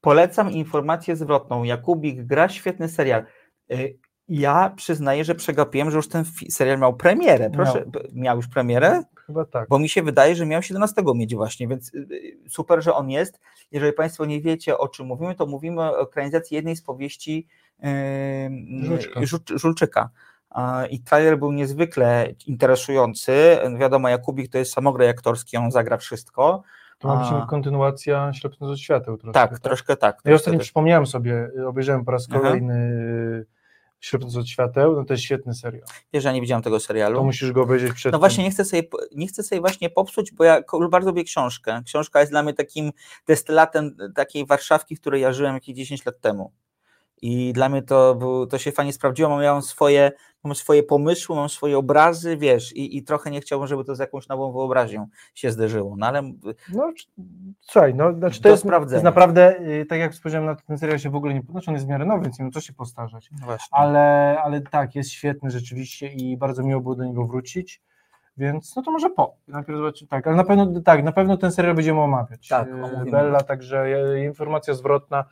Polecam 0.00 0.50
informację 0.50 1.16
zwrotną. 1.16 1.64
Jakubik 1.64 2.22
gra 2.22 2.48
świetny 2.48 2.88
serial. 2.88 3.24
Y, 3.72 3.98
ja 4.28 4.72
przyznaję, 4.76 5.24
że 5.24 5.34
przegapiłem, 5.34 5.90
że 5.90 5.96
już 5.96 6.08
ten 6.08 6.24
serial 6.50 6.78
miał 6.78 6.96
premierę. 6.96 7.50
Proszę, 7.50 7.84
miał, 7.94 8.02
miał 8.12 8.36
już 8.36 8.48
premierę? 8.48 9.02
Chyba 9.26 9.44
tak. 9.44 9.68
Bo 9.68 9.78
mi 9.78 9.88
się 9.88 10.02
wydaje, 10.02 10.34
że 10.36 10.46
miał 10.46 10.62
17 10.62 11.02
mieć 11.14 11.34
właśnie, 11.34 11.68
więc 11.68 11.94
y, 11.94 11.98
y, 11.98 12.50
super, 12.50 12.82
że 12.82 12.94
on 12.94 13.10
jest. 13.10 13.40
Jeżeli 13.72 13.92
Państwo 13.92 14.24
nie 14.24 14.40
wiecie, 14.40 14.78
o 14.78 14.88
czym 14.88 15.06
mówimy, 15.06 15.34
to 15.34 15.46
mówimy 15.46 15.82
o 15.82 16.02
ekranizacji 16.02 16.54
jednej 16.54 16.76
z 16.76 16.82
powieści 16.82 17.46
yy, 17.78 19.26
Żulczyka. 19.54 20.10
I 20.90 21.00
trailer 21.00 21.38
był 21.38 21.52
niezwykle 21.52 22.34
interesujący. 22.46 23.58
Wiadomo, 23.78 24.08
Jakubik 24.08 24.52
to 24.52 24.58
jest 24.58 24.72
samograj 24.72 25.08
aktorski, 25.08 25.56
on 25.56 25.70
zagra 25.70 25.96
wszystko. 25.96 26.62
To 26.98 27.08
ma 27.08 27.40
być 27.40 27.50
kontynuacja 27.50 28.32
Ślepnąc 28.32 28.72
od 28.72 28.78
świateł 28.78 29.16
troszkę. 29.16 29.40
Tak, 29.40 29.50
tak? 29.50 29.60
troszkę 29.60 29.96
tak. 29.96 30.20
Ja 30.24 30.34
ostatnio 30.34 30.58
tak. 30.58 30.64
przypomniałem 30.64 31.06
sobie, 31.06 31.50
obejrzałem 31.66 32.04
po 32.04 32.10
raz 32.10 32.28
kolejny 32.28 32.92
Aha. 33.40 33.58
Ślepnąc 34.00 34.36
od 34.36 34.48
świateł, 34.48 34.96
no 34.96 35.04
to 35.04 35.14
jest 35.14 35.24
świetny 35.24 35.54
serial. 35.54 35.82
Wiesz, 36.12 36.24
ja 36.24 36.32
nie 36.32 36.40
widziałem 36.40 36.62
tego 36.62 36.80
serialu. 36.80 37.16
To 37.16 37.24
musisz 37.24 37.52
go 37.52 37.62
obejrzeć 37.62 37.92
przed 37.92 38.12
No 38.12 38.18
właśnie, 38.18 38.44
nie 38.44 38.50
chcę, 38.50 38.64
sobie, 38.64 38.82
nie 39.16 39.26
chcę 39.26 39.42
sobie 39.42 39.60
właśnie 39.60 39.90
popsuć, 39.90 40.32
bo 40.32 40.44
ja 40.44 40.62
bardzo 40.90 41.08
lubię 41.08 41.24
książkę. 41.24 41.82
Książka 41.86 42.20
jest 42.20 42.32
dla 42.32 42.42
mnie 42.42 42.54
takim 42.54 42.92
destylatem 43.26 43.96
takiej 44.14 44.46
Warszawki, 44.46 44.96
w 44.96 45.00
której 45.00 45.22
ja 45.22 45.32
żyłem 45.32 45.54
jakieś 45.54 45.76
10 45.76 46.06
lat 46.06 46.20
temu. 46.20 46.52
I 47.22 47.52
dla 47.52 47.68
mnie 47.68 47.82
to, 47.82 48.14
był, 48.14 48.46
to 48.46 48.58
się 48.58 48.72
fajnie 48.72 48.92
sprawdziło, 48.92 49.28
mam, 49.28 49.40
miałem 49.40 49.62
swoje, 49.62 50.12
mam 50.44 50.54
swoje 50.54 50.82
pomysły, 50.82 51.36
mam 51.36 51.48
swoje 51.48 51.78
obrazy, 51.78 52.36
wiesz, 52.36 52.76
i, 52.76 52.96
i 52.96 53.02
trochę 53.02 53.30
nie 53.30 53.40
chciałbym, 53.40 53.68
żeby 53.68 53.84
to 53.84 53.94
z 53.94 53.98
jakąś 53.98 54.28
nową 54.28 54.52
wyobraźnią 54.52 55.06
się 55.34 55.50
zderzyło, 55.50 55.94
no 55.98 56.06
ale... 56.06 56.22
No, 56.72 56.92
słuchaj, 57.60 57.94
no, 57.94 58.12
znaczy 58.12 58.42
to, 58.42 58.48
jest, 58.48 58.62
to 58.62 58.92
jest 58.92 59.04
naprawdę, 59.04 59.60
y, 59.60 59.86
tak 59.86 59.98
jak 59.98 60.14
spojrzałem 60.14 60.46
na 60.46 60.54
ten 60.54 60.78
serial 60.78 60.98
się 60.98 61.10
w 61.10 61.16
ogóle 61.16 61.34
nie, 61.34 61.42
znaczy 61.50 61.70
on 61.70 61.74
jest 61.74 61.86
w 61.86 61.88
miarę 61.88 62.04
nowy, 62.04 62.22
więc 62.22 62.38
nie 62.38 62.44
wiem, 62.44 62.52
co 62.52 62.60
się 62.60 62.72
postarzać, 62.72 63.30
no 63.40 63.56
ale, 63.70 64.36
ale 64.44 64.60
tak, 64.60 64.94
jest 64.94 65.10
świetny 65.10 65.50
rzeczywiście 65.50 66.12
i 66.12 66.36
bardzo 66.36 66.62
miło 66.62 66.80
było 66.80 66.94
do 66.94 67.04
niego 67.04 67.24
wrócić. 67.24 67.82
Więc 68.38 68.76
no 68.76 68.82
to 68.82 68.90
może 68.90 69.10
po. 69.10 69.36
Najpierw 69.48 69.78
zobaczymy, 69.78 70.08
tak, 70.08 70.26
ale 70.26 70.36
na 70.36 70.44
pewno 70.44 70.80
tak, 70.80 71.04
na 71.04 71.12
pewno 71.12 71.36
ten 71.36 71.52
serial 71.52 71.74
będziemy 71.74 72.00
omawiać. 72.00 72.48
Tak, 72.48 72.68
y, 72.68 72.72
omówimy. 72.72 73.10
Bella, 73.10 73.40
także 73.40 73.84
y, 74.14 74.24
informacja 74.24 74.74
zwrotna 74.74 75.24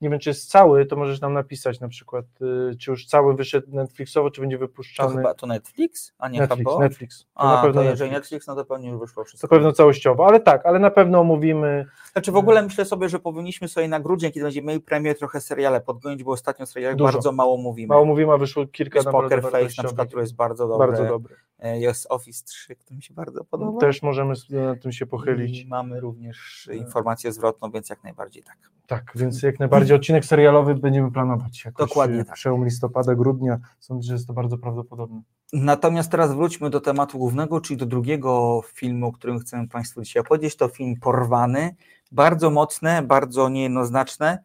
nie 0.00 0.10
wiem, 0.10 0.18
czy 0.18 0.30
jest 0.30 0.50
cały, 0.50 0.86
to 0.86 0.96
możesz 0.96 1.20
nam 1.20 1.32
napisać 1.32 1.80
na 1.80 1.88
przykład, 1.88 2.24
y, 2.72 2.76
czy 2.76 2.90
już 2.90 3.06
cały 3.06 3.34
wyszedł 3.34 3.66
Netflixowo, 3.70 4.30
czy 4.30 4.40
będzie 4.40 4.58
wypuszczany. 4.58 5.10
To 5.10 5.16
chyba 5.16 5.34
to 5.34 5.46
Netflix, 5.46 6.12
a 6.18 6.28
nie 6.28 6.40
Netflix, 6.40 6.62
HBO? 6.62 6.80
Netflix. 6.80 7.20
To 7.20 7.40
a, 7.40 7.56
na 7.56 7.62
pewno 7.62 7.82
to 7.82 7.88
jeżeli 7.88 8.10
Netflix, 8.10 8.46
no 8.46 8.54
to 8.54 8.64
pewnie 8.64 8.90
już 8.90 9.00
wyszło 9.00 9.24
wszystko. 9.24 9.48
To 9.48 9.54
pewno 9.54 9.72
całościowo, 9.72 10.26
ale 10.26 10.40
tak, 10.40 10.66
ale 10.66 10.78
na 10.78 10.90
pewno 10.90 11.20
omówimy. 11.20 11.86
Znaczy 12.12 12.32
w 12.32 12.36
ogóle 12.36 12.62
myślę 12.62 12.84
sobie, 12.84 13.08
że 13.08 13.18
powinniśmy 13.18 13.68
sobie 13.68 13.88
na 13.88 14.00
grudzień, 14.00 14.32
kiedy 14.32 14.44
będziemy 14.44 14.66
mieli 14.66 14.80
premię, 14.80 15.14
trochę 15.14 15.40
seriale 15.40 15.80
podgonić, 15.80 16.24
bo 16.24 16.32
ostatnio 16.32 16.66
seriale 16.66 16.96
bardzo 16.96 17.32
mało 17.32 17.56
mówimy. 17.56 17.88
Mało 17.88 18.04
mówimy, 18.04 18.32
a 18.32 18.36
wyszło 18.36 18.66
kilka 18.66 18.98
jest 18.98 19.10
Poker 19.10 19.42
Face 19.42 19.74
na 19.78 19.84
przykład, 19.84 20.08
który 20.08 20.22
jest 20.22 20.34
bardzo 20.34 20.68
dobry. 20.68 20.86
Bardzo 20.86 21.04
dobry. 21.04 21.36
E, 21.58 21.80
jest 21.80 22.06
Office 22.10 22.44
3, 22.44 22.76
który 22.76 22.96
mi 22.96 23.02
się 23.02 23.14
bardzo 23.14 23.44
podoba. 23.44 23.80
Też 23.80 24.02
możemy 24.02 24.34
na 24.50 24.76
tym 24.76 24.92
się 24.92 25.06
pochylić. 25.06 25.60
I 25.60 25.68
mamy 25.68 26.00
również 26.00 26.70
informację 26.72 27.32
zwrotną, 27.32 27.70
więc 27.70 27.88
jak 27.88 28.04
najbardziej 28.04 28.42
tak. 28.42 28.56
Tak, 28.86 29.12
więc 29.14 29.42
jak 29.42 29.58
najbardziej 29.58 29.96
odcinek 29.96 30.24
serialowy 30.24 30.74
będziemy 30.74 31.10
planować. 31.10 31.64
Jakoś 31.64 31.88
Dokładnie 31.88 32.20
e, 32.20 32.24
tak. 32.24 32.34
Przełom 32.34 32.64
listopada, 32.64 33.14
grudnia. 33.14 33.58
Sądzę, 33.80 34.06
że 34.06 34.12
jest 34.12 34.26
to 34.26 34.32
bardzo 34.32 34.58
prawdopodobne. 34.58 35.22
Natomiast 35.52 36.10
teraz 36.10 36.34
wróćmy 36.34 36.70
do 36.70 36.80
tematu 36.80 37.18
głównego, 37.18 37.60
czyli 37.60 37.76
do 37.76 37.86
drugiego 37.86 38.60
filmu, 38.66 39.06
o 39.06 39.12
którym 39.12 39.38
chcemy 39.38 39.68
Państwu 39.68 40.02
dzisiaj 40.02 40.20
opowiedzieć. 40.20 40.56
To 40.56 40.68
film 40.68 40.96
Porwany. 41.00 41.76
Bardzo 42.12 42.50
mocne, 42.50 43.02
bardzo 43.02 43.48
niejednoznaczne 43.48 44.38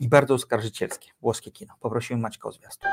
i 0.00 0.08
bardzo 0.08 0.34
oskarżycielskie. 0.34 1.10
Włoskie 1.22 1.50
kino. 1.50 1.74
Poprosimy 1.80 2.20
Maćka 2.20 2.48
o 2.48 2.52
zwiastun. 2.52 2.90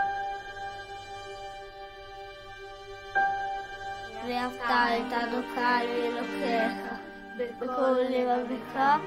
Realtà 4.26 5.26
locali 5.32 6.12
lo 6.14 6.24
crecha, 6.38 7.00
bekolleva 7.36 8.38
beka, 8.48 9.00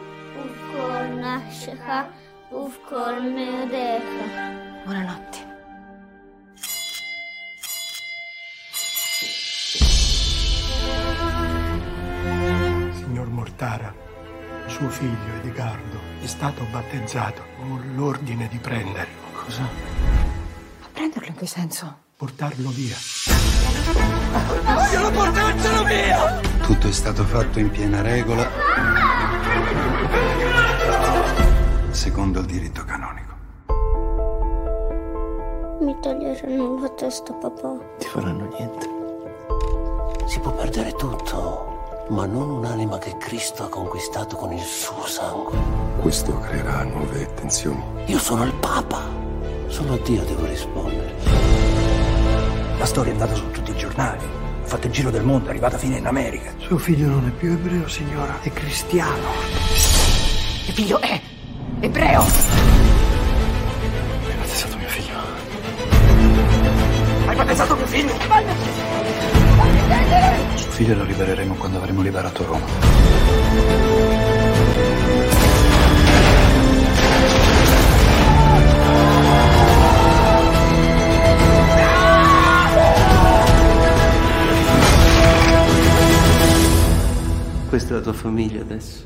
ufkol 0.42 1.18
nasceha, 1.18 2.10
ufkol 2.50 3.22
meodecha. 3.22 4.26
Buonanotte. 4.84 5.52
Signor 12.92 13.28
Mortara, 13.28 13.94
suo 14.66 14.88
figlio 14.88 15.34
Edgardo 15.42 16.00
è 16.20 16.26
stato 16.26 16.64
battezzato. 16.70 17.42
Ho 17.60 17.80
l'ordine 17.94 18.48
di 18.48 18.58
prenderlo. 18.58 19.22
Cosa? 19.32 19.62
A 19.62 20.88
prenderlo 20.92 21.28
in 21.28 21.36
che 21.36 21.46
senso? 21.46 22.02
Portarlo 22.16 22.70
via. 22.70 22.96
Vogliono 24.34 25.10
portarcelo 25.10 25.84
via! 25.84 26.40
Tutto 26.62 26.88
è 26.88 26.92
stato 26.92 27.22
fatto 27.24 27.58
in 27.60 27.70
piena 27.70 28.02
regola. 28.02 28.48
Secondo 31.90 32.40
il 32.40 32.46
diritto 32.46 32.84
canonico. 32.84 33.32
Mi 35.80 35.96
toglieranno 36.00 36.80
la 36.80 36.88
testa, 36.90 37.32
papà. 37.34 37.76
Ti 37.98 38.06
faranno 38.08 38.48
niente. 38.56 38.88
Si 40.26 40.40
può 40.40 40.52
perdere 40.52 40.92
tutto, 40.92 42.06
ma 42.08 42.26
non 42.26 42.50
un'anima 42.50 42.98
che 42.98 43.16
Cristo 43.18 43.64
ha 43.64 43.68
conquistato 43.68 44.36
con 44.36 44.52
il 44.52 44.62
suo 44.62 45.06
sangue. 45.06 45.56
Questo 46.00 46.36
creerà 46.38 46.82
nuove 46.82 47.32
tensioni. 47.34 47.82
Io 48.06 48.18
sono 48.18 48.44
il 48.44 48.54
Papa. 48.54 49.02
Solo 49.68 49.94
a 49.94 49.98
Dio 49.98 50.24
devo 50.24 50.46
rispondere. 50.46 51.53
La 52.78 52.86
storia 52.86 53.10
è 53.10 53.14
andata 53.14 53.34
su 53.34 53.50
tutti 53.50 53.70
i 53.70 53.76
giornali. 53.76 54.24
Ha 54.24 54.66
fatto 54.66 54.86
il 54.86 54.92
giro 54.92 55.10
del 55.10 55.22
mondo, 55.22 55.46
è 55.46 55.50
arrivata 55.50 55.78
fino 55.78 55.96
in 55.96 56.06
America. 56.06 56.52
Suo 56.58 56.78
figlio 56.78 57.08
non 57.08 57.26
è 57.26 57.30
più 57.30 57.52
ebreo, 57.52 57.88
signora, 57.88 58.40
è 58.40 58.52
cristiano. 58.52 59.28
Mio 60.64 60.72
figlio 60.72 61.00
è 61.00 61.20
ebreo! 61.80 62.22
Hai 62.22 62.28
battezzato 64.36 64.76
mio 64.76 64.88
figlio. 64.88 65.14
Hai 67.26 67.36
battezzato 67.36 67.76
mio 67.76 67.86
figlio? 67.86 68.12
Suo 70.56 70.70
figlio 70.70 70.94
lo 70.94 71.04
libereremo 71.04 71.54
quando 71.54 71.78
avremo 71.78 72.02
liberato 72.02 72.44
Roma. 72.44 72.66
coisas 87.74 87.90
da 87.90 88.00
tua 88.00 88.14
família 88.14 88.60
adesso. 88.60 89.04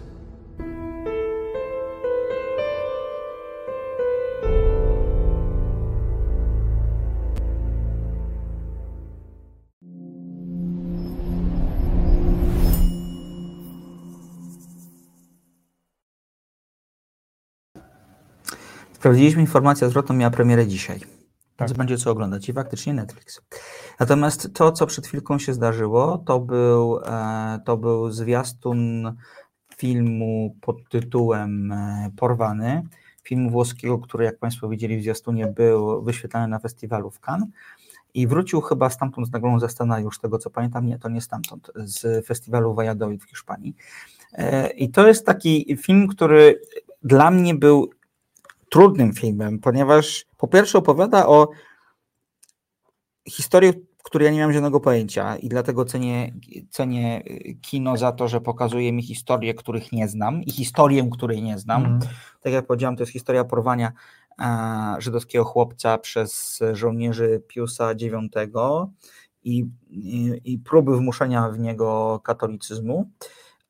Sprawdziliśmy 18.92 19.40
informację 19.40 19.88
zwrotną, 19.88 20.14
miała 20.14 20.30
premierę 20.30 20.66
dzisiaj. 20.66 21.17
Tak. 21.58 21.68
Więc 21.68 21.78
będzie 21.78 21.98
co 21.98 22.10
oglądać 22.10 22.48
i 22.48 22.52
faktycznie 22.52 22.94
Netflix. 22.94 23.40
Natomiast 24.00 24.54
to, 24.54 24.72
co 24.72 24.86
przed 24.86 25.06
chwilką 25.06 25.38
się 25.38 25.54
zdarzyło, 25.54 26.18
to 26.18 26.40
był, 26.40 27.00
e, 27.06 27.60
to 27.64 27.76
był 27.76 28.10
zwiastun 28.10 29.12
filmu 29.76 30.56
pod 30.60 30.88
tytułem 30.88 31.72
e, 31.72 32.10
Porwany. 32.16 32.82
Filmu 33.22 33.50
włoskiego, 33.50 33.98
który, 33.98 34.24
jak 34.24 34.38
Państwo 34.38 34.68
widzieli 34.68 34.98
w 34.98 35.02
zwiastunie, 35.02 35.46
był 35.46 36.02
wyświetlany 36.02 36.48
na 36.48 36.58
festiwalu 36.58 37.10
w 37.10 37.20
Cannes 37.20 37.48
i 38.14 38.26
wrócił 38.26 38.60
chyba 38.60 38.90
stamtąd 38.90 39.28
z 39.28 39.32
nagrodą 39.32 39.60
za 39.60 39.68
scenariusz, 39.68 40.18
tego 40.18 40.38
co 40.38 40.50
pamiętam, 40.50 40.86
nie, 40.86 40.98
to 40.98 41.08
nie 41.08 41.20
stamtąd, 41.20 41.70
z 41.76 42.26
festiwalu 42.26 42.74
Valladolid 42.74 43.22
w 43.22 43.28
Hiszpanii. 43.28 43.74
E, 44.32 44.70
I 44.70 44.90
to 44.90 45.08
jest 45.08 45.26
taki 45.26 45.76
film, 45.76 46.08
który 46.08 46.60
dla 47.02 47.30
mnie 47.30 47.54
był 47.54 47.90
trudnym 48.70 49.12
filmem, 49.12 49.58
ponieważ 49.58 50.26
po 50.36 50.48
pierwsze 50.48 50.78
opowiada 50.78 51.26
o 51.26 51.48
historii, 53.28 53.72
której 54.02 54.26
ja 54.26 54.32
nie 54.32 54.38
miałem 54.38 54.52
żadnego 54.52 54.80
pojęcia 54.80 55.36
i 55.36 55.48
dlatego 55.48 55.84
cenię, 55.84 56.32
cenię 56.70 57.22
kino 57.62 57.96
za 57.96 58.12
to, 58.12 58.28
że 58.28 58.40
pokazuje 58.40 58.92
mi 58.92 59.02
historie, 59.02 59.54
których 59.54 59.92
nie 59.92 60.08
znam 60.08 60.42
i 60.42 60.50
historię, 60.50 61.08
której 61.12 61.42
nie 61.42 61.58
znam. 61.58 61.84
Mhm. 61.84 62.12
Tak 62.40 62.52
jak 62.52 62.66
powiedziałem, 62.66 62.96
to 62.96 63.02
jest 63.02 63.12
historia 63.12 63.44
porwania 63.44 63.92
e, 64.40 64.96
żydowskiego 64.98 65.44
chłopca 65.44 65.98
przez 65.98 66.60
żołnierzy 66.72 67.42
Piusa 67.48 67.92
IX 67.92 68.12
i, 69.44 69.66
i, 69.90 70.40
i 70.44 70.58
próby 70.58 70.96
wmuszenia 70.96 71.48
w 71.48 71.58
niego 71.58 72.20
katolicyzmu. 72.24 73.10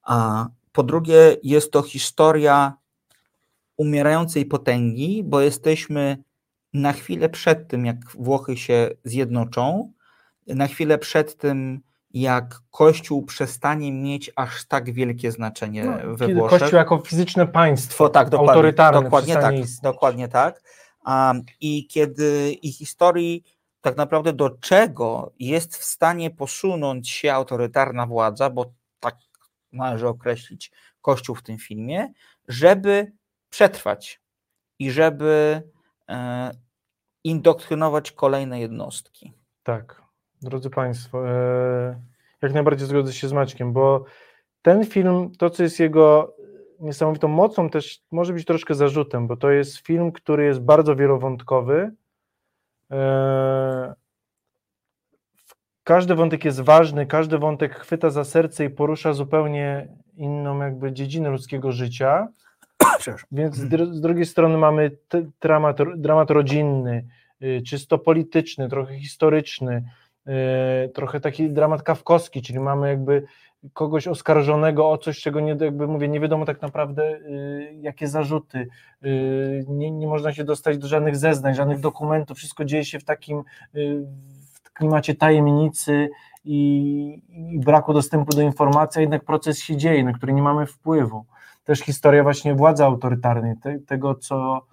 A 0.03 0.46
po 0.72 0.82
drugie, 0.82 1.36
jest 1.42 1.72
to 1.72 1.82
historia 1.82 2.76
umierającej 3.78 4.46
potęgi, 4.46 5.24
bo 5.24 5.40
jesteśmy 5.40 6.18
na 6.72 6.92
chwilę 6.92 7.28
przed 7.28 7.68
tym, 7.68 7.86
jak 7.86 7.96
Włochy 8.14 8.56
się 8.56 8.90
zjednoczą, 9.04 9.92
na 10.46 10.66
chwilę 10.66 10.98
przed 10.98 11.36
tym, 11.36 11.80
jak 12.10 12.60
Kościół 12.70 13.24
przestanie 13.24 13.92
mieć 13.92 14.30
aż 14.36 14.66
tak 14.66 14.92
wielkie 14.92 15.32
znaczenie 15.32 15.84
No, 15.84 16.16
we 16.16 16.34
Włoszech. 16.34 16.60
Kościół 16.60 16.76
jako 16.76 16.98
fizyczne 16.98 17.46
państwo, 17.46 18.08
tak, 18.08 18.28
dokładnie, 18.28 18.52
autorytarne, 18.52 19.02
dokładnie 19.02 19.34
tak, 19.34 19.54
istnieć. 19.54 19.80
dokładnie 19.80 20.28
tak. 20.28 20.62
Um, 21.06 21.42
I 21.60 21.86
kiedy 21.86 22.52
i 22.62 22.72
historii 22.72 23.44
tak 23.80 23.96
naprawdę 23.96 24.32
do 24.32 24.50
czego 24.50 25.32
jest 25.38 25.76
w 25.76 25.84
stanie 25.84 26.30
posunąć 26.30 27.10
się 27.10 27.32
autorytarna 27.32 28.06
władza, 28.06 28.50
bo 28.50 28.72
tak 29.00 29.16
należy 29.72 30.08
określić 30.08 30.72
Kościół 31.00 31.34
w 31.34 31.42
tym 31.42 31.58
filmie, 31.58 32.12
żeby 32.48 33.12
przetrwać 33.51 34.20
i 34.78 34.90
żeby 34.90 35.62
e, 36.09 36.51
indoktrynować 37.24 38.12
kolejne 38.12 38.61
jednostki. 38.61 39.32
Tak, 39.62 40.03
drodzy 40.42 40.70
Państwo, 40.70 41.28
e, 41.28 42.01
jak 42.42 42.53
najbardziej 42.53 42.88
zgodzę 42.88 43.12
się 43.12 43.28
z 43.28 43.32
Maćkiem, 43.32 43.72
bo 43.72 44.05
ten 44.62 44.86
film, 44.86 45.32
to 45.38 45.51
co 45.51 45.62
jest 45.62 45.80
jego 45.80 46.36
niesamowitą 46.80 47.28
mocą, 47.28 47.70
też 47.70 48.03
może 48.11 48.32
być 48.32 48.44
troszkę 48.44 48.74
zarzutem, 48.74 49.26
bo 49.26 49.36
to 49.36 49.51
jest 49.51 49.76
film, 49.76 50.12
który 50.12 50.44
jest 50.44 50.61
bardzo 50.61 50.96
wielowątkowy. 50.96 51.92
E, 52.90 53.94
każdy 55.84 56.14
wątek 56.14 56.44
jest 56.44 56.61
ważny, 56.61 57.07
każdy 57.07 57.38
wątek 57.38 57.74
chwyta 57.74 58.11
za 58.11 58.24
serce 58.24 58.64
i 58.64 58.70
porusza 58.70 59.12
zupełnie 59.12 59.88
inną 60.16 60.61
jakby 60.62 60.92
dziedzinę 60.92 61.30
ludzkiego 61.30 61.72
życia. 61.72 62.28
Więc 63.32 63.57
z, 63.57 63.68
dr 63.68 63.95
z 63.95 64.01
drugiej 64.01 64.26
strony 64.26 64.59
mamy 64.59 64.91
dramat, 65.41 65.78
dramat 65.97 66.30
rodzinny, 66.30 67.07
y, 67.43 67.62
czysto 67.66 67.99
polityczny, 67.99 68.68
trochę 68.68 68.99
historyczny, 68.99 69.84
y, 70.84 70.89
trochę 70.89 71.20
taki 71.20 71.51
dramat 71.51 71.82
kawkowski, 71.82 72.43
czyli 72.43 72.59
mamy 72.59 72.89
jakby 72.89 73.22
kogoś 73.72 74.09
oskarżonego 74.09 74.91
o 74.91 74.99
coś, 74.99 75.20
czego 75.20 75.41
nie, 75.41 75.57
jakby 75.61 75.86
mówię, 75.86 76.09
nie 76.09 76.20
wiadomo 76.20 76.45
tak 76.45 76.62
naprawdę 76.62 77.16
y, 77.16 77.78
jakie 77.80 78.09
zarzuty, 78.09 78.68
nie, 79.68 79.91
nie 79.91 80.07
można 80.07 80.32
się 80.32 80.45
dostać 80.45 80.78
do 80.78 80.89
żadnych 80.89 81.16
zeznań, 81.16 81.55
żadnych 81.55 81.80
dokumentów, 81.80 82.39
wszystko 82.39 82.64
dzieje 82.64 82.84
się 82.84 82.99
w 82.99 83.05
takim 83.05 83.43
w 84.64 84.72
klimacie 84.72 85.14
tajemnicy 85.14 86.09
i, 86.45 87.22
i 87.28 87.61
braku 87.61 87.93
dostępu 87.93 88.36
do 88.36 88.43
informacji, 88.43 88.99
a 88.99 89.01
jednak 89.01 89.24
proces 89.24 89.59
się 89.59 89.76
dzieje, 89.76 90.05
na 90.05 90.12
który 90.12 90.32
nie 90.32 90.43
mamy 90.43 90.66
wpływu. 90.66 91.24
Też 91.68 91.80
historia 91.80 92.22
właśnie 92.22 92.54
władzy 92.54 92.84
autorytarnej, 92.84 93.56
te, 93.56 93.78
tego 93.78 94.14
co, 94.14 94.66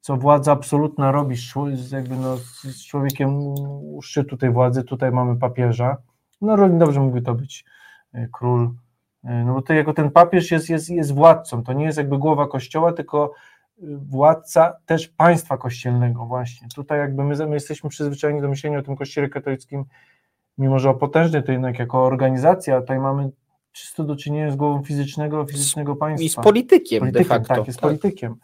co 0.00 0.16
władza 0.16 0.52
absolutna 0.52 1.12
robi 1.12 1.36
z, 1.74 1.90
jakby 1.90 2.16
no, 2.16 2.36
z 2.36 2.86
człowiekiem 2.86 3.36
u 3.36 4.02
szczytu 4.02 4.36
tej 4.36 4.50
władzy, 4.50 4.84
tutaj 4.84 5.12
mamy 5.12 5.36
papieża, 5.36 5.96
no 6.40 6.56
równie 6.56 6.78
dobrze 6.78 7.00
mógłby 7.00 7.22
to 7.22 7.34
być 7.34 7.64
E, 8.12 8.28
król, 8.32 8.74
e, 9.24 9.44
no 9.44 9.54
bo 9.54 9.62
to 9.62 9.72
jako 9.72 9.94
ten 9.94 10.10
papież 10.10 10.50
jest, 10.50 10.68
jest, 10.68 10.90
jest 10.90 11.14
władcą, 11.14 11.62
to 11.62 11.72
nie 11.72 11.84
jest 11.84 11.98
jakby 11.98 12.18
głowa 12.18 12.46
kościoła, 12.46 12.92
tylko 12.92 13.32
e, 13.82 13.86
władca 13.86 14.76
też 14.86 15.08
państwa 15.08 15.58
kościelnego 15.58 16.26
właśnie. 16.26 16.68
Tutaj 16.74 16.98
jakby 16.98 17.24
my, 17.24 17.46
my 17.46 17.54
jesteśmy 17.54 17.90
przyzwyczajeni 17.90 18.40
do 18.40 18.48
myślenia 18.48 18.78
o 18.78 18.82
tym 18.82 18.96
kościele 18.96 19.28
katolickim, 19.28 19.84
mimo 20.58 20.78
że 20.78 20.90
o 20.90 20.94
potężny 20.94 21.42
to 21.42 21.52
jednak 21.52 21.78
jako 21.78 22.04
organizacja, 22.04 22.80
tutaj 22.80 22.98
mamy 22.98 23.30
czysto 23.78 24.04
do 24.04 24.16
czynienia 24.16 24.50
z 24.50 24.56
głową 24.56 24.82
fizycznego, 24.82 25.46
fizycznego 25.46 25.96
państwa. 25.96 26.24
I 26.24 26.28
z 26.28 26.34
politykiem, 26.34 27.00
politykiem 27.00 27.22
de 27.22 27.28
facto. 27.28 27.54
Tak, 27.54 27.66
jest 27.66 27.80
tak. 27.80 27.88
politykiem. 27.88 28.36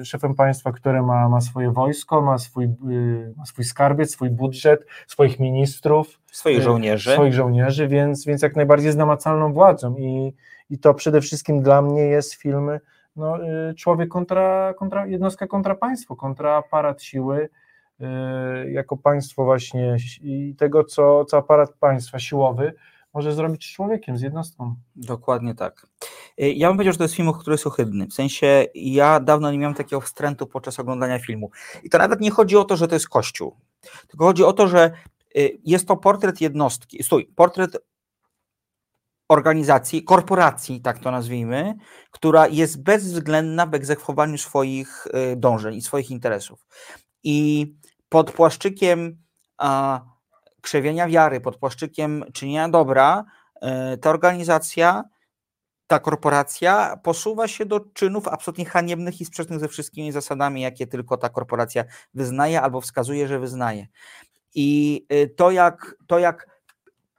Y, 0.00 0.04
szefem 0.04 0.34
państwa, 0.34 0.72
które 0.72 1.02
ma, 1.02 1.28
ma 1.28 1.40
swoje 1.40 1.70
wojsko, 1.70 2.22
ma 2.22 2.38
swój, 2.38 2.64
y, 2.64 3.34
ma 3.36 3.46
swój 3.46 3.64
skarbiec, 3.64 4.10
swój 4.10 4.30
budżet, 4.30 4.86
swoich 5.06 5.40
ministrów, 5.40 6.20
swoich 6.32 6.58
y, 6.58 6.62
żołnierzy, 6.62 7.12
swoich 7.12 7.34
żołnierzy 7.34 7.88
więc, 7.88 8.24
więc 8.24 8.42
jak 8.42 8.56
najbardziej 8.56 8.92
z 8.92 8.96
namacalną 8.96 9.52
władzą 9.52 9.96
i, 9.96 10.34
i 10.70 10.78
to 10.78 10.94
przede 10.94 11.20
wszystkim 11.20 11.62
dla 11.62 11.82
mnie 11.82 12.02
jest 12.02 12.34
film 12.34 12.70
no, 13.16 13.38
człowiek 13.76 14.08
kontra, 14.08 14.74
kontra, 14.74 15.06
jednostka 15.06 15.46
kontra 15.46 15.74
państwo, 15.74 16.16
kontra 16.16 16.56
aparat 16.56 17.02
siły, 17.02 17.48
jako 18.68 18.96
państwo 18.96 19.44
właśnie 19.44 19.96
i 20.22 20.54
tego, 20.58 20.84
co, 20.84 21.24
co 21.24 21.36
aparat 21.38 21.72
państwa 21.72 22.18
siłowy 22.18 22.72
może 23.14 23.34
zrobić 23.34 23.72
człowiekiem, 23.72 24.18
z 24.18 24.22
jednostką. 24.22 24.74
Dokładnie 24.96 25.54
tak. 25.54 25.86
Y, 26.40 26.52
ja 26.52 26.68
bym 26.68 26.76
powiedział, 26.76 26.92
że 26.92 26.98
to 26.98 27.04
jest 27.04 27.14
film, 27.14 27.32
który 27.32 27.54
jest 27.54 27.66
ohydny. 27.66 28.06
W 28.06 28.14
sensie 28.14 28.66
ja 28.74 29.20
dawno 29.20 29.52
nie 29.52 29.58
miałem 29.58 29.74
takiego 29.74 30.00
wstrętu 30.00 30.46
podczas 30.46 30.80
oglądania 30.80 31.18
filmu. 31.18 31.50
I 31.82 31.90
to 31.90 31.98
nawet 31.98 32.20
nie 32.20 32.30
chodzi 32.30 32.56
o 32.56 32.64
to, 32.64 32.76
że 32.76 32.88
to 32.88 32.94
jest 32.94 33.08
kościół. 33.08 33.56
Tylko 34.08 34.24
chodzi 34.24 34.44
o 34.44 34.52
to, 34.52 34.68
że 34.68 34.90
y, 35.36 35.58
jest 35.64 35.88
to 35.88 35.96
portret 35.96 36.40
jednostki, 36.40 37.02
stój, 37.02 37.26
portret 37.26 37.76
organizacji, 39.28 40.04
korporacji, 40.04 40.80
tak 40.80 40.98
to 40.98 41.10
nazwijmy, 41.10 41.74
która 42.10 42.48
jest 42.48 42.82
bezwzględna 42.82 43.66
w 43.66 43.74
egzekwowaniu 43.74 44.38
swoich 44.38 45.06
y, 45.06 45.36
dążeń 45.36 45.74
i 45.74 45.82
swoich 45.82 46.10
interesów. 46.10 46.66
I 47.22 47.66
pod 48.08 48.32
płaszczykiem 48.32 49.22
a, 49.58 50.00
krzewienia 50.60 51.08
wiary, 51.08 51.40
pod 51.40 51.56
płaszczykiem 51.56 52.24
czynienia 52.32 52.68
dobra, 52.68 53.24
ta 54.00 54.10
organizacja 54.10 55.04
ta 55.90 55.98
korporacja 55.98 56.96
posuwa 56.96 57.48
się 57.48 57.66
do 57.66 57.80
czynów 57.80 58.28
absolutnie 58.28 58.64
haniebnych 58.64 59.20
i 59.20 59.24
sprzecznych 59.24 59.60
ze 59.60 59.68
wszystkimi 59.68 60.12
zasadami, 60.12 60.60
jakie 60.60 60.86
tylko 60.86 61.16
ta 61.16 61.28
korporacja 61.28 61.84
wyznaje 62.14 62.60
albo 62.62 62.80
wskazuje, 62.80 63.28
że 63.28 63.38
wyznaje. 63.38 63.86
I 64.54 65.06
y, 65.12 65.28
to 65.36 65.50
jak, 65.50 65.96
to 66.06 66.18
jak 66.18 66.62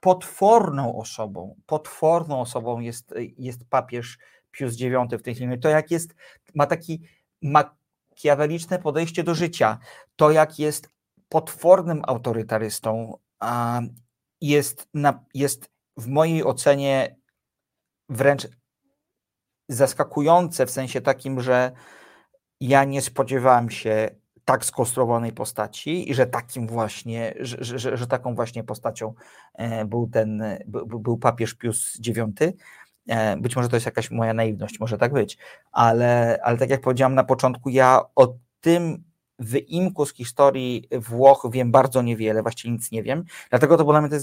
potworną 0.00 0.96
osobą, 0.98 1.56
potworną 1.66 2.40
osobą 2.40 2.80
jest, 2.80 3.14
jest 3.38 3.64
papież 3.64 4.18
Pius 4.50 4.80
IX 4.80 4.94
w 5.18 5.22
tej 5.22 5.34
filmie, 5.34 5.58
to 5.58 5.68
jak 5.68 5.90
jest, 5.90 6.14
ma 6.54 6.66
taki 6.66 7.02
makiaweliczne 7.42 8.78
podejście 8.78 9.24
do 9.24 9.34
życia, 9.34 9.78
to 10.16 10.30
jak 10.30 10.58
jest 10.58 10.88
potwornym 11.28 12.02
autorytarystą, 12.06 13.18
jest, 14.40 14.88
na, 14.94 15.24
jest 15.34 15.70
w 15.96 16.06
mojej 16.06 16.44
ocenie 16.44 17.16
wręcz 18.08 18.48
zaskakujące 19.68 20.66
w 20.66 20.70
sensie 20.70 21.00
takim, 21.00 21.40
że 21.40 21.72
ja 22.60 22.84
nie 22.84 23.02
spodziewałem 23.02 23.70
się 23.70 24.10
tak 24.44 24.64
skonstruowanej 24.64 25.32
postaci 25.32 26.10
i 26.10 26.14
że 26.14 26.26
takim 26.26 26.66
właśnie, 26.66 27.34
że, 27.40 27.78
że, 27.78 27.96
że 27.96 28.06
taką 28.06 28.34
właśnie 28.34 28.64
postacią 28.64 29.14
e, 29.54 29.84
był 29.84 30.08
ten, 30.08 30.42
był 30.86 31.18
papież 31.18 31.54
Pius 31.54 31.98
IX. 32.08 32.18
E, 33.08 33.36
być 33.36 33.56
może 33.56 33.68
to 33.68 33.76
jest 33.76 33.86
jakaś 33.86 34.10
moja 34.10 34.34
naiwność, 34.34 34.80
może 34.80 34.98
tak 34.98 35.12
być, 35.12 35.38
ale, 35.72 36.38
ale 36.42 36.58
tak 36.58 36.70
jak 36.70 36.80
powiedziałam 36.80 37.14
na 37.14 37.24
początku, 37.24 37.68
ja 37.68 38.00
o 38.14 38.34
tym 38.60 39.04
wyimku 39.44 40.06
z 40.06 40.14
historii 40.14 40.88
Włoch 40.98 41.46
wiem 41.52 41.72
bardzo 41.72 42.02
niewiele, 42.02 42.42
właściwie 42.42 42.72
nic 42.72 42.90
nie 42.90 43.02
wiem, 43.02 43.24
dlatego 43.50 43.76
to 43.76 43.84
dla 43.84 44.00
mnie 44.00 44.10
też 44.10 44.22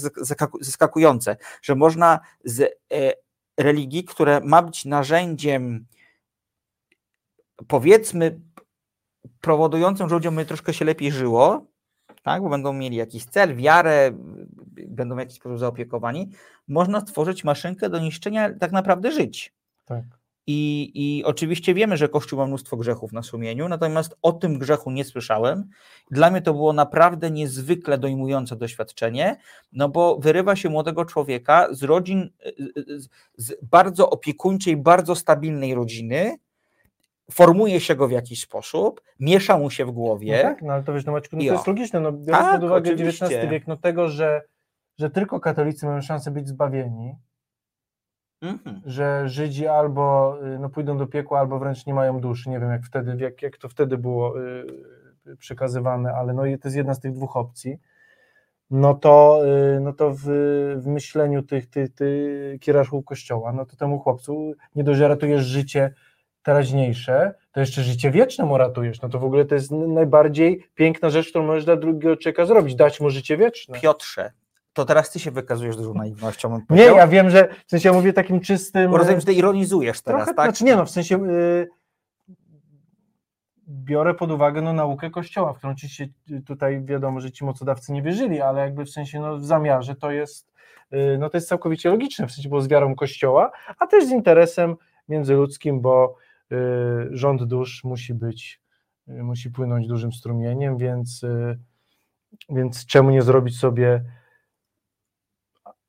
zaskakujące, 0.60 1.36
że 1.62 1.74
można 1.74 2.20
z 2.44 2.60
e, 2.60 3.12
religii, 3.58 4.04
które 4.04 4.40
ma 4.40 4.62
być 4.62 4.84
narzędziem, 4.84 5.86
powiedzmy, 7.68 8.40
powodującym, 9.40 10.08
że 10.08 10.14
ludziom 10.14 10.44
troszkę 10.46 10.74
się 10.74 10.84
lepiej 10.84 11.12
żyło, 11.12 11.66
tak, 12.22 12.42
bo 12.42 12.48
będą 12.48 12.72
mieli 12.72 12.96
jakiś 12.96 13.24
cel, 13.24 13.56
wiarę, 13.56 14.10
będą 14.88 15.14
w 15.14 15.18
jakiś 15.18 15.36
sposób 15.36 15.58
zaopiekowani, 15.58 16.30
można 16.68 17.00
stworzyć 17.00 17.44
maszynkę 17.44 17.90
do 17.90 17.98
niszczenia 17.98 18.54
tak 18.58 18.72
naprawdę 18.72 19.12
żyć. 19.12 19.54
Tak. 19.84 20.19
I, 20.52 20.90
I 20.94 21.24
oczywiście 21.24 21.74
wiemy, 21.74 21.96
że 21.96 22.08
Kościół 22.08 22.38
ma 22.38 22.46
mnóstwo 22.46 22.76
grzechów 22.76 23.12
na 23.12 23.22
sumieniu, 23.22 23.68
natomiast 23.68 24.16
o 24.22 24.32
tym 24.32 24.58
grzechu 24.58 24.90
nie 24.90 25.04
słyszałem. 25.04 25.68
Dla 26.10 26.30
mnie 26.30 26.42
to 26.42 26.54
było 26.54 26.72
naprawdę 26.72 27.30
niezwykle 27.30 27.98
dojmujące 27.98 28.56
doświadczenie, 28.56 29.36
no 29.72 29.88
bo 29.88 30.16
wyrywa 30.16 30.56
się 30.56 30.68
młodego 30.68 31.04
człowieka 31.04 31.68
z 31.70 31.82
rodzin, 31.82 32.30
z 33.36 33.54
bardzo 33.62 34.10
opiekuńczej, 34.10 34.76
bardzo 34.76 35.14
stabilnej 35.14 35.74
rodziny, 35.74 36.36
formuje 37.30 37.80
się 37.80 37.94
go 37.94 38.08
w 38.08 38.12
jakiś 38.12 38.40
sposób, 38.40 39.02
miesza 39.20 39.58
mu 39.58 39.70
się 39.70 39.84
w 39.84 39.90
głowie. 39.90 40.36
No 40.36 40.42
tak, 40.42 40.62
no 40.62 40.72
ale 40.72 40.82
to 40.82 40.92
wiesz, 40.92 41.04
no 41.04 41.12
Maćku, 41.12 41.36
no 41.36 41.44
to 41.44 41.52
jest 41.52 41.66
logiczne, 41.66 42.00
no 42.00 42.12
biorąc 42.12 42.44
tak, 42.44 42.60
pod 42.60 42.64
uwagę 42.64 42.92
XIX 42.92 43.50
wiek, 43.50 43.66
no 43.66 43.76
tego, 43.76 44.08
że, 44.08 44.42
że 44.98 45.10
tylko 45.10 45.40
katolicy 45.40 45.86
mają 45.86 46.02
szansę 46.02 46.30
być 46.30 46.48
zbawieni, 46.48 47.14
Mhm. 48.40 48.80
że 48.86 49.28
Żydzi 49.28 49.66
albo 49.66 50.36
y, 50.46 50.58
no, 50.58 50.68
pójdą 50.68 50.98
do 50.98 51.06
piekła, 51.06 51.40
albo 51.40 51.58
wręcz 51.58 51.86
nie 51.86 51.94
mają 51.94 52.20
duszy. 52.20 52.50
Nie 52.50 52.60
wiem, 52.60 52.70
jak 52.70 52.82
wtedy, 52.84 53.16
jak, 53.24 53.42
jak 53.42 53.56
to 53.56 53.68
wtedy 53.68 53.98
było 53.98 54.40
y, 54.40 55.36
przekazywane, 55.38 56.12
ale 56.12 56.32
no, 56.32 56.42
to 56.42 56.48
jest 56.48 56.76
jedna 56.76 56.94
z 56.94 57.00
tych 57.00 57.12
dwóch 57.12 57.36
opcji. 57.36 57.78
No 58.70 58.94
to, 58.94 59.40
y, 59.76 59.80
no 59.80 59.92
to 59.92 60.10
w, 60.10 60.24
w 60.76 60.86
myśleniu 60.86 61.42
tych, 61.42 61.70
tych, 61.70 61.94
tych 61.94 62.60
kieraszków 62.60 63.04
kościoła, 63.04 63.52
no 63.52 63.66
to 63.66 63.76
temu 63.76 63.98
chłopcu 63.98 64.52
nie 64.74 64.84
dość, 64.84 64.98
że 64.98 65.08
ratujesz 65.08 65.44
życie 65.44 65.94
teraźniejsze, 66.42 67.34
to 67.52 67.60
jeszcze 67.60 67.82
życie 67.82 68.10
wieczne 68.10 68.44
mu 68.44 68.58
ratujesz. 68.58 69.02
No 69.02 69.08
to 69.08 69.18
w 69.18 69.24
ogóle 69.24 69.44
to 69.44 69.54
jest 69.54 69.70
najbardziej 69.70 70.66
piękna 70.74 71.10
rzecz, 71.10 71.28
którą 71.28 71.46
możesz 71.46 71.64
dla 71.64 71.76
drugiego 71.76 72.16
człowieka 72.16 72.46
zrobić, 72.46 72.74
dać 72.74 73.00
mu 73.00 73.10
życie 73.10 73.36
wieczne. 73.36 73.80
Piotrze, 73.80 74.32
to 74.72 74.84
teraz 74.84 75.10
ty 75.10 75.18
się 75.18 75.30
wykazujesz 75.30 75.76
dużą 75.76 75.94
naiwnością. 75.94 76.60
Nie, 76.70 76.82
ja 76.82 77.06
wiem, 77.06 77.30
że 77.30 77.48
w 77.66 77.70
sensie 77.70 77.88
ja 77.88 77.92
mówię 77.92 78.12
takim 78.12 78.40
czystym. 78.40 78.90
Bo 78.90 78.98
rozumiem, 78.98 79.20
że 79.20 79.26
ty 79.26 79.32
ironizujesz 79.32 80.00
teraz, 80.00 80.20
trochę, 80.20 80.34
tak? 80.34 80.46
Znaczy 80.46 80.64
nie, 80.64 80.76
no 80.76 80.86
w 80.86 80.90
sensie 80.90 81.26
yy, 81.26 81.68
biorę 83.68 84.14
pod 84.14 84.30
uwagę 84.30 84.62
no, 84.62 84.72
naukę 84.72 85.10
Kościoła, 85.10 85.52
w 85.52 85.58
którą 85.58 85.72
oczywiście 85.72 86.08
tutaj 86.46 86.84
wiadomo, 86.84 87.20
że 87.20 87.30
ci 87.30 87.44
mocodawcy 87.44 87.92
nie 87.92 88.02
wierzyli, 88.02 88.40
ale 88.40 88.60
jakby 88.60 88.84
w 88.84 88.90
sensie 88.90 89.20
no, 89.20 89.36
w 89.36 89.44
zamiarze 89.44 89.94
to 89.94 90.10
jest, 90.10 90.52
yy, 90.90 91.18
no 91.18 91.30
to 91.30 91.36
jest 91.36 91.48
całkowicie 91.48 91.90
logiczne, 91.90 92.26
w 92.26 92.32
sensie 92.32 92.48
bo 92.48 92.60
z 92.60 92.68
wiarą 92.68 92.94
Kościoła, 92.94 93.50
a 93.78 93.86
też 93.86 94.06
z 94.06 94.10
interesem 94.10 94.76
międzyludzkim, 95.08 95.80
bo 95.80 96.16
yy, 96.50 97.08
rząd 97.10 97.44
dusz 97.44 97.84
musi 97.84 98.14
być, 98.14 98.60
y, 99.08 99.22
musi 99.22 99.50
płynąć 99.50 99.86
dużym 99.86 100.12
strumieniem, 100.12 100.78
więc, 100.78 101.22
y, 101.22 101.58
więc 102.48 102.86
czemu 102.86 103.10
nie 103.10 103.22
zrobić 103.22 103.58
sobie 103.58 104.04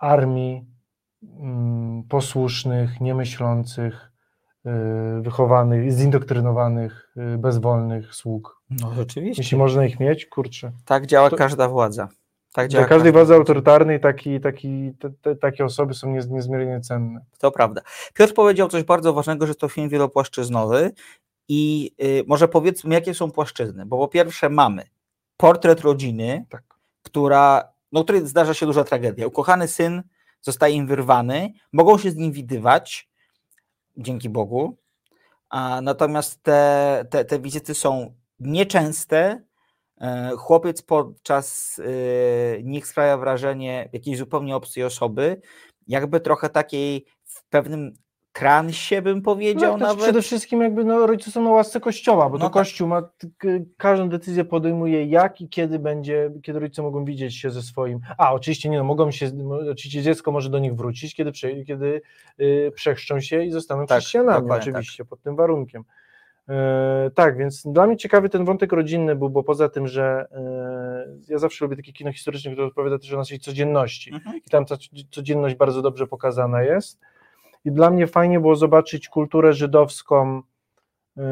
armii 0.02 0.66
mm, 1.40 2.04
posłusznych, 2.04 3.02
niemyślących, 3.02 4.12
y, 4.66 5.22
wychowanych, 5.22 5.92
zindoktrynowanych, 5.92 7.14
y, 7.36 7.38
bezwolnych 7.38 8.16
sług. 8.16 8.62
No 8.70 8.94
rzeczywiście. 8.94 9.42
Jeśli 9.44 9.58
można 9.58 9.86
ich 9.86 10.00
mieć, 10.00 10.26
kurczę. 10.26 10.72
Tak 10.86 11.06
działa 11.06 11.30
To- 11.30 11.36
każda 11.36 11.68
władza. 11.70 12.08
Tak 12.54 12.68
działa 12.68 12.82
Dla 12.82 12.90
każdej 12.90 13.12
każda 13.14 13.20
władzy 13.20 13.34
autorytarnej 13.36 14.00
taki, 14.00 14.40
taki, 14.42 14.94
te, 15.00 15.10
te, 15.22 15.36
takie 15.36 15.66
osoby 15.66 15.94
są 15.94 16.12
niez, 16.14 16.30
niezmiernie 16.30 16.80
cenne. 16.82 17.26
To 17.40 17.52
prawda. 17.52 17.82
Piotr 18.14 18.34
powiedział 18.34 18.68
coś 18.68 18.84
bardzo 18.84 19.14
ważnego, 19.14 19.48
że 19.48 19.56
to 19.56 19.68
film 19.70 19.90
wielopłaszczyznowy 19.90 20.92
i 21.48 21.92
y, 22.04 22.24
może 22.28 22.48
powiedzmy, 22.48 22.96
jakie 22.96 23.14
są 23.14 23.32
płaszczyzny, 23.32 23.86
bo 23.86 23.98
po 23.98 24.08
pierwsze 24.08 24.50
mamy 24.50 24.84
portret 25.38 25.82
rodziny, 25.82 26.46
Tak. 26.50 26.64
która, 27.04 27.71
no, 27.92 28.04
której 28.04 28.28
zdarza 28.28 28.54
się 28.54 28.66
duża 28.66 28.84
tragedia. 28.84 29.28
Ukochany 29.28 29.68
syn 29.68 30.04
zostaje 30.42 30.76
im 30.76 30.88
wyrwany, 30.88 31.54
mogą 31.74 31.98
się 31.98 32.12
z 32.12 32.16
nim 32.16 32.32
widywać, 32.32 33.10
dzięki 33.98 34.30
Bogu, 34.30 34.78
a 35.50 35.82
natomiast 35.82 36.44
te, 36.44 37.06
te, 37.10 37.26
te 37.26 37.40
wizyty 37.40 37.74
są 37.74 38.16
nieczęste. 38.40 39.44
E, 40.02 40.32
Chłopiec 40.38 40.82
podczas 40.82 41.80
y, 41.80 42.62
nich 42.64 42.88
sprawia 42.88 43.18
wrażenie 43.18 43.90
jakiejś 43.94 44.18
zupełnie 44.18 44.56
obcej 44.56 44.84
osoby, 44.84 45.42
jakby 45.88 46.20
trochę 46.20 46.50
takiej 46.50 47.06
w 47.24 47.44
pewnym 47.50 47.94
transie 48.34 49.02
bym 49.02 49.22
powiedział 49.22 49.78
No, 49.78 49.88
nawet. 49.88 50.04
przede 50.04 50.22
wszystkim 50.22 50.62
jakby 50.62 50.84
no, 50.86 51.08
rodzice 51.08 51.32
są 51.32 51.44
na 51.44 51.50
łasce 51.50 51.80
kościoła, 51.80 52.30
bo 52.30 52.38
No 52.38 52.40
to 52.40 52.46
tak. 52.46 52.54
kościół 52.54 52.88
ma, 52.88 53.10
każdą 53.78 54.10
decyzję 54.10 54.46
podejmuje 54.46 55.06
jak 55.06 55.42
i 55.42 55.50
kiedy 55.50 55.80
będzie, 55.80 56.32
kiedy 56.44 56.60
rodzice 56.60 56.82
mogą 56.82 57.06
widzieć 57.06 57.38
się 57.38 57.50
ze 57.52 57.62
swoim, 57.62 58.00
a 58.18 58.34
oczywiście 58.34 58.70
nie 58.70 58.78
no, 58.78 58.84
mogą 58.84 59.12
się, 59.12 59.32
oczywiście 59.72 60.02
dziecko 60.02 60.32
może 60.32 60.50
do 60.50 60.60
nich 60.60 60.76
wrócić, 60.76 61.16
kiedy, 61.16 61.32
prze, 61.32 61.64
kiedy 61.64 62.02
y, 62.40 62.72
przechrzczą 62.76 63.20
się 63.22 63.44
i 63.44 63.52
zostaną 63.52 63.86
Tak, 63.86 64.00
chrześcijanami, 64.00 64.52
oczywiście, 64.52 65.06
pod 65.06 65.22
tym 65.22 65.36
warunkiem. 65.36 65.84
E, 66.50 67.12
tak, 67.16 67.38
więc 67.38 67.64
dla 67.66 67.88
mnie 67.88 67.98
ciekawy 67.98 68.30
ten 68.30 68.46
wątek 68.46 68.72
rodzinny 68.74 69.16
był, 69.16 69.30
bo 69.30 69.44
poza 69.44 69.70
tym, 69.70 69.88
że 69.88 70.26
e, 70.32 71.08
ja 71.28 71.38
zawsze 71.38 71.66
lubię 71.66 71.76
takie 71.78 71.94
kino 71.94 72.14
historyczne, 72.14 72.52
które 72.52 72.68
opowiada 72.68 73.00
też 73.00 73.14
o 73.14 73.18
naszej 73.18 73.40
codzienności 73.40 74.14
Mhm. 74.14 74.38
i 74.38 74.50
tam 74.50 74.66
ta 74.66 74.76
codzienność 75.12 75.56
bardzo 75.56 75.82
dobrze 75.82 76.08
pokazana 76.08 76.64
jest. 76.64 77.00
I 77.66 77.72
dla 77.72 77.90
mnie 77.90 78.08
fajnie 78.08 78.40
było 78.40 78.56
zobaczyć 78.56 79.10
kulturę 79.10 79.54
żydowską, 79.54 80.42
yy, 81.16 81.24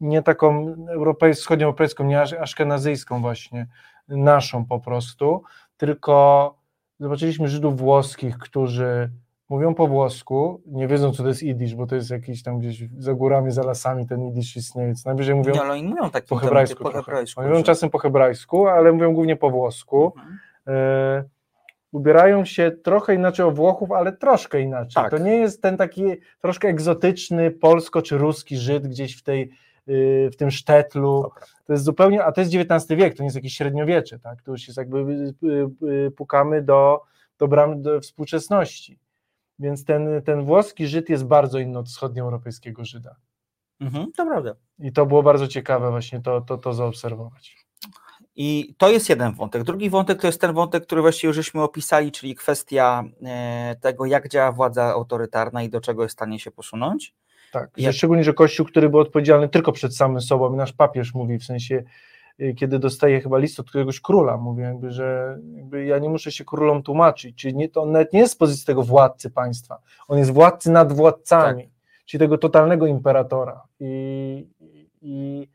nie 0.00 0.22
taką 0.22 0.76
europejską, 0.88 1.40
wschodnioeuropejską, 1.40 2.04
nie 2.04 2.20
aszkenazyjską 2.20 3.20
właśnie, 3.20 3.66
naszą 4.08 4.64
po 4.64 4.80
prostu, 4.80 5.42
tylko 5.76 6.54
zobaczyliśmy 7.00 7.48
Żydów 7.48 7.76
włoskich, 7.76 8.38
którzy 8.38 9.10
mówią 9.48 9.74
po 9.74 9.86
włosku, 9.86 10.62
nie 10.66 10.88
wiedzą 10.88 11.12
co 11.12 11.22
to 11.22 11.28
jest 11.28 11.42
idisz, 11.42 11.74
bo 11.74 11.86
to 11.86 11.94
jest 11.94 12.10
jakiś 12.10 12.42
tam 12.42 12.58
gdzieś 12.58 12.82
za 12.98 13.14
górami, 13.14 13.50
za 13.50 13.62
lasami 13.62 14.06
ten 14.06 14.22
idisz 14.22 14.56
istnieje, 14.56 14.94
co 14.94 15.08
najwyżej 15.08 15.34
mówią 15.34 15.52
Nie, 15.52 15.60
ale 15.60 15.72
oni 15.72 15.84
mówią 15.84 16.10
tak 16.10 16.24
po 16.24 16.36
hebrajsku 16.36 16.84
po 16.84 16.90
hebrajsku. 16.90 17.42
Mówią 17.42 17.62
czasem 17.62 17.90
po 17.90 17.98
hebrajsku, 17.98 18.66
ale 18.66 18.92
mówią 18.92 19.14
głównie 19.14 19.36
po 19.36 19.50
włosku. 19.50 20.12
Mhm. 20.16 20.38
Ubierają 21.94 22.44
się 22.44 22.70
trochę 22.70 23.14
inaczej 23.14 23.46
o 23.46 23.50
Włochów, 23.50 23.92
ale 23.92 24.12
troszkę 24.12 24.60
inaczej. 24.60 25.02
Tak. 25.02 25.10
To 25.10 25.18
nie 25.18 25.36
jest 25.36 25.62
ten 25.62 25.76
taki 25.76 26.04
troszkę 26.40 26.68
egzotyczny 26.68 27.50
polsko 27.50 28.02
czy 28.02 28.18
ruski 28.18 28.56
Żyd 28.56 28.88
gdzieś 28.88 29.16
w 29.16 29.22
tej 29.22 29.50
y, 29.88 30.30
w 30.32 30.36
tym 30.36 30.50
sztetlu. 30.50 31.30
To 31.64 31.72
jest 31.72 31.84
zupełnie, 31.84 32.24
a 32.24 32.32
to 32.32 32.40
jest 32.40 32.54
XIX 32.54 32.98
wiek, 32.98 33.16
to 33.16 33.22
nie 33.22 33.26
jest 33.26 33.36
jakieś 33.36 33.54
średniowiecze, 33.54 34.18
tak? 34.18 34.42
To 34.42 34.52
już 34.52 34.66
jest 34.66 34.76
jakby 34.76 34.98
y, 34.98 35.34
y, 35.88 36.10
pukamy 36.10 36.62
do, 36.62 37.02
do 37.38 37.48
bram 37.48 37.82
do 37.82 38.00
współczesności. 38.00 38.98
Więc 39.58 39.84
ten, 39.84 40.22
ten 40.22 40.44
włoski 40.44 40.86
Żyd 40.86 41.08
jest 41.08 41.24
bardzo 41.24 41.58
inny 41.58 41.78
od 41.78 41.88
wschodnioeuropejskiego 41.88 42.84
Żyda. 42.84 43.16
Mhm, 43.80 44.12
to 44.16 44.26
prawda. 44.26 44.54
I 44.78 44.92
to 44.92 45.06
było 45.06 45.22
bardzo 45.22 45.48
ciekawe 45.48 45.90
właśnie 45.90 46.20
to, 46.20 46.40
to, 46.40 46.58
to 46.58 46.72
zaobserwować. 46.72 47.63
I 48.36 48.74
to 48.78 48.90
jest 48.90 49.08
jeden 49.08 49.32
wątek. 49.32 49.62
Drugi 49.62 49.90
wątek 49.90 50.20
to 50.20 50.26
jest 50.26 50.40
ten 50.40 50.52
wątek, 50.52 50.82
który 50.86 51.00
właściwie 51.00 51.28
już 51.28 51.36
żeśmy 51.36 51.62
opisali, 51.62 52.12
czyli 52.12 52.34
kwestia 52.34 53.04
e, 53.22 53.76
tego, 53.80 54.06
jak 54.06 54.28
działa 54.28 54.52
władza 54.52 54.84
autorytarna 54.84 55.62
i 55.62 55.68
do 55.68 55.80
czego 55.80 56.02
jest 56.02 56.12
w 56.14 56.18
stanie 56.18 56.40
się 56.40 56.50
posunąć. 56.50 57.14
Tak, 57.52 57.70
Jak- 57.76 57.94
szczególnie, 57.94 58.24
że 58.24 58.34
Kościół, 58.34 58.66
który 58.66 58.88
był 58.88 59.00
odpowiedzialny 59.00 59.48
tylko 59.48 59.72
przed 59.72 59.96
samym 59.96 60.20
sobą, 60.20 60.54
i 60.54 60.56
nasz 60.56 60.72
papież 60.72 61.14
mówi, 61.14 61.38
w 61.38 61.44
sensie, 61.44 61.82
y, 62.40 62.54
kiedy 62.54 62.78
dostaje 62.78 63.20
chyba 63.20 63.38
list 63.38 63.60
od 63.60 63.68
któregoś 63.68 64.00
króla, 64.00 64.36
mówi 64.36 64.62
jakby, 64.62 64.90
że 64.90 65.38
jakby 65.56 65.84
ja 65.84 65.98
nie 65.98 66.08
muszę 66.08 66.32
się 66.32 66.44
królom 66.44 66.82
tłumaczyć, 66.82 67.36
czyli 67.36 67.54
nie, 67.54 67.68
to 67.68 67.82
on 67.82 67.92
nawet 67.92 68.12
nie 68.12 68.20
jest 68.20 68.32
z 68.32 68.36
pozycji 68.36 68.66
tego 68.66 68.82
władcy 68.82 69.30
państwa, 69.30 69.78
on 70.08 70.18
jest 70.18 70.30
władcy 70.30 70.70
nad 70.70 70.92
władcami, 70.92 71.70
czyli 72.04 72.18
tego 72.18 72.38
totalnego 72.38 72.86
imperatora 72.86 73.62
i, 73.80 74.46
i 75.02 75.48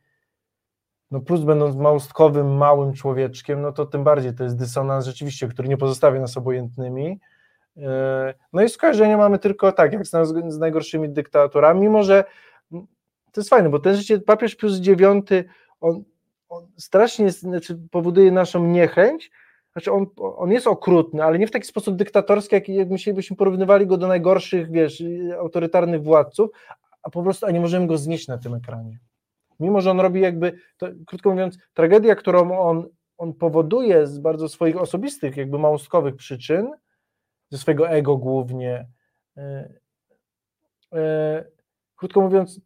no 1.11 1.19
plus 1.19 1.41
będąc 1.41 1.75
małostkowym, 1.75 2.57
małym 2.57 2.93
człowieczkiem, 2.93 3.61
no 3.61 3.71
to 3.71 3.85
tym 3.85 4.03
bardziej 4.03 4.35
to 4.35 4.43
jest 4.43 4.57
dysonans 4.57 5.05
rzeczywiście, 5.05 5.47
który 5.47 5.69
nie 5.69 5.77
pozostawia 5.77 6.19
nas 6.19 6.37
obojętnymi, 6.37 7.19
E, 7.77 8.33
No 8.53 8.61
i 8.61 8.69
skojarzenia 8.69 9.17
mamy 9.17 9.39
tylko 9.39 9.71
tak, 9.71 9.93
jak 9.93 10.07
z, 10.07 10.11
z 10.47 10.57
najgorszymi 10.57 11.09
dyktatorami, 11.09 11.81
mimo 11.81 12.03
że 12.03 12.23
to 13.31 13.41
jest 13.41 13.49
fajne, 13.49 13.69
bo 13.69 13.79
ten 13.79 13.95
życie, 13.95 14.19
papież 14.19 14.55
Pius 14.55 14.79
IX, 14.79 15.01
on, 15.81 16.03
on 16.49 16.67
strasznie 16.77 17.31
znaczy 17.31 17.79
powoduje 17.91 18.31
naszą 18.31 18.67
niechęć, 18.67 19.31
znaczy 19.71 19.91
on, 19.91 20.05
on 20.17 20.51
jest 20.51 20.67
okrutny, 20.67 21.23
ale 21.23 21.39
nie 21.39 21.47
w 21.47 21.51
taki 21.51 21.67
sposób 21.67 21.95
dyktatorski, 21.95 22.55
jak, 22.55 22.69
jak 22.69 22.89
musielibyśmy 22.89 23.35
porównywali 23.35 23.87
go 23.87 23.97
do 23.97 24.07
najgorszych, 24.07 24.71
wiesz, 24.71 25.03
autorytarnych 25.39 26.03
władców, 26.03 26.49
a 27.03 27.09
po 27.09 27.23
prostu, 27.23 27.45
a 27.45 27.51
nie 27.51 27.59
możemy 27.59 27.87
go 27.87 27.97
znieść 27.97 28.27
na 28.27 28.37
tym 28.37 28.53
ekranie. 28.53 28.99
Mimo, 29.59 29.81
że 29.81 29.91
on 29.91 29.99
robi 29.99 30.21
jakby, 30.21 30.59
to, 30.77 30.87
krótko 31.07 31.29
mówiąc, 31.31 31.57
tragedia, 31.73 32.15
którą 32.15 32.59
on, 32.59 32.87
on 33.17 33.33
powoduje 33.33 34.07
z 34.07 34.19
bardzo 34.19 34.49
swoich 34.49 34.77
osobistych, 34.77 35.37
jakby 35.37 35.59
małostkowych 35.59 36.15
przyczyn, 36.15 36.67
ze 37.49 37.57
swojego 37.57 37.89
ego 37.89 38.17
głównie. 38.17 38.87
E, 39.37 39.73
e, 40.93 41.45
Krótko 41.95 42.21
mówiąc, 42.21 42.61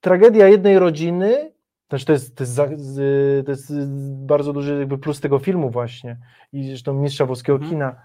tragedia 0.00 0.48
jednej 0.48 0.78
rodziny, 0.78 1.52
też 1.88 2.04
to 2.04 2.12
jest, 2.12 2.36
to 2.36 2.42
jest, 2.44 2.52
za- 2.54 2.66
to 3.44 3.50
jest 3.50 3.72
bardzo 4.26 4.52
duży 4.52 4.78
jakby 4.78 4.98
plus 4.98 5.20
tego 5.20 5.38
filmu 5.38 5.70
właśnie 5.70 6.18
i 6.52 6.68
zresztą 6.68 6.94
mistrza 6.94 7.26
włoskiego 7.26 7.56
Mhm. 7.56 7.70
kina 7.72 8.02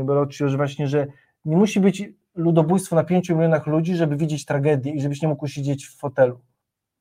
y, 0.00 0.04
Bellocci, 0.04 0.48
że 0.48 0.56
właśnie, 0.56 0.88
że 0.88 1.06
nie 1.44 1.56
musi 1.56 1.80
być 1.80 2.02
ludobójstwo 2.34 2.96
na 2.96 3.04
5 3.04 3.30
milionach 3.30 3.66
ludzi, 3.66 3.96
żeby 3.96 4.16
widzieć 4.16 4.44
tragedię 4.44 4.92
i 4.92 5.00
żebyś 5.00 5.22
nie 5.22 5.28
mógł 5.28 5.46
siedzieć 5.46 5.86
w 5.86 5.96
fotelu. 5.96 6.40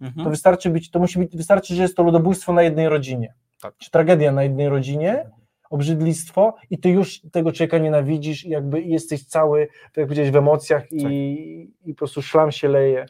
Mhm. 0.02 0.24
To 0.24 0.30
wystarczy 0.30 0.70
być, 0.70 0.92
to 0.92 1.00
musi 1.00 1.20
być, 1.20 1.38
wystarczy, 1.38 1.76
że 1.76 1.82
jest 1.82 1.96
to 1.98 2.04
ludobójstwo 2.04 2.54
na 2.54 2.64
jednej 2.64 2.90
rodzinie. 2.90 3.34
Tak. 3.62 3.78
Czy 3.78 3.92
tragedia 3.92 4.32
na 4.32 4.44
jednej 4.44 4.70
rodzinie, 4.70 5.30
obrzydlistwo 5.70 6.56
i 6.70 6.78
ty 6.80 6.90
już 6.90 7.22
tego 7.32 7.52
człowieka 7.52 7.78
nienawidzisz 7.78 8.46
i 8.46 8.50
jakby 8.50 8.82
jesteś 8.82 9.26
cały, 9.26 9.68
tak 9.68 9.98
jak 9.98 10.06
powiedziałeś, 10.06 10.32
w 10.32 10.36
emocjach 10.36 10.92
i, 10.92 11.02
Tak. 11.04 11.12
i 11.12 11.94
po 11.94 11.98
prostu 11.98 12.22
szlam 12.22 12.52
się 12.52 12.68
leje 12.68 13.06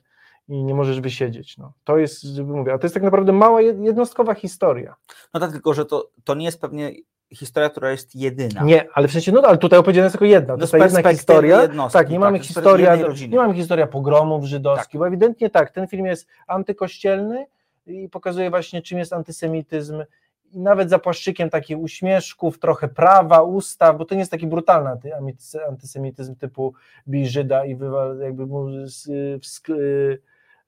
i 0.48 0.64
nie 0.64 0.74
możesz 0.74 1.02
wysiedzieć. 1.02 1.58
No. 1.58 1.74
To 1.84 1.98
jest, 1.98 2.22
żeby 2.22 2.54
mówię, 2.54 2.74
a 2.74 2.78
to 2.78 2.86
jest 2.86 2.94
tak 2.94 3.04
naprawdę 3.04 3.32
mała, 3.32 3.62
jed- 3.62 3.84
jednostkowa 3.86 4.34
historia. 4.34 4.96
No 5.34 5.40
tak, 5.40 5.52
tylko 5.52 5.74
że 5.74 5.86
to, 5.86 6.10
to 6.24 6.36
nie 6.36 6.46
jest 6.46 6.62
pewnie 6.62 6.92
historia, 7.32 7.70
która 7.70 7.92
jest 7.92 8.16
jedyna. 8.16 8.64
Nie, 8.64 8.86
ale 8.94 9.08
w 9.08 9.12
sensie, 9.12 9.32
no 9.32 9.42
ale 9.42 9.58
tutaj 9.58 9.80
opowiedziana 9.80 10.06
jest 10.06 10.14
tylko 10.14 10.26
jedna, 10.26 10.54
No 10.58 10.68
to 10.68 10.78
jest 10.78 10.96
jedna 10.96 11.12
historia, 11.12 11.58
tak, 11.94 12.10
nie 12.10 12.16
tak, 12.16 12.20
mamy 12.20 12.38
jest 12.38 12.48
historia, 12.48 12.96
nie 13.30 13.38
mamy 13.38 13.54
historia 13.54 13.88
pogromów 13.88 14.46
żydowskich, 14.46 14.92
Tak. 14.92 15.00
bo 15.00 15.08
ewidentnie 15.08 15.50
tak, 15.50 15.72
ten 15.72 15.88
film 15.88 16.06
jest 16.06 16.28
antykościelny 16.48 17.46
i 17.88 18.10
pokazuje 18.10 18.50
właśnie 18.50 18.82
czym 18.82 19.00
jest 19.00 19.14
antysemityzm 19.14 20.04
i 20.52 20.60
nawet 20.60 20.90
za 20.90 21.00
płaszczykiem 21.00 21.50
takich 21.50 21.78
uśmieszków, 21.80 22.60
trochę 22.60 22.88
prawa, 22.88 23.42
ustaw, 23.42 23.98
bo 23.98 24.06
to 24.06 24.16
nie 24.16 24.20
jest 24.20 24.32
taki 24.32 24.48
brutalny 24.48 24.90
anty- 24.90 25.12
anty- 25.22 25.68
antysemityzm 25.68 26.36
typu 26.36 26.74
bij 27.08 27.28
Żyda 27.28 27.66
i 27.66 27.76
wywal 27.76 28.18
jakby 28.20 28.46
mu 28.46 28.68
y, 28.70 29.40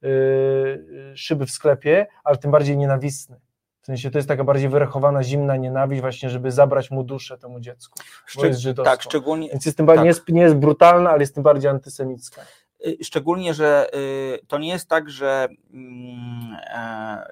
y, 0.03 1.13
szyby 1.15 1.45
w 1.45 1.51
sklepie, 1.51 2.07
ale 2.23 2.37
tym 2.37 2.51
bardziej 2.51 2.77
nienawistny. 2.77 3.39
W 3.81 3.85
sensie 3.85 4.11
to 4.11 4.17
jest 4.17 4.27
taka 4.27 4.43
bardziej 4.43 4.69
wyrachowana, 4.69 5.23
zimna 5.23 5.55
nienawiść 5.57 6.01
właśnie, 6.01 6.29
żeby 6.29 6.51
zabrać 6.51 6.91
mu 6.91 7.03
duszę 7.03 7.37
temu 7.37 7.59
dziecku. 7.59 7.99
bo 8.35 8.45
jest 8.45 8.59
żydowską. 8.59 8.91
tak, 8.91 9.01
szczególnie, 9.01 9.49
Więc 9.49 9.65
jest 9.65 9.77
tym 9.77 9.85
bardziej, 9.85 9.99
Tak. 9.99 10.03
nie, 10.03 10.07
jest, 10.09 10.29
nie 10.29 10.41
jest 10.41 10.55
brutalna, 10.55 11.09
ale 11.09 11.19
jest 11.21 11.33
tym 11.35 11.43
bardziej 11.43 11.71
antysemicka. 11.71 12.41
y, 12.85 12.97
szczególnie, 13.03 13.53
że 13.53 13.89
y, 13.95 14.39
to 14.47 14.57
nie 14.57 14.69
jest 14.69 14.89
tak, 14.89 15.09
że 15.09 15.47
e, 16.73 17.25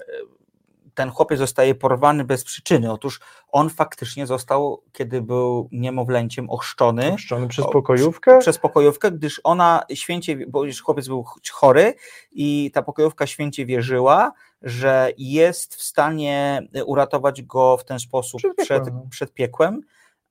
ten 0.94 1.10
chłopiec 1.10 1.40
zostaje 1.40 1.76
porwany 1.76 2.24
bez 2.24 2.44
przyczyny. 2.44 2.92
Otóż 2.92 3.20
on 3.52 3.70
faktycznie 3.70 4.28
został, 4.28 4.84
kiedy 4.94 5.22
był 5.22 5.70
niemowlęciem, 5.72 6.50
ochrzczony 6.50 7.14
Ochrzczony 7.14 7.48
przez 7.48 7.66
O, 7.66 7.70
pokojówkę. 7.70 8.40
przez 8.40 8.58
pokojówkę, 8.58 9.12
gdyż 9.12 9.42
ona 9.44 9.82
święcie, 9.94 10.38
bo 10.48 10.64
już 10.64 10.82
chłopiec 10.82 11.08
był 11.08 11.24
ch- 11.24 11.50
chory 11.52 11.94
i 12.32 12.72
ta 12.74 12.82
pokojówka 12.84 13.28
święcie 13.28 13.66
wierzyła, 13.66 14.32
że 14.62 15.12
jest 15.18 15.76
w 15.76 15.82
stanie 15.82 16.62
uratować 16.86 17.42
go 17.42 17.78
w 17.78 17.86
ten 17.86 18.00
sposób 18.00 18.42
Przed 18.42 18.56
przed, 18.58 18.84
piekłem, 18.84 18.96
no. 19.04 19.10
przed 19.10 19.34
piekłem, 19.34 19.82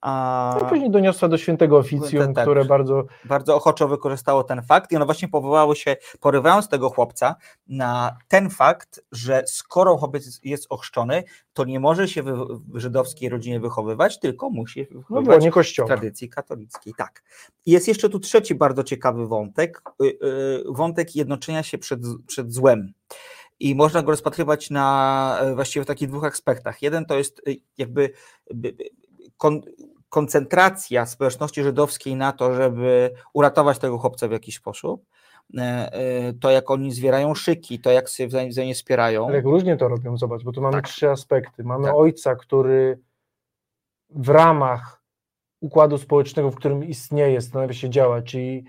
A 0.01 0.57
No, 0.61 0.69
później 0.69 0.91
doniosła 0.91 1.27
do 1.27 1.37
świętego 1.37 1.77
oficjum, 1.77 2.33
Tak. 2.33 2.43
które 2.43 2.65
bardzo 2.65 3.05
bardzo 3.25 3.55
ochoczo 3.55 3.87
wykorzystało 3.87 4.43
ten 4.43 4.61
fakt 4.61 4.91
i 4.91 4.95
ono 4.95 5.05
właśnie 5.05 5.27
powołało 5.27 5.75
się, 5.75 5.95
porywając 6.19 6.69
tego 6.69 6.89
chłopca 6.89 7.35
na 7.67 8.17
ten 8.27 8.49
fakt, 8.49 9.01
że 9.11 9.43
skoro 9.47 9.97
chłopiec 9.97 10.39
jest- 10.43 10.65
ochrzczony, 10.69 11.23
to 11.53 11.65
nie 11.65 11.79
może 11.79 12.07
się 12.07 12.23
w 12.23 12.59
żydowskiej 12.73 13.29
rodzinie 13.29 13.59
wychowywać, 13.59 14.19
tylko 14.19 14.49
musi 14.49 14.87
no, 14.91 14.99
wychowywać 14.99 15.43
nie 15.43 15.51
w 15.51 15.87
tradycji 15.87 16.29
katolickiej. 16.29 16.93
Tak. 16.97 17.23
Jest 17.65 17.87
jeszcze 17.87 18.09
tu 18.09 18.19
trzeci 18.19 18.55
bardzo 18.55 18.83
ciekawy 18.83 19.27
wątek, 19.27 19.81
y, 20.01 20.05
y, 20.05 20.63
wątek 20.69 21.15
jednoczenia 21.15 21.63
się 21.63 21.77
przed, 21.77 21.99
przed 22.27 22.53
złem. 22.53 22.93
I 23.59 23.75
można 23.75 24.01
go 24.01 24.11
rozpatrywać 24.11 24.69
na 24.69 25.37
e, 25.41 25.55
właściwie 25.55 25.83
w 25.83 25.87
takich 25.87 26.07
dwóch 26.09 26.25
aspektach. 26.25 26.81
Jeden 26.81 27.05
to 27.05 27.17
jest 27.17 27.41
y, 27.47 27.55
jakby 27.77 28.09
by- 28.53 28.73
by- 28.73 28.89
kon, 29.37 29.61
koncentracja 30.09 31.05
społeczności 31.05 31.63
żydowskiej 31.63 32.15
na 32.15 32.31
to, 32.31 32.53
żeby 32.53 33.11
uratować 33.33 33.79
tego 33.79 33.97
chłopca 33.97 34.27
w 34.27 34.31
jakiś 34.31 34.55
sposób. 34.55 35.05
E, 35.57 35.61
e, 35.93 36.33
To, 36.33 36.49
jak 36.51 36.71
oni 36.71 36.91
zwierają 36.91 37.35
szyki, 37.35 37.79
to, 37.79 37.91
jak 37.91 38.05
wzajem- 38.05 38.49
wzajemnie 38.49 38.75
wspierają. 38.75 39.25
Ale 39.27 39.35
jak 39.35 39.45
różnie 39.45 39.77
to 39.77 39.87
robią, 39.87 40.17
zobacz, 40.17 40.43
bo 40.43 40.51
tu 40.51 40.61
mamy 40.61 40.75
Tak. 40.75 40.87
trzy 40.87 41.09
aspekty. 41.09 41.63
Mamy 41.63 41.85
Tak. 41.85 41.95
ojca, 41.95 42.35
który 42.35 42.99
w 44.09 44.29
ramach 44.29 45.01
układu 45.61 45.97
społecznego, 45.97 46.51
w 46.51 46.55
którym 46.55 46.83
istnieje, 46.83 47.41
stanawia 47.41 47.73
się 47.73 47.89
działa, 47.89 48.21
czyli 48.21 48.65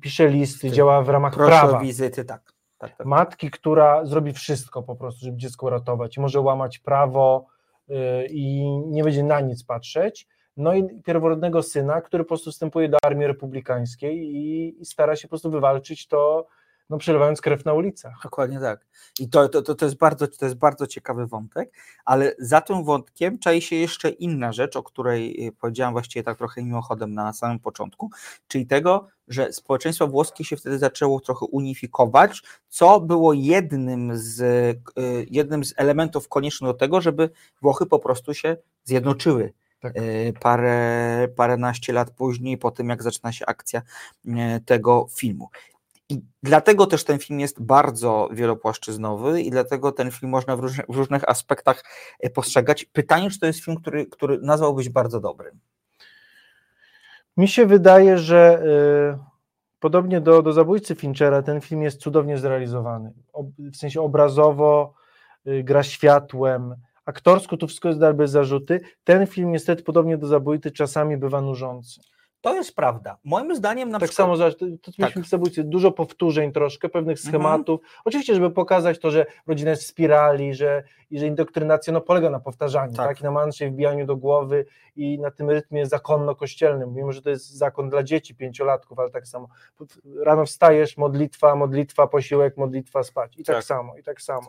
pisze 0.00 0.28
listy, 0.28 0.70
działa 0.70 1.02
w 1.02 1.08
ramach 1.08 1.34
Proszę 1.34 1.50
prawa. 1.50 1.78
o 1.78 1.80
wizyty, 1.80 2.24
tak. 2.24 2.53
Tak, 2.78 2.96
tak. 2.96 3.06
Matki, 3.06 3.50
która 3.50 4.04
zrobi 4.04 4.32
wszystko 4.32 4.82
po 4.82 4.96
prostu, 4.96 5.24
żeby 5.24 5.36
dziecko 5.36 5.66
uratować, 5.66 6.16
i 6.16 6.20
może 6.20 6.40
łamać 6.40 6.78
prawo 6.78 7.46
y, 7.90 7.94
i 8.30 8.64
nie 8.86 9.04
będzie 9.04 9.22
na 9.22 9.40
nic 9.40 9.64
patrzeć. 9.64 10.26
No 10.56 10.74
i 10.74 11.00
pierworodnego 11.02 11.62
syna, 11.62 12.00
który 12.00 12.24
po 12.24 12.28
prostu 12.28 12.50
wstępuje 12.50 12.88
do 12.88 12.98
armii 13.02 13.26
republikańskiej 13.26 14.18
i, 14.18 14.74
i 14.80 14.84
stara 14.84 15.16
się 15.16 15.22
po 15.22 15.30
prostu 15.30 15.50
wywalczyć 15.50 16.08
to, 16.08 16.46
no, 16.90 16.98
przelewając 16.98 17.40
krew 17.40 17.64
na 17.64 17.72
ulicach. 17.72 18.14
Dokładnie 18.22 18.60
tak. 18.60 18.86
I 19.20 19.28
to, 19.28 19.48
to, 19.48 19.74
to, 19.74 19.84
jest 19.84 19.96
bardzo, 19.96 20.28
to 20.28 20.46
jest 20.46 20.58
bardzo 20.58 20.86
ciekawy 20.86 21.26
wątek, 21.26 21.72
ale 22.04 22.34
za 22.38 22.60
tym 22.60 22.84
wątkiem 22.84 23.38
czai 23.38 23.62
się 23.62 23.76
jeszcze 23.76 24.10
inna 24.10 24.52
rzecz, 24.52 24.76
o 24.76 24.82
której 24.82 25.46
y, 25.46 25.52
powiedziałam 25.52 25.94
właściwie 25.94 26.22
tak 26.22 26.38
trochę 26.38 26.62
mimochodem 26.62 27.14
na 27.14 27.32
samym 27.32 27.58
początku, 27.58 28.10
czyli 28.48 28.66
tego, 28.66 29.08
że 29.28 29.52
społeczeństwo 29.52 30.08
włoskie 30.08 30.44
się 30.44 30.56
wtedy 30.56 30.78
zaczęło 30.78 31.20
trochę 31.20 31.46
unifikować, 31.46 32.42
co 32.68 33.00
było 33.00 33.32
jednym 33.32 34.10
z, 34.14 34.40
y, 34.40 35.26
jednym 35.30 35.64
z 35.64 35.74
elementów 35.76 36.28
koniecznych 36.28 36.70
do 36.70 36.74
tego, 36.74 37.00
żeby 37.00 37.30
Włochy 37.62 37.86
po 37.86 37.98
prostu 37.98 38.34
się 38.34 38.56
zjednoczyły. 38.84 39.52
Tak. 39.80 39.96
Y, 39.96 40.32
Parę, 40.40 41.28
paręnaście 41.36 41.92
lat 41.92 42.10
później, 42.10 42.58
po 42.58 42.70
tym 42.70 42.88
jak 42.88 43.02
zaczyna 43.02 43.32
się 43.32 43.46
akcja 43.46 43.82
tego 44.66 45.06
filmu. 45.16 45.48
I 46.08 46.22
dlatego 46.42 46.86
też 46.86 47.04
ten 47.04 47.18
film 47.18 47.40
jest 47.40 47.62
bardzo 47.62 48.28
wielopłaszczyznowy 48.32 49.42
i 49.42 49.50
dlatego 49.50 49.92
ten 49.92 50.10
film 50.10 50.32
można 50.32 50.56
w, 50.56 50.60
różnych- 50.60 50.86
w 50.88 50.96
różnych 50.96 51.28
aspektach 51.28 51.84
e, 52.20 52.30
postrzegać. 52.30 52.84
Pytanie, 52.84 53.30
czy 53.30 53.40
to 53.40 53.46
jest 53.46 53.64
film, 53.64 53.76
który, 53.76 54.06
który 54.06 54.38
nazwałbyś 54.38 54.88
bardzo 54.88 55.20
dobrym? 55.20 55.60
Mi 57.36 57.48
się 57.48 57.66
wydaje, 57.66 58.18
że 58.18 58.62
y, 59.14 59.18
podobnie 59.80 60.20
do, 60.20 60.42
do 60.42 60.52
zabójcy 60.52 60.94
Finchera, 60.94 61.42
ten 61.42 61.60
film 61.60 61.82
jest 61.82 62.00
cudownie 62.00 62.38
zrealizowany. 62.38 63.12
W 63.58 63.76
sensie 63.76 64.02
obrazowo, 64.02 64.94
y, 65.46 65.62
gra 65.64 65.82
światłem, 65.82 66.74
aktorsko 67.04 67.56
tu 67.56 67.66
wszystko 67.66 67.88
jest 67.88 68.00
dar 68.00 68.14
bez 68.14 68.30
zarzuty. 68.30 68.80
Ten 69.04 69.26
film 69.26 69.52
niestety 69.52 69.82
podobnie 69.82 70.18
do 70.18 70.26
zabójcy 70.26 70.70
czasami 70.70 71.16
bywa 71.16 71.40
nużący. 71.40 72.00
To 72.44 72.54
jest 72.54 72.76
prawda. 72.76 73.16
Moim 73.24 73.56
zdaniem 73.56 73.88
na 73.90 73.98
tak 73.98 74.08
przykład... 74.08 74.24
samo, 74.26 74.36
zobacz, 74.36 74.54
to, 74.56 74.66
to 74.82 74.92
Tak. 75.00 75.14
tak. 75.14 75.24
w 75.24 75.62
dużo 75.62 75.92
powtórzeń 75.92 76.52
troszkę, 76.52 76.88
pewnych 76.88 77.18
Mhm. 77.18 77.28
schematów. 77.32 77.80
Oczywiście, 78.04 78.34
żeby 78.34 78.50
pokazać 78.50 78.98
to, 78.98 79.10
że 79.10 79.26
rodzina 79.46 79.70
jest 79.70 79.82
w 79.82 79.86
spirali, 79.86 80.54
że, 80.54 80.82
i 81.10 81.18
że 81.18 81.26
indoktrynacja 81.26 81.92
no, 81.92 82.00
polega 82.00 82.30
na 82.30 82.40
powtarzaniu, 82.40 82.92
Tak. 82.94 83.08
tak. 83.08 83.20
i 83.20 83.24
na 83.24 83.30
mantrze, 83.30 83.70
wbijaniu 83.70 84.06
do 84.06 84.16
głowy 84.16 84.66
i 84.96 85.18
na 85.18 85.30
tym 85.30 85.50
rytmie 85.50 85.86
zakonno-kościelnym, 85.86 86.94
mimo 86.94 87.12
że 87.12 87.22
to 87.22 87.30
jest 87.30 87.50
zakon 87.50 87.88
dla 87.90 88.02
dzieci, 88.02 88.34
pięciolatków, 88.34 88.98
ale 88.98 89.10
tak 89.10 89.26
samo. 89.28 89.48
Rano 90.24 90.44
wstajesz, 90.46 90.96
modlitwa, 90.96 91.56
modlitwa, 91.56 92.06
posiłek, 92.06 92.56
modlitwa, 92.56 93.02
spać. 93.02 93.36
I 93.38 93.44
tak, 93.44 93.56
Tak. 93.56 93.64
samo, 93.64 93.96
i 93.96 94.02
tak 94.02 94.22
samo. 94.22 94.46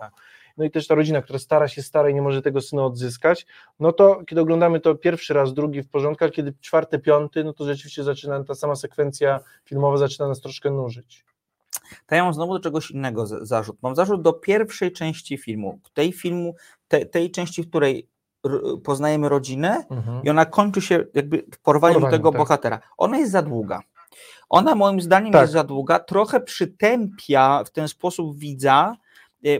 No 0.57 0.65
i 0.65 0.71
też 0.71 0.87
ta 0.87 0.95
rodzina, 0.95 1.21
która 1.21 1.39
stara 1.39 1.67
się, 1.67 1.81
stara 1.81 2.09
i 2.09 2.13
nie 2.13 2.21
może 2.21 2.41
tego 2.41 2.61
syna 2.61 2.85
odzyskać, 2.85 3.45
no 3.79 3.91
to 3.91 4.23
kiedy 4.27 4.41
oglądamy 4.41 4.79
to 4.79 4.95
pierwszy 4.95 5.33
raz, 5.33 5.53
drugi 5.53 5.81
w 5.81 5.89
porządku, 5.89 6.23
ale 6.23 6.31
kiedy 6.31 6.53
czwarty, 6.61 6.99
piąty, 6.99 7.43
no 7.43 7.53
to 7.53 7.65
rzeczywiście 7.65 8.03
zaczyna, 8.03 8.43
ta 8.43 8.55
sama 8.55 8.75
sekwencja 8.75 9.39
filmowa 9.65 9.97
zaczyna 9.97 10.27
nas 10.27 10.41
troszkę 10.41 10.71
nużyć. 10.71 11.25
To 12.05 12.15
ja 12.15 12.23
mam 12.23 12.33
znowu 12.33 12.53
do 12.53 12.59
czegoś 12.59 12.91
innego 12.91 13.25
zarzut. 13.45 13.77
Mam 13.81 13.95
zarzut 13.95 14.21
do 14.21 14.33
pierwszej 14.33 14.91
części 14.91 15.37
filmu. 15.37 15.79
Tej 15.93 16.13
filmu, 16.13 16.55
te, 16.87 17.05
tej 17.05 17.31
części, 17.31 17.63
w 17.63 17.69
której 17.69 18.07
poznajemy 18.83 19.29
rodzinę 19.29 19.83
i 20.23 20.29
ona 20.29 20.45
kończy 20.45 20.81
się 20.81 21.05
jakby 21.13 21.45
porwaniem 21.63 21.93
Porwaniem, 21.93 22.19
tego 22.19 22.31
tak. 22.31 22.39
bohatera. 22.39 22.79
Ona 22.97 23.17
jest 23.17 23.31
za 23.31 23.41
długa. 23.41 23.79
Ona 24.49 24.75
moim 24.75 25.01
zdaniem 25.01 25.33
Tak. 25.33 25.41
jest 25.41 25.53
za 25.53 25.63
długa, 25.63 25.99
trochę 25.99 26.41
przytępia 26.41 27.63
w 27.63 27.69
ten 27.69 27.87
sposób 27.87 28.37
widza, 28.37 28.95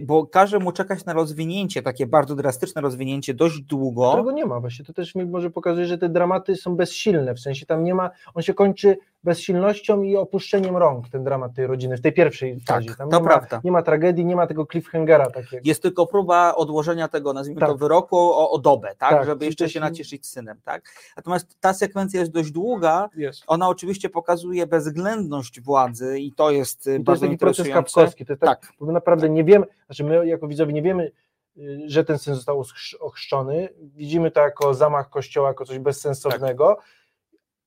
bo 0.01 0.27
każe 0.27 0.59
mu 0.59 0.71
czekać 0.71 1.05
na 1.05 1.13
rozwinięcie, 1.13 1.81
takie 1.81 2.07
bardzo 2.07 2.35
drastyczne 2.35 2.81
rozwinięcie 2.81 3.33
dość 3.33 3.61
długo. 3.61 4.09
Którego 4.09 4.31
nie 4.31 4.45
ma 4.45 4.59
właśnie. 4.59 4.85
To 4.85 4.93
też 4.93 5.15
mi 5.15 5.25
może 5.25 5.49
pokazuje, 5.49 5.85
że 5.85 5.97
te 5.97 6.09
dramaty 6.09 6.55
są 6.55 6.75
bezsilne, 6.75 7.33
w 7.33 7.39
sensie 7.39 7.65
tam 7.65 7.83
nie 7.83 7.95
ma, 7.95 8.09
on 8.33 8.43
się 8.43 8.53
kończy 8.53 8.97
bezsilnością 9.25 10.01
i 10.01 10.15
opuszczeniem 10.15 10.77
rąk, 10.77 11.09
ten 11.09 11.23
dramat 11.23 11.53
tej 11.53 11.67
rodziny, 11.67 11.97
w 11.97 12.01
tej 12.01 12.13
pierwszej 12.13 12.61
Tak, 12.65 12.75
fazie. 12.77 12.95
Tam 12.95 13.09
to 13.09 13.19
nie, 13.19 13.25
prawda. 13.25 13.55
ma, 13.55 13.61
nie 13.63 13.71
ma 13.71 13.81
tragedii, 13.81 14.25
nie 14.25 14.35
ma 14.35 14.47
tego 14.47 14.65
cliffhangera 14.65 15.29
takiego. 15.29 15.61
Jest 15.65 15.81
tylko 15.81 16.07
próba 16.07 16.55
odłożenia 16.55 17.07
tego, 17.07 17.33
nazwijmy 17.33 17.59
Tak. 17.59 17.69
to, 17.69 17.77
wyroku 17.77 18.17
o, 18.17 18.51
o 18.51 18.57
dobę, 18.59 18.87
tak? 18.97 19.09
Tak, 19.09 19.25
żeby 19.25 19.45
jeszcze 19.45 19.69
się 19.69 19.79
nacieszyć 19.79 20.27
synem, 20.27 20.57
tak? 20.63 20.83
Natomiast 21.17 21.57
ta 21.59 21.73
sekwencja 21.73 22.19
jest 22.19 22.31
dość 22.31 22.51
długa, 22.51 23.09
Jest. 23.15 23.43
ona 23.47 23.69
oczywiście 23.69 24.09
pokazuje 24.09 24.67
bezwzględność 24.67 25.61
władzy 25.61 26.19
i 26.19 26.31
to 26.31 26.51
jest 26.51 26.87
y, 26.87 26.95
I 26.95 27.03
to 27.03 27.11
jest 27.11 27.23
taki 27.23 27.37
proces 27.37 27.69
kapkowski. 27.69 28.25
To 28.25 28.33
jest 28.33 28.41
tak, 28.41 28.61
Tak, 28.61 28.73
bo 28.79 28.85
my 28.85 28.93
naprawdę 28.93 29.29
nie 29.29 29.43
wiemy, 29.43 29.65
znaczy 29.85 30.03
my 30.03 30.27
jako 30.27 30.47
widzowie 30.47 30.73
nie 30.73 30.81
wiemy, 30.81 31.11
y, 31.57 31.81
że 31.87 32.03
ten 32.05 32.17
syn 32.17 32.35
został 32.35 32.61
ochrz- 32.61 32.95
ochrzczony. 32.99 33.69
Widzimy 33.81 34.31
to 34.31 34.41
jako 34.41 34.73
zamach 34.73 35.09
kościoła, 35.09 35.47
jako 35.47 35.65
coś 35.65 35.79
bezsensownego. 35.79 36.77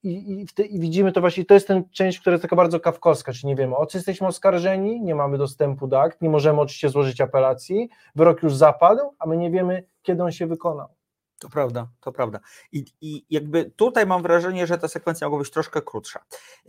I, 0.09 0.41
i, 0.41 0.47
te, 0.47 0.63
I 0.63 0.81
widzimy 0.81 1.13
to 1.13 1.21
właśnie, 1.21 1.45
to 1.45 1.55
jest 1.55 1.67
ten 1.67 1.85
część, 1.91 2.21
która 2.21 2.35
jest 2.35 2.43
taka 2.43 2.57
bardzo 2.57 2.81
kawkowska, 2.81 3.33
czyli 3.33 3.47
nie 3.47 3.57
wiemy, 3.57 3.77
o 3.77 3.87
co 3.87 3.99
jesteśmy 3.99 4.27
oskarżeni, 4.27 5.01
nie 5.01 5.15
mamy 5.15 5.39
dostępu 5.39 5.87
do 5.87 6.01
akt, 6.01 6.23
nie 6.23 6.29
możemy 6.29 6.61
oczywiście 6.61 6.89
złożyć 6.89 7.21
apelacji, 7.21 7.89
wyrok 8.15 8.43
już 8.43 8.55
zapadł, 8.55 9.01
a 9.19 9.27
my 9.27 9.37
nie 9.37 9.51
wiemy, 9.51 9.85
kiedy 10.03 10.23
on 10.23 10.33
się 10.33 10.47
wykonał. 10.47 10.98
To 11.39 11.49
prawda, 11.49 11.89
to 12.01 12.13
prawda. 12.13 12.41
I, 12.73 12.85
I 13.01 13.25
jakby 13.31 13.71
tutaj 13.77 14.07
mam 14.07 14.23
wrażenie, 14.23 14.67
że 14.67 14.79
ta 14.79 14.89
sekwencja 14.89 15.27
mogła 15.27 15.39
być 15.39 15.51
troszkę 15.51 15.83
krótsza. 15.83 16.21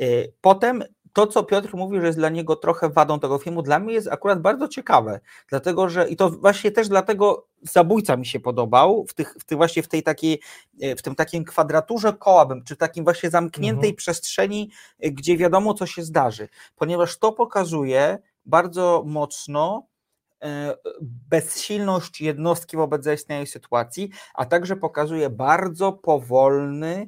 Y, 0.02 0.34
Potem 0.42 0.84
to, 1.14 1.28
co 1.28 1.44
Piotr 1.44 1.76
mówił, 1.76 2.02
że 2.02 2.08
jest 2.08 2.20
dla 2.20 2.30
niego 2.30 2.56
trochę 2.56 2.90
wadą 2.90 3.20
tego 3.20 3.38
filmu, 3.38 3.62
dla 3.62 3.80
mnie 3.80 3.94
jest 3.94 4.08
akurat 4.08 4.42
bardzo 4.42 4.68
ciekawe, 4.68 5.20
dlatego 5.48 5.90
że 5.90 6.10
i 6.10 6.16
to 6.16 6.30
właśnie 6.30 6.72
też 6.72 6.88
dlatego 6.90 7.48
zabójca 7.62 8.18
mi 8.18 8.26
się 8.26 8.40
podobał, 8.40 9.06
w, 9.08 9.14
tych, 9.14 9.36
w 9.40 9.44
tych 9.46 9.58
właśnie 9.58 9.84
w 9.84 9.88
tej 9.88 10.04
takiej, 10.04 10.42
y, 10.84 10.96
w 10.96 11.02
tym 11.02 11.16
takim 11.16 11.44
kwadraturze 11.46 12.14
koła, 12.14 12.48
czy 12.66 12.76
takim 12.76 13.04
właśnie 13.04 13.30
zamkniętej 13.30 13.90
Mhm. 13.90 13.96
przestrzeni, 13.96 14.72
y, 15.06 15.12
gdzie 15.12 15.38
wiadomo, 15.38 15.74
co 15.74 15.86
się 15.86 16.04
zdarzy, 16.04 16.50
ponieważ 16.76 17.18
to 17.18 17.32
pokazuje 17.32 18.20
bardzo 18.46 19.04
mocno 19.06 19.84
e, 19.84 19.99
bezsilność 21.02 22.22
jednostki 22.22 22.78
wobec 22.78 23.04
zaistniałej 23.04 23.48
sytuacji, 23.48 24.10
a 24.34 24.46
także 24.46 24.76
pokazuje 24.76 25.30
bardzo 25.30 25.94
powolny, 25.94 27.08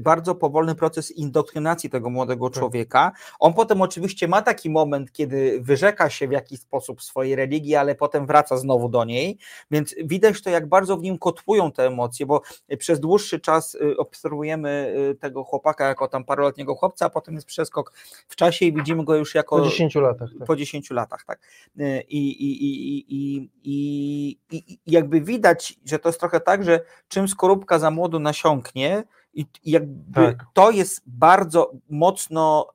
bardzo 0.00 0.34
powolny 0.34 0.74
proces 0.74 1.10
indoktrynacji 1.10 1.90
tego 1.90 2.10
młodego 2.10 2.50
Tak. 2.50 2.58
człowieka. 2.58 3.12
On 3.38 3.54
potem 3.54 3.82
oczywiście 3.82 4.28
ma 4.28 4.42
taki 4.42 4.70
moment, 4.70 5.12
kiedy 5.12 5.60
wyrzeka 5.60 6.10
się 6.10 6.28
w 6.28 6.32
jakiś 6.32 6.60
sposób 6.60 7.02
swojej 7.02 7.36
religii, 7.36 7.76
ale 7.76 7.94
potem 7.94 8.26
wraca 8.26 8.56
znowu 8.56 8.88
do 8.88 9.04
niej, 9.04 9.38
więc 9.70 9.94
widać 10.04 10.42
to, 10.42 10.50
jak 10.50 10.68
bardzo 10.68 10.96
w 10.96 11.02
nim 11.02 11.18
kotłują 11.18 11.72
te 11.72 11.86
emocje, 11.86 12.26
bo 12.26 12.42
przez 12.78 13.00
dłuższy 13.00 13.40
czas 13.40 13.74
y, 13.74 13.96
obserwujemy 13.96 14.94
y, 15.10 15.14
tego 15.14 15.44
chłopaka 15.44 15.88
jako 15.88 16.08
tam 16.08 16.24
paroletniego 16.24 16.74
chłopca, 16.74 17.06
a 17.06 17.10
potem 17.10 17.34
jest 17.34 17.46
przeskok 17.46 17.92
w 18.28 18.36
czasie 18.36 18.66
i 18.66 18.72
widzimy 18.72 19.04
go 19.04 19.14
już 19.14 19.34
jako 19.34 19.56
Po 19.56 19.64
10 19.64 19.94
latach. 19.94 20.30
Tak. 20.38 20.46
po 20.46 20.56
10 20.56 20.90
latach, 20.90 21.24
tak. 21.24 21.40
Y, 21.80 22.02
I, 22.08 22.28
i, 22.28 22.64
i, 22.64 23.06
i, 23.08 23.50
i, 23.64 24.38
i, 24.50 24.72
i 24.72 24.78
jakby 24.86 25.20
widać, 25.20 25.74
że 25.84 25.98
to 25.98 26.08
jest 26.08 26.20
trochę 26.20 26.40
tak, 26.40 26.64
że 26.64 26.80
czym 27.08 27.28
skorupka 27.28 27.78
za 27.78 27.90
młodu 27.90 28.18
nasiąknie, 28.18 29.04
i, 29.38 29.46
i 29.64 29.70
jakby 29.70 30.26
Tak. 30.26 30.44
to 30.54 30.70
jest 30.70 31.02
bardzo 31.06 31.72
mocno 31.90 32.66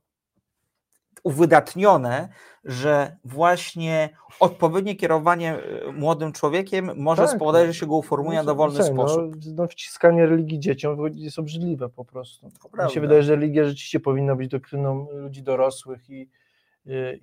uwydatnione, 1.24 2.30
że 2.66 3.18
właśnie 3.26 4.10
odpowiednie 4.40 4.96
kierowanie 4.96 5.58
e, 5.58 5.92
młodym 5.92 6.32
człowiekiem 6.32 6.92
może 6.98 7.22
Tak, 7.22 7.36
spowodować, 7.36 7.68
no. 7.68 7.74
że 7.74 7.80
się 7.80 7.86
go 7.88 7.96
uformuje 7.96 8.38
na 8.38 8.44
No, 8.44 8.48
dowolny 8.48 8.76
słuchaj, 8.76 8.94
sposób. 8.94 9.36
No, 9.46 9.52
no, 9.56 9.68
wciskanie 9.68 10.26
religii 10.26 10.60
dzieciom 10.60 10.98
jest 11.14 11.40
obrzydliwe 11.40 11.90
po 11.90 12.06
prostu. 12.06 12.52
Mi 12.86 12.92
się 12.92 13.02
wydaje, 13.02 13.24
że 13.24 13.36
religia 13.36 13.64
rzeczywiście 13.66 14.00
powinna 14.00 14.36
być 14.36 14.48
doktryną 14.48 15.08
ludzi 15.12 15.44
dorosłych 15.44 16.10
i, 16.10 16.30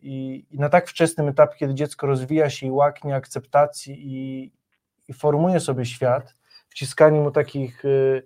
i, 0.02 0.44
i 0.50 0.58
na 0.58 0.68
tak 0.68 0.88
wczesnym 0.88 1.28
etapie, 1.28 1.56
kiedy 1.58 1.74
dziecko 1.74 2.06
rozwija 2.06 2.50
się 2.50 2.66
i 2.66 2.70
łaknie 2.70 3.14
akceptacji 3.14 3.96
i, 4.00 4.52
i 5.08 5.12
formuje 5.12 5.60
sobie 5.60 5.84
świat, 5.84 6.34
wciskanie 6.68 7.20
mu 7.20 7.30
takich 7.30 7.84
y, 7.84 8.22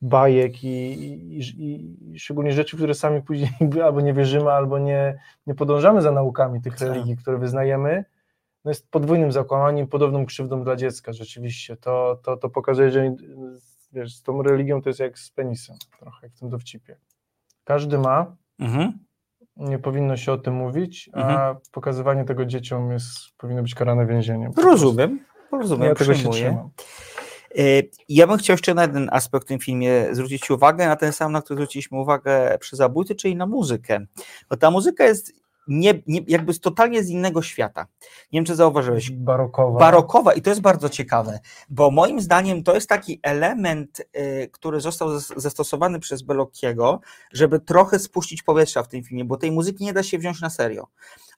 bajek 0.00 0.64
i, 0.64 0.68
i, 0.68 1.38
i, 1.38 2.18
szczególnie 2.18 2.52
rzeczy, 2.52 2.76
które 2.76 2.94
sami 2.94 3.22
później 3.22 3.50
albo 3.84 4.00
nie 4.00 4.14
wierzymy, 4.14 4.50
albo 4.52 4.78
nie, 4.78 5.18
nie 5.46 5.54
podążamy 5.54 6.02
za 6.02 6.12
naukami 6.12 6.60
tych 6.62 6.76
Tak. 6.76 6.88
religii, 6.88 7.16
które 7.16 7.38
wyznajemy, 7.38 8.04
no 8.64 8.70
jest 8.70 8.90
podwójnym 8.90 9.32
zakłamaniem, 9.32 9.86
podobną 9.86 10.26
krzywdą 10.26 10.64
dla 10.64 10.76
dziecka 10.76 11.12
rzeczywiście. 11.12 11.76
To, 11.76 12.20
to, 12.24 12.36
to 12.36 12.48
pokazuje, 12.50 12.90
że 12.90 13.14
wiesz, 13.92 14.14
z 14.16 14.22
tą 14.22 14.42
religią 14.42 14.82
to 14.82 14.88
jest 14.88 15.00
jak 15.00 15.18
z 15.18 15.30
penisem, 15.30 15.76
trochę 16.00 16.26
jak 16.26 16.32
w 16.36 16.38
tym 16.38 16.48
dowcipie. 16.48 16.96
Każdy 17.64 17.98
ma, 17.98 18.36
Mhm. 18.58 18.92
nie 19.56 19.78
powinno 19.78 20.16
się 20.16 20.32
o 20.32 20.38
tym 20.38 20.54
mówić, 20.54 21.10
a 21.12 21.20
Mhm. 21.30 21.56
pokazywanie 21.72 22.24
tego 22.24 22.44
dzieciom 22.46 22.90
jest, 22.92 23.08
powinno 23.38 23.62
być 23.62 23.74
karane 23.74 24.06
więzieniem. 24.06 24.52
Rozumiem, 24.64 25.20
rozumiem, 25.52 25.88
Ja 25.88 25.94
tego 25.94 26.14
się 26.14 26.18
przyjmuję. 26.18 26.42
trzymam. 26.42 26.70
E, 27.58 27.62
Ja 28.08 28.26
bym 28.26 28.38
chciał 28.38 28.54
jeszcze 28.54 28.74
na 28.74 28.82
jeden 28.82 29.08
aspekt 29.12 29.44
w 29.44 29.48
tym 29.48 29.58
filmie 29.58 30.06
zwrócić 30.12 30.50
uwagę, 30.50 30.86
na 30.86 30.96
ten 30.96 31.12
sam, 31.12 31.32
na 31.32 31.42
który 31.42 31.56
zwróciliśmy 31.56 32.00
uwagę 32.00 32.58
przy 32.60 32.76
zabójcy, 32.76 33.14
czyli 33.14 33.36
na 33.36 33.46
muzykę. 33.46 34.00
Bo 34.50 34.56
ta 34.56 34.70
muzyka 34.70 35.04
jest 35.04 35.32
nie, 35.68 35.94
nie, 36.06 36.20
jakby 36.28 36.58
totalnie 36.58 37.04
z 37.04 37.08
innego 37.10 37.42
świata. 37.42 37.86
Nie 38.32 38.38
wiem, 38.40 38.44
czy 38.44 38.54
zauważyłeś. 38.56 39.10
Barokowa. 39.10 39.78
Barokowa 39.78 40.32
i 40.34 40.42
to 40.42 40.50
jest 40.50 40.60
bardzo 40.62 40.88
ciekawe, 40.88 41.38
bo 41.70 41.90
moim 41.90 42.20
zdaniem 42.20 42.62
to 42.62 42.74
jest 42.74 42.88
taki 42.88 43.20
element, 43.22 44.00
y, 44.16 44.48
który 44.52 44.80
został 44.80 45.08
zas- 45.08 45.32
zastosowany 45.36 45.98
przez 46.00 46.22
Belocchiego, 46.22 47.00
żeby 47.32 47.60
trochę 47.60 47.98
spuścić 47.98 48.42
powietrza 48.42 48.82
w 48.82 48.88
tym 48.88 49.04
filmie, 49.04 49.24
bo 49.24 49.36
tej 49.36 49.52
muzyki 49.52 49.84
nie 49.84 49.92
da 49.92 50.02
się 50.02 50.18
wziąć 50.18 50.40
na 50.40 50.50
serio. 50.50 50.86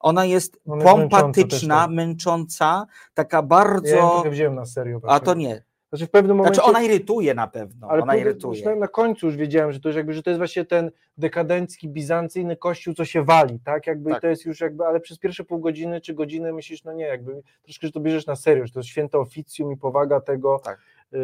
Ona 0.01 0.25
jest 0.25 0.61
Ona 0.66 0.77
jest 0.77 0.87
pompatyczna, 0.91 1.87
też, 1.87 1.95
męcząca, 1.97 2.87
taka 3.14 3.37
Ja 3.37 3.43
ją 3.43 3.49
bardzo... 3.49 4.23
wziąłem 4.31 4.55
na 4.55 4.66
serio. 4.66 5.01
A 5.07 5.21
to 5.21 5.35
nie. 5.35 5.70
Znaczy 5.91 6.07
w 6.07 6.11
pewnym 6.11 6.36
momencie... 6.36 6.55
Znaczy 6.55 6.70
ona 6.70 6.82
irytuje 6.82 7.34
na 7.34 7.47
pewno, 7.47 7.88
Ale 7.91 8.03
ona 8.03 8.16
irytuje. 8.16 8.57
już 8.59 8.64
na, 8.64 8.74
na 8.76 8.88
końcu 8.88 9.26
już 9.26 9.36
wiedziałem, 9.36 9.72
że 9.72 9.80
to, 9.80 9.88
jest 9.88 9.97
jakby, 9.97 10.12
że 10.12 10.22
to 10.22 10.30
jest 10.30 10.38
właśnie 10.38 10.64
ten 10.64 10.91
dekadencki, 11.18 11.88
bizancyjny 11.88 12.57
kościół, 12.57 12.95
co 12.95 13.05
się 13.05 13.24
wali, 13.24 13.61
tak? 13.64 13.86
Jakby 13.86 14.11
Tak. 14.11 14.20
to 14.22 14.26
jest 14.28 14.45
już 14.45 14.61
jakby, 14.61 14.84
ale 14.86 15.01
przez 15.01 15.18
pierwsze 15.18 15.45
pół 15.45 15.59
godziny 15.59 16.01
czy 16.01 16.14
godziny 16.14 16.53
myślisz, 16.53 16.84
no 16.84 16.93
nie, 16.93 17.05
jakby 17.05 17.43
troszkę, 17.62 17.86
że 17.86 17.93
to 17.93 18.01
bierzesz 18.01 18.26
na 18.26 18.36
serio, 18.36 18.66
że 18.66 18.72
to 18.72 18.78
jest 18.80 18.88
święte 18.88 19.18
oficjum 19.18 19.72
i 19.72 19.76
powaga 19.76 20.20
tego. 20.20 20.61
Tak. 20.64 20.78
Yy, 21.12 21.18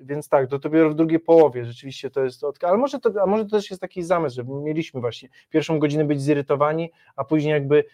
więc 0.00 0.28
tak, 0.28 0.48
to 0.50 0.58
dopiero 0.58 0.90
w 0.90 0.94
drugiej 0.94 1.20
połowie 1.20 1.64
rzeczywiście 1.64 2.10
to 2.10 2.24
jest, 2.24 2.44
od- 2.44 2.64
ale 2.64 2.76
może 2.78 2.98
to, 2.98 3.22
a 3.22 3.26
może 3.26 3.44
to 3.44 3.50
też 3.50 3.70
jest 3.70 3.80
taki 3.80 4.02
zamysł, 4.02 4.36
że 4.36 4.44
mieliśmy 4.44 5.00
właśnie 5.00 5.28
pierwszą 5.50 5.78
godzinę 5.78 6.04
być 6.04 6.22
zirytowani, 6.22 6.90
a 7.16 7.24
później 7.24 7.52
jakby 7.52 7.84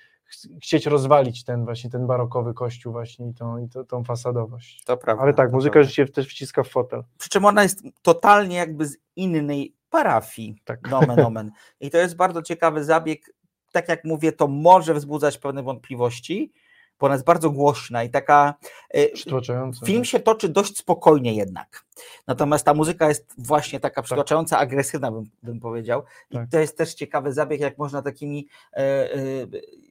chcieć 0.63 0.87
rozwalić 0.87 1.45
ten 1.45 1.65
właśnie 1.65 1.91
ten 1.91 2.07
barokowy 2.07 2.55
kościół 2.55 2.93
właśnie 2.93 3.29
i 3.29 3.35
tą, 3.35 3.59
i 3.59 3.69
to, 3.69 3.85
tą 3.85 4.05
fasadowość. 4.05 4.85
To 4.85 4.97
prawda. 4.97 5.23
Ale 5.23 5.35
tak, 5.35 5.53
muzyka 5.53 5.73
prawda. 5.73 5.91
się 5.91 6.07
też 6.07 6.29
wciska 6.29 6.63
w 6.63 6.69
fotel. 6.69 7.03
Przy 7.19 7.29
czym 7.29 7.45
ona 7.45 7.63
jest 7.63 7.83
totalnie 8.03 8.57
jakby 8.57 8.87
z 8.87 8.97
innej 9.17 9.75
parafii, 9.91 10.57
Tak. 10.65 10.91
nomen 10.91 11.21
omen. 11.21 11.51
I 11.81 11.91
to 11.91 11.99
jest 11.99 12.17
bardzo 12.17 12.43
ciekawy 12.43 12.85
zabieg. 12.85 13.33
Tak 13.73 13.89
jak 13.89 14.05
mówię, 14.05 14.33
to 14.33 14.49
może 14.49 14.95
wzbudzać 14.95 15.39
pewne 15.39 15.63
wątpliwości, 15.63 16.53
bo 17.01 17.07
ona 17.07 17.15
jest 17.15 17.25
bardzo 17.25 17.51
głośna 17.51 18.05
i 18.05 18.11
taka... 18.11 18.55
e, 18.91 19.09
Przytłaczające. 19.09 19.87
Film 19.87 20.05
się 20.05 20.21
toczy 20.21 20.49
dość 20.49 20.77
spokojnie 20.79 21.35
jednak. 21.35 21.85
Natomiast 22.27 22.65
ta 22.65 22.75
muzyka 22.75 23.09
jest 23.09 23.35
właśnie 23.39 23.81
taka 23.81 24.03
przytłaczająca, 24.03 24.59
agresywna, 24.59 25.13
bym, 25.13 25.25
bym 25.43 25.61
powiedział. 25.61 26.03
I 26.31 26.35
Tak. 26.35 26.51
to 26.51 26.59
jest 26.59 26.79
też 26.79 26.95
ciekawy 26.95 27.33
zabieg, 27.33 27.61
jak 27.61 27.79
można 27.79 28.03
takimi 28.03 28.49
e, 28.73 28.77
e, 28.77 29.19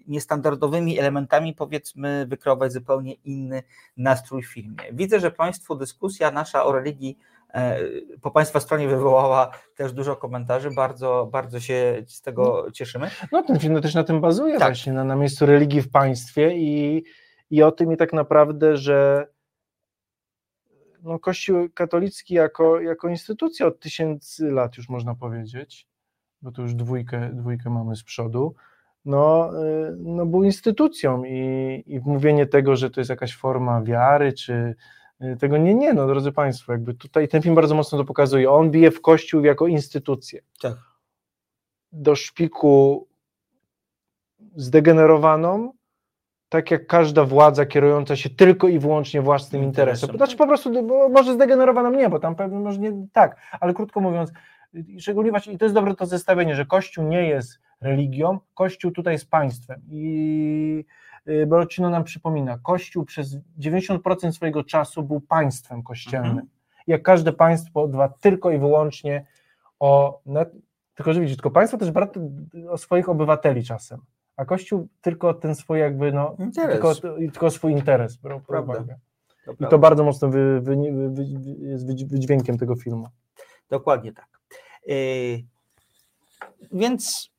niestandardowymi 0.08 1.00
elementami, 1.00 1.54
powiedzmy, 1.54 2.26
wykreować 2.30 2.74
zupełnie 2.74 3.14
inny 3.14 3.64
nastrój 3.98 4.44
w 4.44 4.48
filmie. 4.54 4.84
Widzę, 4.94 5.20
że 5.20 5.32
Państwu 5.32 5.76
dyskusja 5.76 6.32
nasza 6.32 6.66
o 6.66 6.72
religii 6.72 7.18
e, 7.54 7.80
po 8.22 8.32
Państwa 8.32 8.60
stronie 8.60 8.88
wywołała 8.88 9.52
też 9.76 9.94
dużo 9.94 10.16
komentarzy. 10.16 10.72
Bardzo, 10.72 11.30
bardzo 11.32 11.60
się 11.60 12.04
z 12.08 12.22
tego 12.22 12.72
cieszymy. 12.72 13.10
No 13.32 13.44
ten 13.44 13.60
film 13.60 13.82
też 13.82 13.96
na 13.96 14.04
tym 14.04 14.22
bazuje 14.22 14.58
Tak. 14.60 14.68
właśnie, 14.68 14.94
na, 14.94 15.04
na 15.04 15.16
miejscu 15.16 15.46
religii 15.46 15.82
w 15.82 15.92
państwie 15.92 16.58
i, 16.58 17.04
i 17.50 17.64
o 17.64 17.72
tym 17.72 17.94
i 17.94 17.98
tak 17.98 18.14
naprawdę, 18.14 18.78
że 18.78 19.28
no, 21.04 21.20
Kościół 21.20 21.70
katolicki 21.74 22.34
jako, 22.34 22.82
jako 22.82 23.10
instytucja 23.10 23.66
od 23.66 23.80
tysięcy 23.80 24.52
lat 24.52 24.78
już 24.78 24.90
można 24.90 25.16
powiedzieć, 25.16 25.88
bo 26.42 26.52
tu 26.52 26.62
już 26.62 26.74
dwójkę, 26.74 27.30
dwójkę 27.34 27.70
mamy 27.70 27.96
z 27.96 28.04
przodu, 28.04 28.56
no, 29.06 29.52
y, 29.64 29.96
no 29.98 30.26
był 30.26 30.44
instytucją 30.44 31.24
i, 31.24 31.84
i 31.88 32.00
mówienie 32.00 32.46
tego, 32.46 32.76
że 32.76 32.90
to 32.90 33.02
jest 33.02 33.10
jakaś 33.10 33.36
forma 33.36 33.82
wiary, 33.82 34.34
czy 34.34 34.76
y, 35.22 35.38
tego 35.40 35.58
nie, 35.58 35.76
nie, 35.76 35.94
no 35.94 36.08
drodzy 36.08 36.32
Państwo, 36.32 36.72
jakby 36.72 36.94
tutaj 36.94 37.28
ten 37.28 37.42
film 37.42 37.56
bardzo 37.56 37.76
mocno 37.76 37.98
to 37.98 38.06
pokazuje, 38.06 38.52
on 38.52 38.72
bije 38.72 38.92
w 38.92 39.02
Kościół 39.02 39.44
jako 39.44 39.68
instytucję. 39.68 40.42
Tak. 40.62 40.78
Do 41.92 42.16
szpiku 42.16 43.08
zdegenerowaną, 44.56 45.74
tak 46.50 46.72
jak 46.72 46.88
każda 46.88 47.24
władza 47.24 47.66
kierująca 47.66 48.16
się 48.16 48.30
tylko 48.30 48.68
i 48.68 48.80
wyłącznie 48.80 49.22
własnym 49.22 49.64
Interesem. 49.64 50.18
Znaczy 50.18 50.38
po 50.38 50.48
prostu, 50.48 50.88
może 51.10 51.34
zdegenerowaną 51.34 51.92
nie, 51.92 52.10
bo 52.10 52.20
tam 52.20 52.36
pewnie 52.36 52.60
może 52.60 52.80
nie 52.80 53.08
tak, 53.14 53.38
ale 53.60 53.74
krótko 53.74 54.00
mówiąc, 54.00 54.32
i 54.74 55.02
szczególnie 55.02 55.32
właśnie, 55.32 55.54
i 55.54 55.58
to 55.58 55.66
jest 55.66 55.76
dobre 55.76 55.96
to 55.96 56.06
zestawienie, 56.06 56.56
że 56.56 56.66
Kościół 56.66 57.08
nie 57.08 57.28
jest 57.28 57.60
religią, 57.82 58.40
Kościół 58.54 58.92
tutaj 58.92 59.14
jest 59.14 59.30
państwem 59.30 59.82
i 59.90 60.86
y, 61.28 61.46
Borocino 61.48 61.90
nam 61.90 62.04
przypomina, 62.04 62.58
Kościół 62.64 63.06
przez 63.06 63.38
90% 63.60 64.32
swojego 64.32 64.64
czasu 64.64 65.04
był 65.04 65.22
państwem 65.22 65.84
kościelnym. 65.84 66.32
Mhm. 66.32 66.48
Jak 66.88 67.02
każde 67.04 67.34
państwo 67.34 67.88
dba 67.88 68.10
tylko 68.10 68.52
i 68.52 68.58
wyłącznie 68.60 69.26
o, 69.80 70.22
no, 70.26 70.46
tylko 70.96 71.14
że 71.14 71.22
widzisz, 71.22 71.38
tylko 71.38 71.52
państwo 71.52 71.78
też 71.78 71.92
dba 71.92 72.08
o 72.70 72.78
swoich 72.78 73.10
obywateli 73.10 73.64
czasem, 73.64 74.02
a 74.38 74.46
Kościół 74.46 74.88
tylko 75.02 75.34
ten 75.34 75.56
swój 75.56 75.80
jakby, 75.80 76.12
no, 76.12 76.36
Interes. 76.40 76.74
tylko, 76.74 76.96
tylko 77.18 77.52
swój 77.52 77.72
interes 77.72 78.18
pod 78.18 78.44
Prawda. 78.44 78.74
uwagę. 78.74 78.96
To 79.46 79.52
I 79.54 79.56
prawda. 79.56 79.68
to 79.68 79.80
bardzo 79.80 80.04
mocno 80.04 80.30
wy, 80.30 80.62
wy, 80.62 80.76
wy, 81.10 81.24
jest 81.60 81.88
wydź- 81.88 82.10
wydźwiękiem 82.10 82.58
tego 82.58 82.76
filmu. 82.76 83.08
Dokładnie 83.70 84.14
tak. 84.14 84.37
Yy, 84.88 85.44
więc 86.72 87.32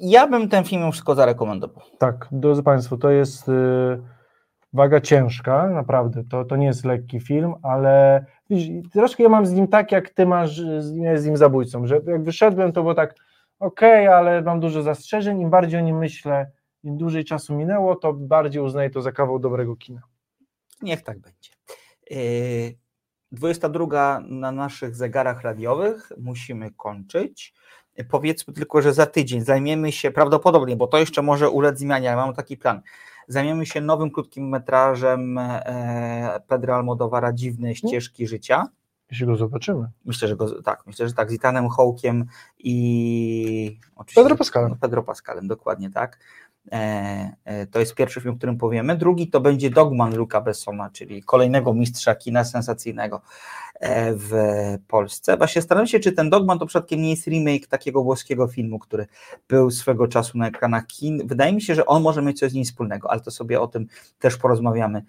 ja 0.00 0.26
bym 0.26 0.48
ten 0.48 0.64
film 0.64 0.80
mimo 0.80 0.92
wszystko 0.92 1.14
zarekomendował. 1.14 1.84
Tak, 1.98 2.28
drodzy 2.32 2.62
Państwo, 2.62 2.96
to 2.96 3.10
jest 3.10 3.48
y, 3.48 3.52
waga 4.72 5.00
ciężka, 5.00 5.68
naprawdę, 5.68 6.24
to, 6.24 6.44
to 6.44 6.56
nie 6.56 6.66
jest 6.66 6.84
lekki 6.84 7.20
film, 7.20 7.54
ale 7.62 8.24
widzisz, 8.50 8.90
troszkę 8.92 9.22
ja 9.22 9.28
mam 9.28 9.46
z 9.46 9.52
nim 9.52 9.68
tak, 9.68 9.92
jak 9.92 10.10
Ty 10.10 10.26
masz 10.26 10.56
z, 10.56 11.20
z 11.20 11.26
nim 11.26 11.36
zabójcą, 11.36 11.86
że 11.86 12.00
jak 12.06 12.24
wyszedłem, 12.24 12.72
to 12.72 12.82
było 12.82 12.94
tak, 12.94 13.14
okej, 13.58 14.08
ale 14.08 14.42
mam 14.42 14.60
dużo 14.60 14.82
zastrzeżeń, 14.82 15.40
im 15.40 15.50
bardziej 15.50 15.80
o 15.80 15.82
nim 15.82 15.98
myślę, 15.98 16.50
im 16.82 16.96
dłużej 16.96 17.24
czasu 17.24 17.54
minęło, 17.54 17.96
to 17.96 18.12
bardziej 18.12 18.62
uznaję 18.62 18.90
to 18.90 19.02
za 19.02 19.12
kawał 19.12 19.38
dobrego 19.38 19.76
kina. 19.76 20.02
Niech 20.82 21.02
tak 21.02 21.18
będzie. 21.18 21.50
Yy, 22.10 22.79
22 23.32 24.20
na 24.20 24.52
naszych 24.52 24.96
zegarach 24.96 25.42
radiowych 25.42 26.12
musimy 26.18 26.70
kończyć. 26.70 27.54
Powiedzmy 28.10 28.54
tylko, 28.54 28.82
że 28.82 28.92
za 28.92 29.06
tydzień 29.06 29.40
zajmiemy 29.40 29.92
się 29.92 30.10
prawdopodobnie, 30.10 30.76
bo 30.76 30.86
to 30.86 30.98
jeszcze 30.98 31.22
może 31.22 31.50
ulec 31.50 31.78
zmianie, 31.78 32.12
ale 32.12 32.22
mam 32.26 32.34
taki 32.34 32.56
plan. 32.56 32.80
Zajmiemy 33.28 33.66
się 33.66 33.80
nowym 33.80 34.10
krótkim 34.10 34.48
metrażem 34.48 35.38
e, 35.38 36.40
Pedro 36.48 36.74
Almodovara 36.74 37.32
Dziwne 37.32 37.74
ścieżki 37.74 38.26
życia. 38.26 38.66
Jeśli 39.10 39.26
go 39.26 39.36
zobaczymy. 39.36 39.88
Myślę, 40.04 40.28
że 40.28 40.36
go, 40.36 40.62
tak, 40.62 40.86
myślę, 40.86 41.08
że 41.08 41.14
tak, 41.14 41.30
z 41.30 41.34
Itanem 41.34 41.68
Hołkiem 41.68 42.26
i 42.58 43.78
oczywiście 43.96 44.22
Pedro 44.22 44.36
Pascalem. 44.36 44.70
no, 44.70 44.76
Pedro 44.80 45.02
Pascalem, 45.02 45.48
dokładnie 45.48 45.90
tak. 45.90 46.18
E, 46.72 47.32
e, 47.44 47.66
to 47.66 47.80
jest 47.80 47.94
pierwszy 47.94 48.20
film, 48.20 48.34
o 48.34 48.36
którym 48.36 48.58
powiemy. 48.58 48.96
Drugi 48.96 49.28
to 49.28 49.40
będzie 49.40 49.70
Dogman 49.70 50.16
Luca 50.16 50.40
Bessona, 50.40 50.90
czyli 50.90 51.22
kolejnego 51.22 51.74
mistrza 51.74 52.14
kina 52.14 52.44
sensacyjnego 52.44 53.20
e, 53.80 54.12
w 54.14 54.32
Polsce. 54.88 55.36
Właśnie 55.36 55.62
zastanawiam 55.62 55.86
się, 55.86 56.00
czy 56.00 56.12
ten 56.12 56.30
Dogman 56.30 56.58
to 56.58 56.66
przypadkiem 56.66 57.02
nie 57.02 57.10
jest 57.10 57.26
remake 57.26 57.66
takiego 57.66 58.02
włoskiego 58.02 58.48
filmu, 58.48 58.78
który 58.78 59.06
był 59.48 59.70
swego 59.70 60.08
czasu 60.08 60.38
na 60.38 60.48
ekranach 60.48 60.86
kin. 60.86 61.26
Wydaje 61.26 61.52
mi 61.52 61.62
się, 61.62 61.74
że 61.74 61.86
on 61.86 62.02
może 62.02 62.22
mieć 62.22 62.38
coś 62.38 62.50
z 62.50 62.54
nim 62.54 62.64
wspólnego, 62.64 63.10
ale 63.10 63.20
to 63.20 63.30
sobie 63.30 63.60
o 63.60 63.66
tym 63.66 63.86
też 64.18 64.36
porozmawiamy 64.36 65.04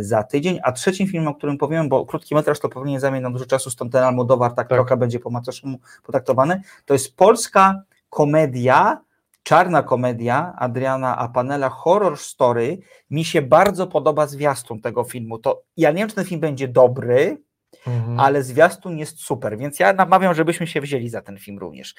za 0.00 0.22
tydzień. 0.22 0.58
A 0.62 0.72
trzecim 0.72 1.08
filmem, 1.08 1.28
o 1.28 1.34
którym 1.34 1.58
powiem, 1.58 1.88
bo 1.88 2.06
krótki 2.06 2.34
metraż 2.34 2.60
to 2.60 2.68
pewnie 2.68 3.00
zajmie 3.00 3.20
nam 3.20 3.32
dużo 3.32 3.46
czasu, 3.46 3.70
stąd 3.70 3.92
ten 3.92 4.02
Almodóvar 4.02 4.50
tak, 4.50 4.68
Tak. 4.68 4.78
trochę 4.78 4.96
będzie 4.96 5.18
po 5.18 5.30
macoszemu 5.30 5.78
potraktowany, 6.02 6.62
to 6.84 6.94
jest 6.94 7.16
polska 7.16 7.82
komedia 8.10 9.05
czarna 9.46 9.82
komedia 9.82 10.54
Adriana 10.58 11.16
Apanela, 11.18 11.68
horror 11.68 12.18
story. 12.18 12.78
Mi 13.10 13.24
się 13.24 13.42
bardzo 13.42 13.86
podoba 13.86 14.26
zwiastun 14.26 14.80
tego 14.80 15.04
filmu. 15.04 15.38
To 15.38 15.62
ja 15.76 15.90
nie 15.90 15.98
wiem, 15.98 16.08
czy 16.08 16.14
ten 16.14 16.24
film 16.24 16.40
będzie 16.40 16.68
dobry, 16.68 17.42
Mhm. 17.86 18.20
ale 18.20 18.42
zwiastun 18.42 18.98
jest 18.98 19.20
super, 19.20 19.58
więc 19.58 19.80
ja 19.80 19.92
namawiam, 19.92 20.34
żebyśmy 20.34 20.66
się 20.66 20.80
wzięli 20.80 21.08
za 21.08 21.22
ten 21.22 21.38
film 21.38 21.58
również. 21.58 21.94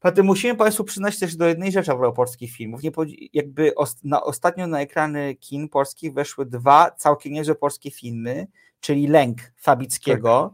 Potem 0.00 0.26
musimy 0.26 0.54
Państwu 0.54 0.84
przyznać 0.84 1.18
też 1.18 1.36
do 1.36 1.46
jednej 1.46 1.72
rzeczy 1.72 1.90
propos 1.90 2.16
polskich 2.16 2.52
filmów. 2.52 2.82
Nie, 2.82 2.90
jakby 3.32 3.74
os, 3.74 4.04
na, 4.04 4.22
ostatnio 4.22 4.66
na 4.66 4.80
ekrany 4.80 5.34
kin 5.34 5.68
polskich 5.68 6.14
weszły 6.14 6.46
dwa 6.46 6.90
całkiem 6.90 7.32
niezłe 7.32 7.54
polskie 7.54 7.90
filmy, 7.90 8.46
czyli 8.80 9.06
Lęk 9.06 9.38
Fabickiego. 9.56 10.52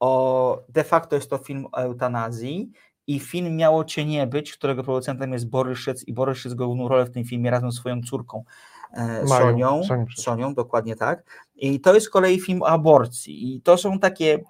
O, 0.00 0.62
de 0.68 0.84
facto 0.84 1.16
jest 1.16 1.30
to 1.30 1.38
film 1.38 1.66
o 1.72 1.76
eutanazji 1.76 2.70
i 3.14 3.20
film 3.20 3.56
Miało 3.56 3.84
Cię 3.84 4.04
Nie 4.04 4.26
Być, 4.26 4.52
którego 4.52 4.84
producentem 4.84 5.32
jest 5.32 5.48
Borys 5.48 5.78
Szyc 5.78 6.04
i 6.08 6.12
Borys 6.12 6.38
Szyc 6.38 6.54
główną 6.54 6.88
rolę 6.88 7.04
w 7.04 7.10
tym 7.10 7.24
filmie 7.24 7.50
razem 7.50 7.72
z 7.72 7.76
swoją 7.76 8.02
córką 8.02 8.44
e, 8.92 9.26
Sonią. 9.26 9.82
Sonią, 10.16 10.54
dokładnie 10.54 10.96
tak. 10.96 11.46
I 11.56 11.80
to 11.80 11.94
jest 11.94 12.06
z 12.06 12.10
kolei 12.10 12.40
film 12.40 12.62
o 12.62 12.66
aborcji. 12.66 13.56
I 13.56 13.60
to 13.62 13.76
są 13.76 13.98
takie, 13.98 14.34
e, 14.34 14.40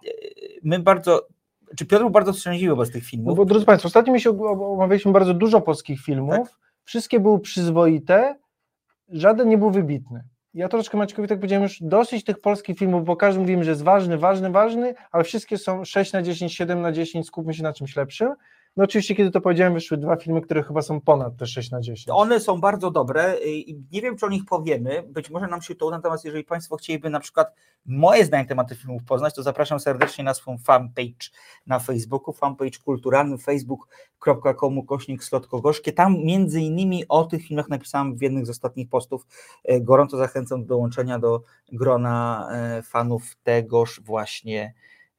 my 0.63 0.79
bardzo, 0.79 1.27
czy 1.77 1.87
Piotr 1.87 2.03
był 2.03 2.11
bardzo 2.11 2.33
wstrzęśliwy 2.33 2.71
wobec 2.75 2.93
tych 2.93 3.03
No 3.03 3.09
filmów. 3.09 3.37
bo 3.37 3.45
drodzy 3.45 3.67
Państwo, 3.67 3.87
ostatnio 3.87 4.13
mi 4.13 4.21
się 4.21 4.31
omawialiśmy 4.41 5.13
bardzo 5.13 5.35
dużo 5.35 5.61
polskich 5.61 6.01
filmów. 6.01 6.35
Tak. 6.35 6.59
Wszystkie 6.85 7.21
były 7.21 7.41
przyzwoite, 7.41 8.39
żaden 9.09 9.49
nie 9.49 9.59
był 9.59 9.71
wybitny. 9.71 10.25
Ja 10.55 10.69
troszkę 10.69 10.99
Maćkowi 10.99 11.29
tak 11.29 11.39
powiedziałem 11.39 11.63
już, 11.63 11.79
dosyć 11.81 12.25
tych 12.25 12.41
polskich 12.41 12.79
filmów, 12.79 13.05
bo 13.05 13.17
każdy 13.17 13.41
mówimy, 13.41 13.65
że 13.65 13.71
jest 13.71 13.83
ważny, 13.83 14.19
ważny, 14.19 14.51
ważny, 14.51 14.95
ale 15.13 15.25
wszystkie 15.25 15.59
są 15.59 15.85
6 15.85 16.13
na 16.13 16.23
10, 16.23 16.57
7 16.57 16.81
na 16.81 16.93
10, 16.93 17.27
skupmy 17.27 17.55
się 17.55 17.63
na 17.63 17.73
czymś 17.73 17.97
lepszym. 17.97 18.35
No 18.81 18.85
oczywiście, 18.85 19.15
kiedy 19.15 19.31
to 19.31 19.41
powiedziałem, 19.41 19.75
wyszły 19.75 19.97
dwa 19.97 20.17
filmy, 20.17 20.41
które 20.41 20.63
chyba 20.63 20.83
są 20.83 21.01
ponad 21.01 21.37
te 21.37 21.47
6 21.47 21.71
na 21.71 21.81
10. 21.81 22.09
One 22.11 22.41
są 22.41 22.61
bardzo 22.61 22.91
dobre 22.91 23.37
i 23.45 23.81
nie 23.93 24.03
wiem, 24.03 24.17
czy 24.17 24.27
o 24.27 24.29
nich 24.29 24.45
powiemy. 24.45 25.03
Być 25.03 25.31
może 25.31 25.47
nam 25.47 25.63
się 25.63 25.75
to 25.75 25.87
uda, 25.87 25.97
natomiast 25.97 26.25
jeżeli 26.25 26.45
Państwo 26.45 26.77
chcieliby 26.77 27.11
na 27.11 27.21
przykład 27.21 27.55
moje 27.87 28.25
zdanie 28.25 28.43
na 28.43 28.49
temat 28.49 28.69
tych 28.69 28.79
filmów 28.79 29.05
poznać, 29.05 29.35
to 29.35 29.43
zapraszam 29.43 29.81
serdecznie 29.81 30.25
na 30.25 30.35
swą 30.35 30.59
fanpage 30.59 31.29
na 31.67 31.79
Facebooku, 31.79 32.35
fanpage 32.35 32.79
kulturalny 32.85 33.39
facebook.com 33.39 34.87
kośnik 34.87 35.25
slotko 35.25 35.61
gorzkie. 35.61 35.93
Tam 35.93 36.17
między 36.25 36.61
innymi 36.61 37.05
o 37.09 37.25
tych 37.25 37.47
filmach 37.47 37.69
napisałem 37.69 38.17
w 38.17 38.23
jednym 38.23 38.47
z 38.47 38.51
ostatnich 38.51 38.89
postów. 38.89 39.27
E, 39.65 39.81
Gorąco 39.81 40.17
zachęcam 40.17 40.63
do 40.63 40.69
dołączenia 40.69 41.19
do 41.19 41.43
grona 41.73 42.49
e, 42.53 42.83
fanów 42.83 43.37
tegoż 43.43 44.01
właśnie 44.05 44.75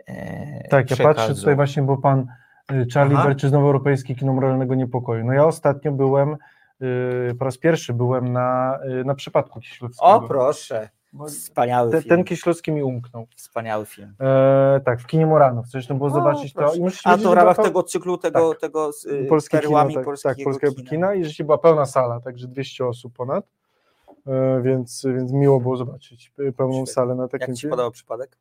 e, 0.07 0.67
Tak, 0.69 0.89
ja 0.89 0.95
przekazu. 0.95 1.19
patrzę 1.19 1.35
tutaj 1.35 1.55
właśnie, 1.55 1.83
bo 1.83 1.97
pan 1.97 2.27
Charlie 2.93 3.17
Aha. 3.17 3.33
z 3.43 3.51
Nowoeuropejski 3.51 4.15
Kino 4.15 4.33
Moralnego 4.33 4.75
Niepokoju. 4.75 5.25
No 5.25 5.33
ja 5.33 5.45
ostatnio 5.45 5.91
byłem, 5.91 6.37
y, 6.81 7.35
po 7.39 7.45
raz 7.45 7.57
pierwszy 7.57 7.93
byłem 7.93 8.33
na, 8.33 8.79
y, 9.01 9.05
na 9.05 9.15
przypadku 9.15 9.59
Kieślowskiego. 9.59 10.07
O 10.07 10.21
proszę, 10.21 10.89
Bo 11.13 11.25
wspaniały 11.25 11.91
te, 11.91 12.01
film. 12.01 12.09
ten 12.09 12.23
Kieślowski 12.23 12.71
mi 12.71 12.83
umknął. 12.83 13.27
Wspaniały 13.35 13.85
film. 13.85 14.13
E, 14.19 14.81
tak, 14.85 15.01
w 15.01 15.07
kinie 15.07 15.25
Moranów. 15.27 15.67
Zresztą 15.67 15.97
było 15.97 16.09
O, 16.09 16.13
zobaczyć 16.13 16.53
to. 16.53 16.59
proszę. 16.59 16.77
I 16.77 16.81
muszę 16.81 16.99
A 17.03 17.17
to 17.17 17.29
w 17.31 17.33
ramach 17.33 17.55
była 17.55 17.67
tego 17.67 17.83
cyklu, 17.83 18.17
tego, 18.17 18.55
tego 18.55 18.91
z 18.93 19.05
y, 19.05 19.25
polskie 19.29 19.57
perłami 19.57 19.89
kino, 19.89 19.99
tak, 19.99 20.05
polskiego 20.05 20.35
tak, 20.35 20.43
polskiego 20.43 20.73
kina. 20.75 20.89
kina. 20.89 21.13
i 21.13 21.17
rzeczywiście 21.17 21.43
była 21.43 21.57
pełna 21.57 21.85
sala, 21.85 22.19
także 22.19 22.47
200 22.47 22.85
osób 22.85 23.13
ponad. 23.13 23.45
E, 24.27 24.61
więc, 24.61 25.05
więc 25.15 25.31
miło 25.31 25.59
było 25.59 25.77
zobaczyć 25.77 26.33
e, 26.47 26.51
pełną 26.51 26.73
Świetnie. 26.73 26.93
salę 26.93 27.15
na 27.15 27.23
Jak 27.23 27.31
takim 27.31 27.55
Ci 27.55 27.61
się 27.61 27.69
filmie. 27.69 27.91
przypadek? 27.91 28.37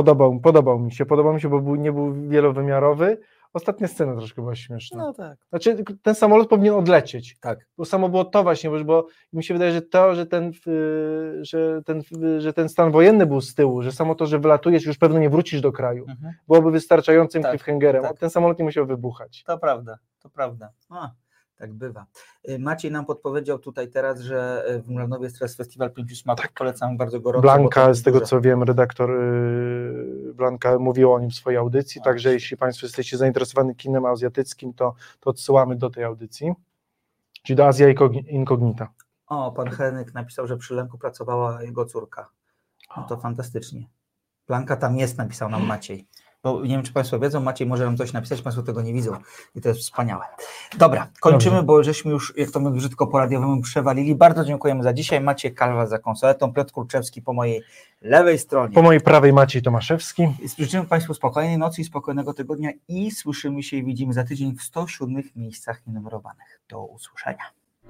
Podobał, 0.00 0.40
podobał 0.40 0.78
mi 0.78 0.92
się, 0.92 1.06
podobał 1.06 1.34
mi 1.34 1.40
się, 1.40 1.48
bo 1.48 1.60
był, 1.60 1.74
nie 1.74 1.92
był 1.92 2.28
wielowymiarowy. 2.28 3.18
Ostatnia 3.52 3.88
scena 3.88 4.16
troszkę 4.16 4.42
była 4.42 4.54
śmieszna. 4.54 5.12
tak. 5.12 5.38
Znaczy, 5.48 5.84
ten 6.02 6.14
samolot 6.14 6.48
powinien 6.48 6.74
odlecieć. 6.74 7.36
Tak. 7.40 7.58
Bo 7.78 7.84
samo 7.84 8.08
było 8.08 8.24
to 8.24 8.42
właśnie, 8.42 8.70
bo, 8.70 8.84
bo 8.84 9.06
mi 9.32 9.44
się 9.44 9.54
wydaje, 9.54 9.72
że 9.72 9.82
to, 9.82 10.14
że 10.14 10.26
ten, 10.26 10.52
y, 10.66 11.44
że, 11.44 11.82
ten, 11.86 12.02
y, 12.24 12.40
że 12.40 12.52
ten 12.52 12.68
stan 12.68 12.90
wojenny 12.92 13.26
był 13.26 13.40
z 13.40 13.54
tyłu, 13.54 13.82
że 13.82 13.92
samo 13.92 14.14
to, 14.14 14.26
że 14.26 14.38
wylatujesz, 14.38 14.84
już 14.86 14.98
pewno 14.98 15.18
nie 15.18 15.30
wrócisz 15.30 15.60
do 15.60 15.72
kraju, 15.72 16.04
Mhm. 16.08 16.34
byłoby 16.48 16.70
wystarczającym 16.70 17.42
Tak, 17.42 17.50
cliffhangerem. 17.52 18.02
tak. 18.02 18.18
Ten 18.18 18.30
samolot 18.30 18.58
nie 18.58 18.64
musiał 18.64 18.86
wybuchać. 18.86 19.42
To 19.46 19.58
prawda, 19.58 19.98
to 20.22 20.30
prawda. 20.30 20.70
A, 20.90 21.10
tak 21.56 21.72
bywa. 21.72 22.06
Y, 22.48 22.58
Maciej 22.58 22.90
nam 22.90 23.04
podpowiedział 23.06 23.58
tutaj 23.58 23.88
teraz, 23.88 24.20
że 24.20 24.64
y, 24.70 24.82
w 24.82 24.88
Mlanowie 24.88 25.24
jest 25.24 25.38
teraz 25.38 25.56
festiwal 25.56 25.90
pięciu 25.92 26.16
smaków. 26.16 26.52
Polecam 26.52 26.96
bardzo 26.96 27.20
gorąco. 27.20 27.42
Blanka, 27.42 27.94
z 27.94 28.02
tego 28.02 28.20
co 28.20 28.40
wiem, 28.40 28.62
redaktor 28.62 29.10
y, 29.10 30.32
Blanka 30.34 30.78
mówił 30.78 31.12
o 31.12 31.20
nim 31.20 31.30
w 31.30 31.34
swojej 31.34 31.58
audycji, 31.58 32.00
A, 32.00 32.04
także 32.04 32.32
jeśli 32.32 32.56
Państwo 32.56 32.86
jesteście 32.86 33.16
zainteresowani 33.16 33.76
kinem 33.76 34.04
azjatyckim, 34.06 34.74
to, 34.74 34.94
to 35.20 35.30
odsyłamy 35.30 35.76
do 35.76 35.90
tej 35.90 36.04
audycji, 36.04 36.52
czyli 37.42 37.56
do 37.56 37.66
Azja 37.66 37.88
Incogni- 37.94 38.28
Incognita. 38.28 38.88
O, 39.26 39.52
pan 39.52 39.70
Henryk 39.70 40.14
napisał, 40.14 40.46
że 40.46 40.56
przy 40.56 40.74
Lęku 40.74 40.98
pracowała 40.98 41.62
jego 41.62 41.84
córka. 41.84 42.28
No 42.96 43.02
to 43.08 43.16
fantastycznie. 43.16 43.88
Blanka 44.48 44.76
tam 44.76 44.96
jest, 44.96 45.18
napisał 45.18 45.50
nam 45.50 45.66
Maciej. 45.66 46.06
Bo 46.42 46.62
nie 46.62 46.68
wiem, 46.68 46.82
czy 46.82 46.92
Państwo 46.92 47.18
wiedzą, 47.18 47.40
Maciej 47.40 47.66
może 47.66 47.84
nam 47.84 47.96
coś 47.96 48.12
napisać, 48.12 48.42
Państwo 48.42 48.62
tego 48.62 48.82
nie 48.82 48.92
widzą. 48.92 49.16
I 49.54 49.60
to 49.60 49.68
jest 49.68 49.80
wspaniałe. 49.80 50.24
Dobra, 50.78 51.08
kończymy, 51.20 51.56
Dobrze. 51.56 51.66
bo 51.66 51.82
żeśmy 51.82 52.10
już, 52.12 52.32
jak 52.36 52.50
to 52.50 52.60
mówię 52.60 52.76
brzydko 52.76 53.06
po 53.06 53.18
radiowemu, 53.18 53.62
przewalili. 53.62 54.14
Bardzo 54.14 54.44
dziękujemy 54.44 54.82
za 54.82 54.92
dzisiaj. 54.92 55.20
Maciej 55.20 55.54
Kalwa 55.54 55.86
za 55.86 55.98
konsoletą, 55.98 56.52
Piotr 56.52 56.72
Kurczewski 56.72 57.22
po 57.22 57.32
mojej 57.32 57.62
lewej 58.02 58.38
stronie. 58.38 58.74
Po 58.74 58.82
mojej 58.82 59.00
prawej 59.00 59.32
Maciej 59.32 59.62
Tomaszewski. 59.62 60.28
Życzymy 60.58 60.86
Państwu 60.86 61.14
spokojnej 61.14 61.58
nocy 61.58 61.80
i 61.80 61.84
spokojnego 61.84 62.34
tygodnia 62.34 62.70
i 62.88 63.10
słyszymy 63.10 63.62
się 63.62 63.76
i 63.76 63.84
widzimy 63.84 64.12
za 64.12 64.24
tydzień 64.24 64.54
w 64.56 64.62
107 64.62 65.22
miejscach 65.36 65.86
nienumerowanych. 65.86 66.60
Do 66.68 66.84
usłyszenia. 66.84 67.44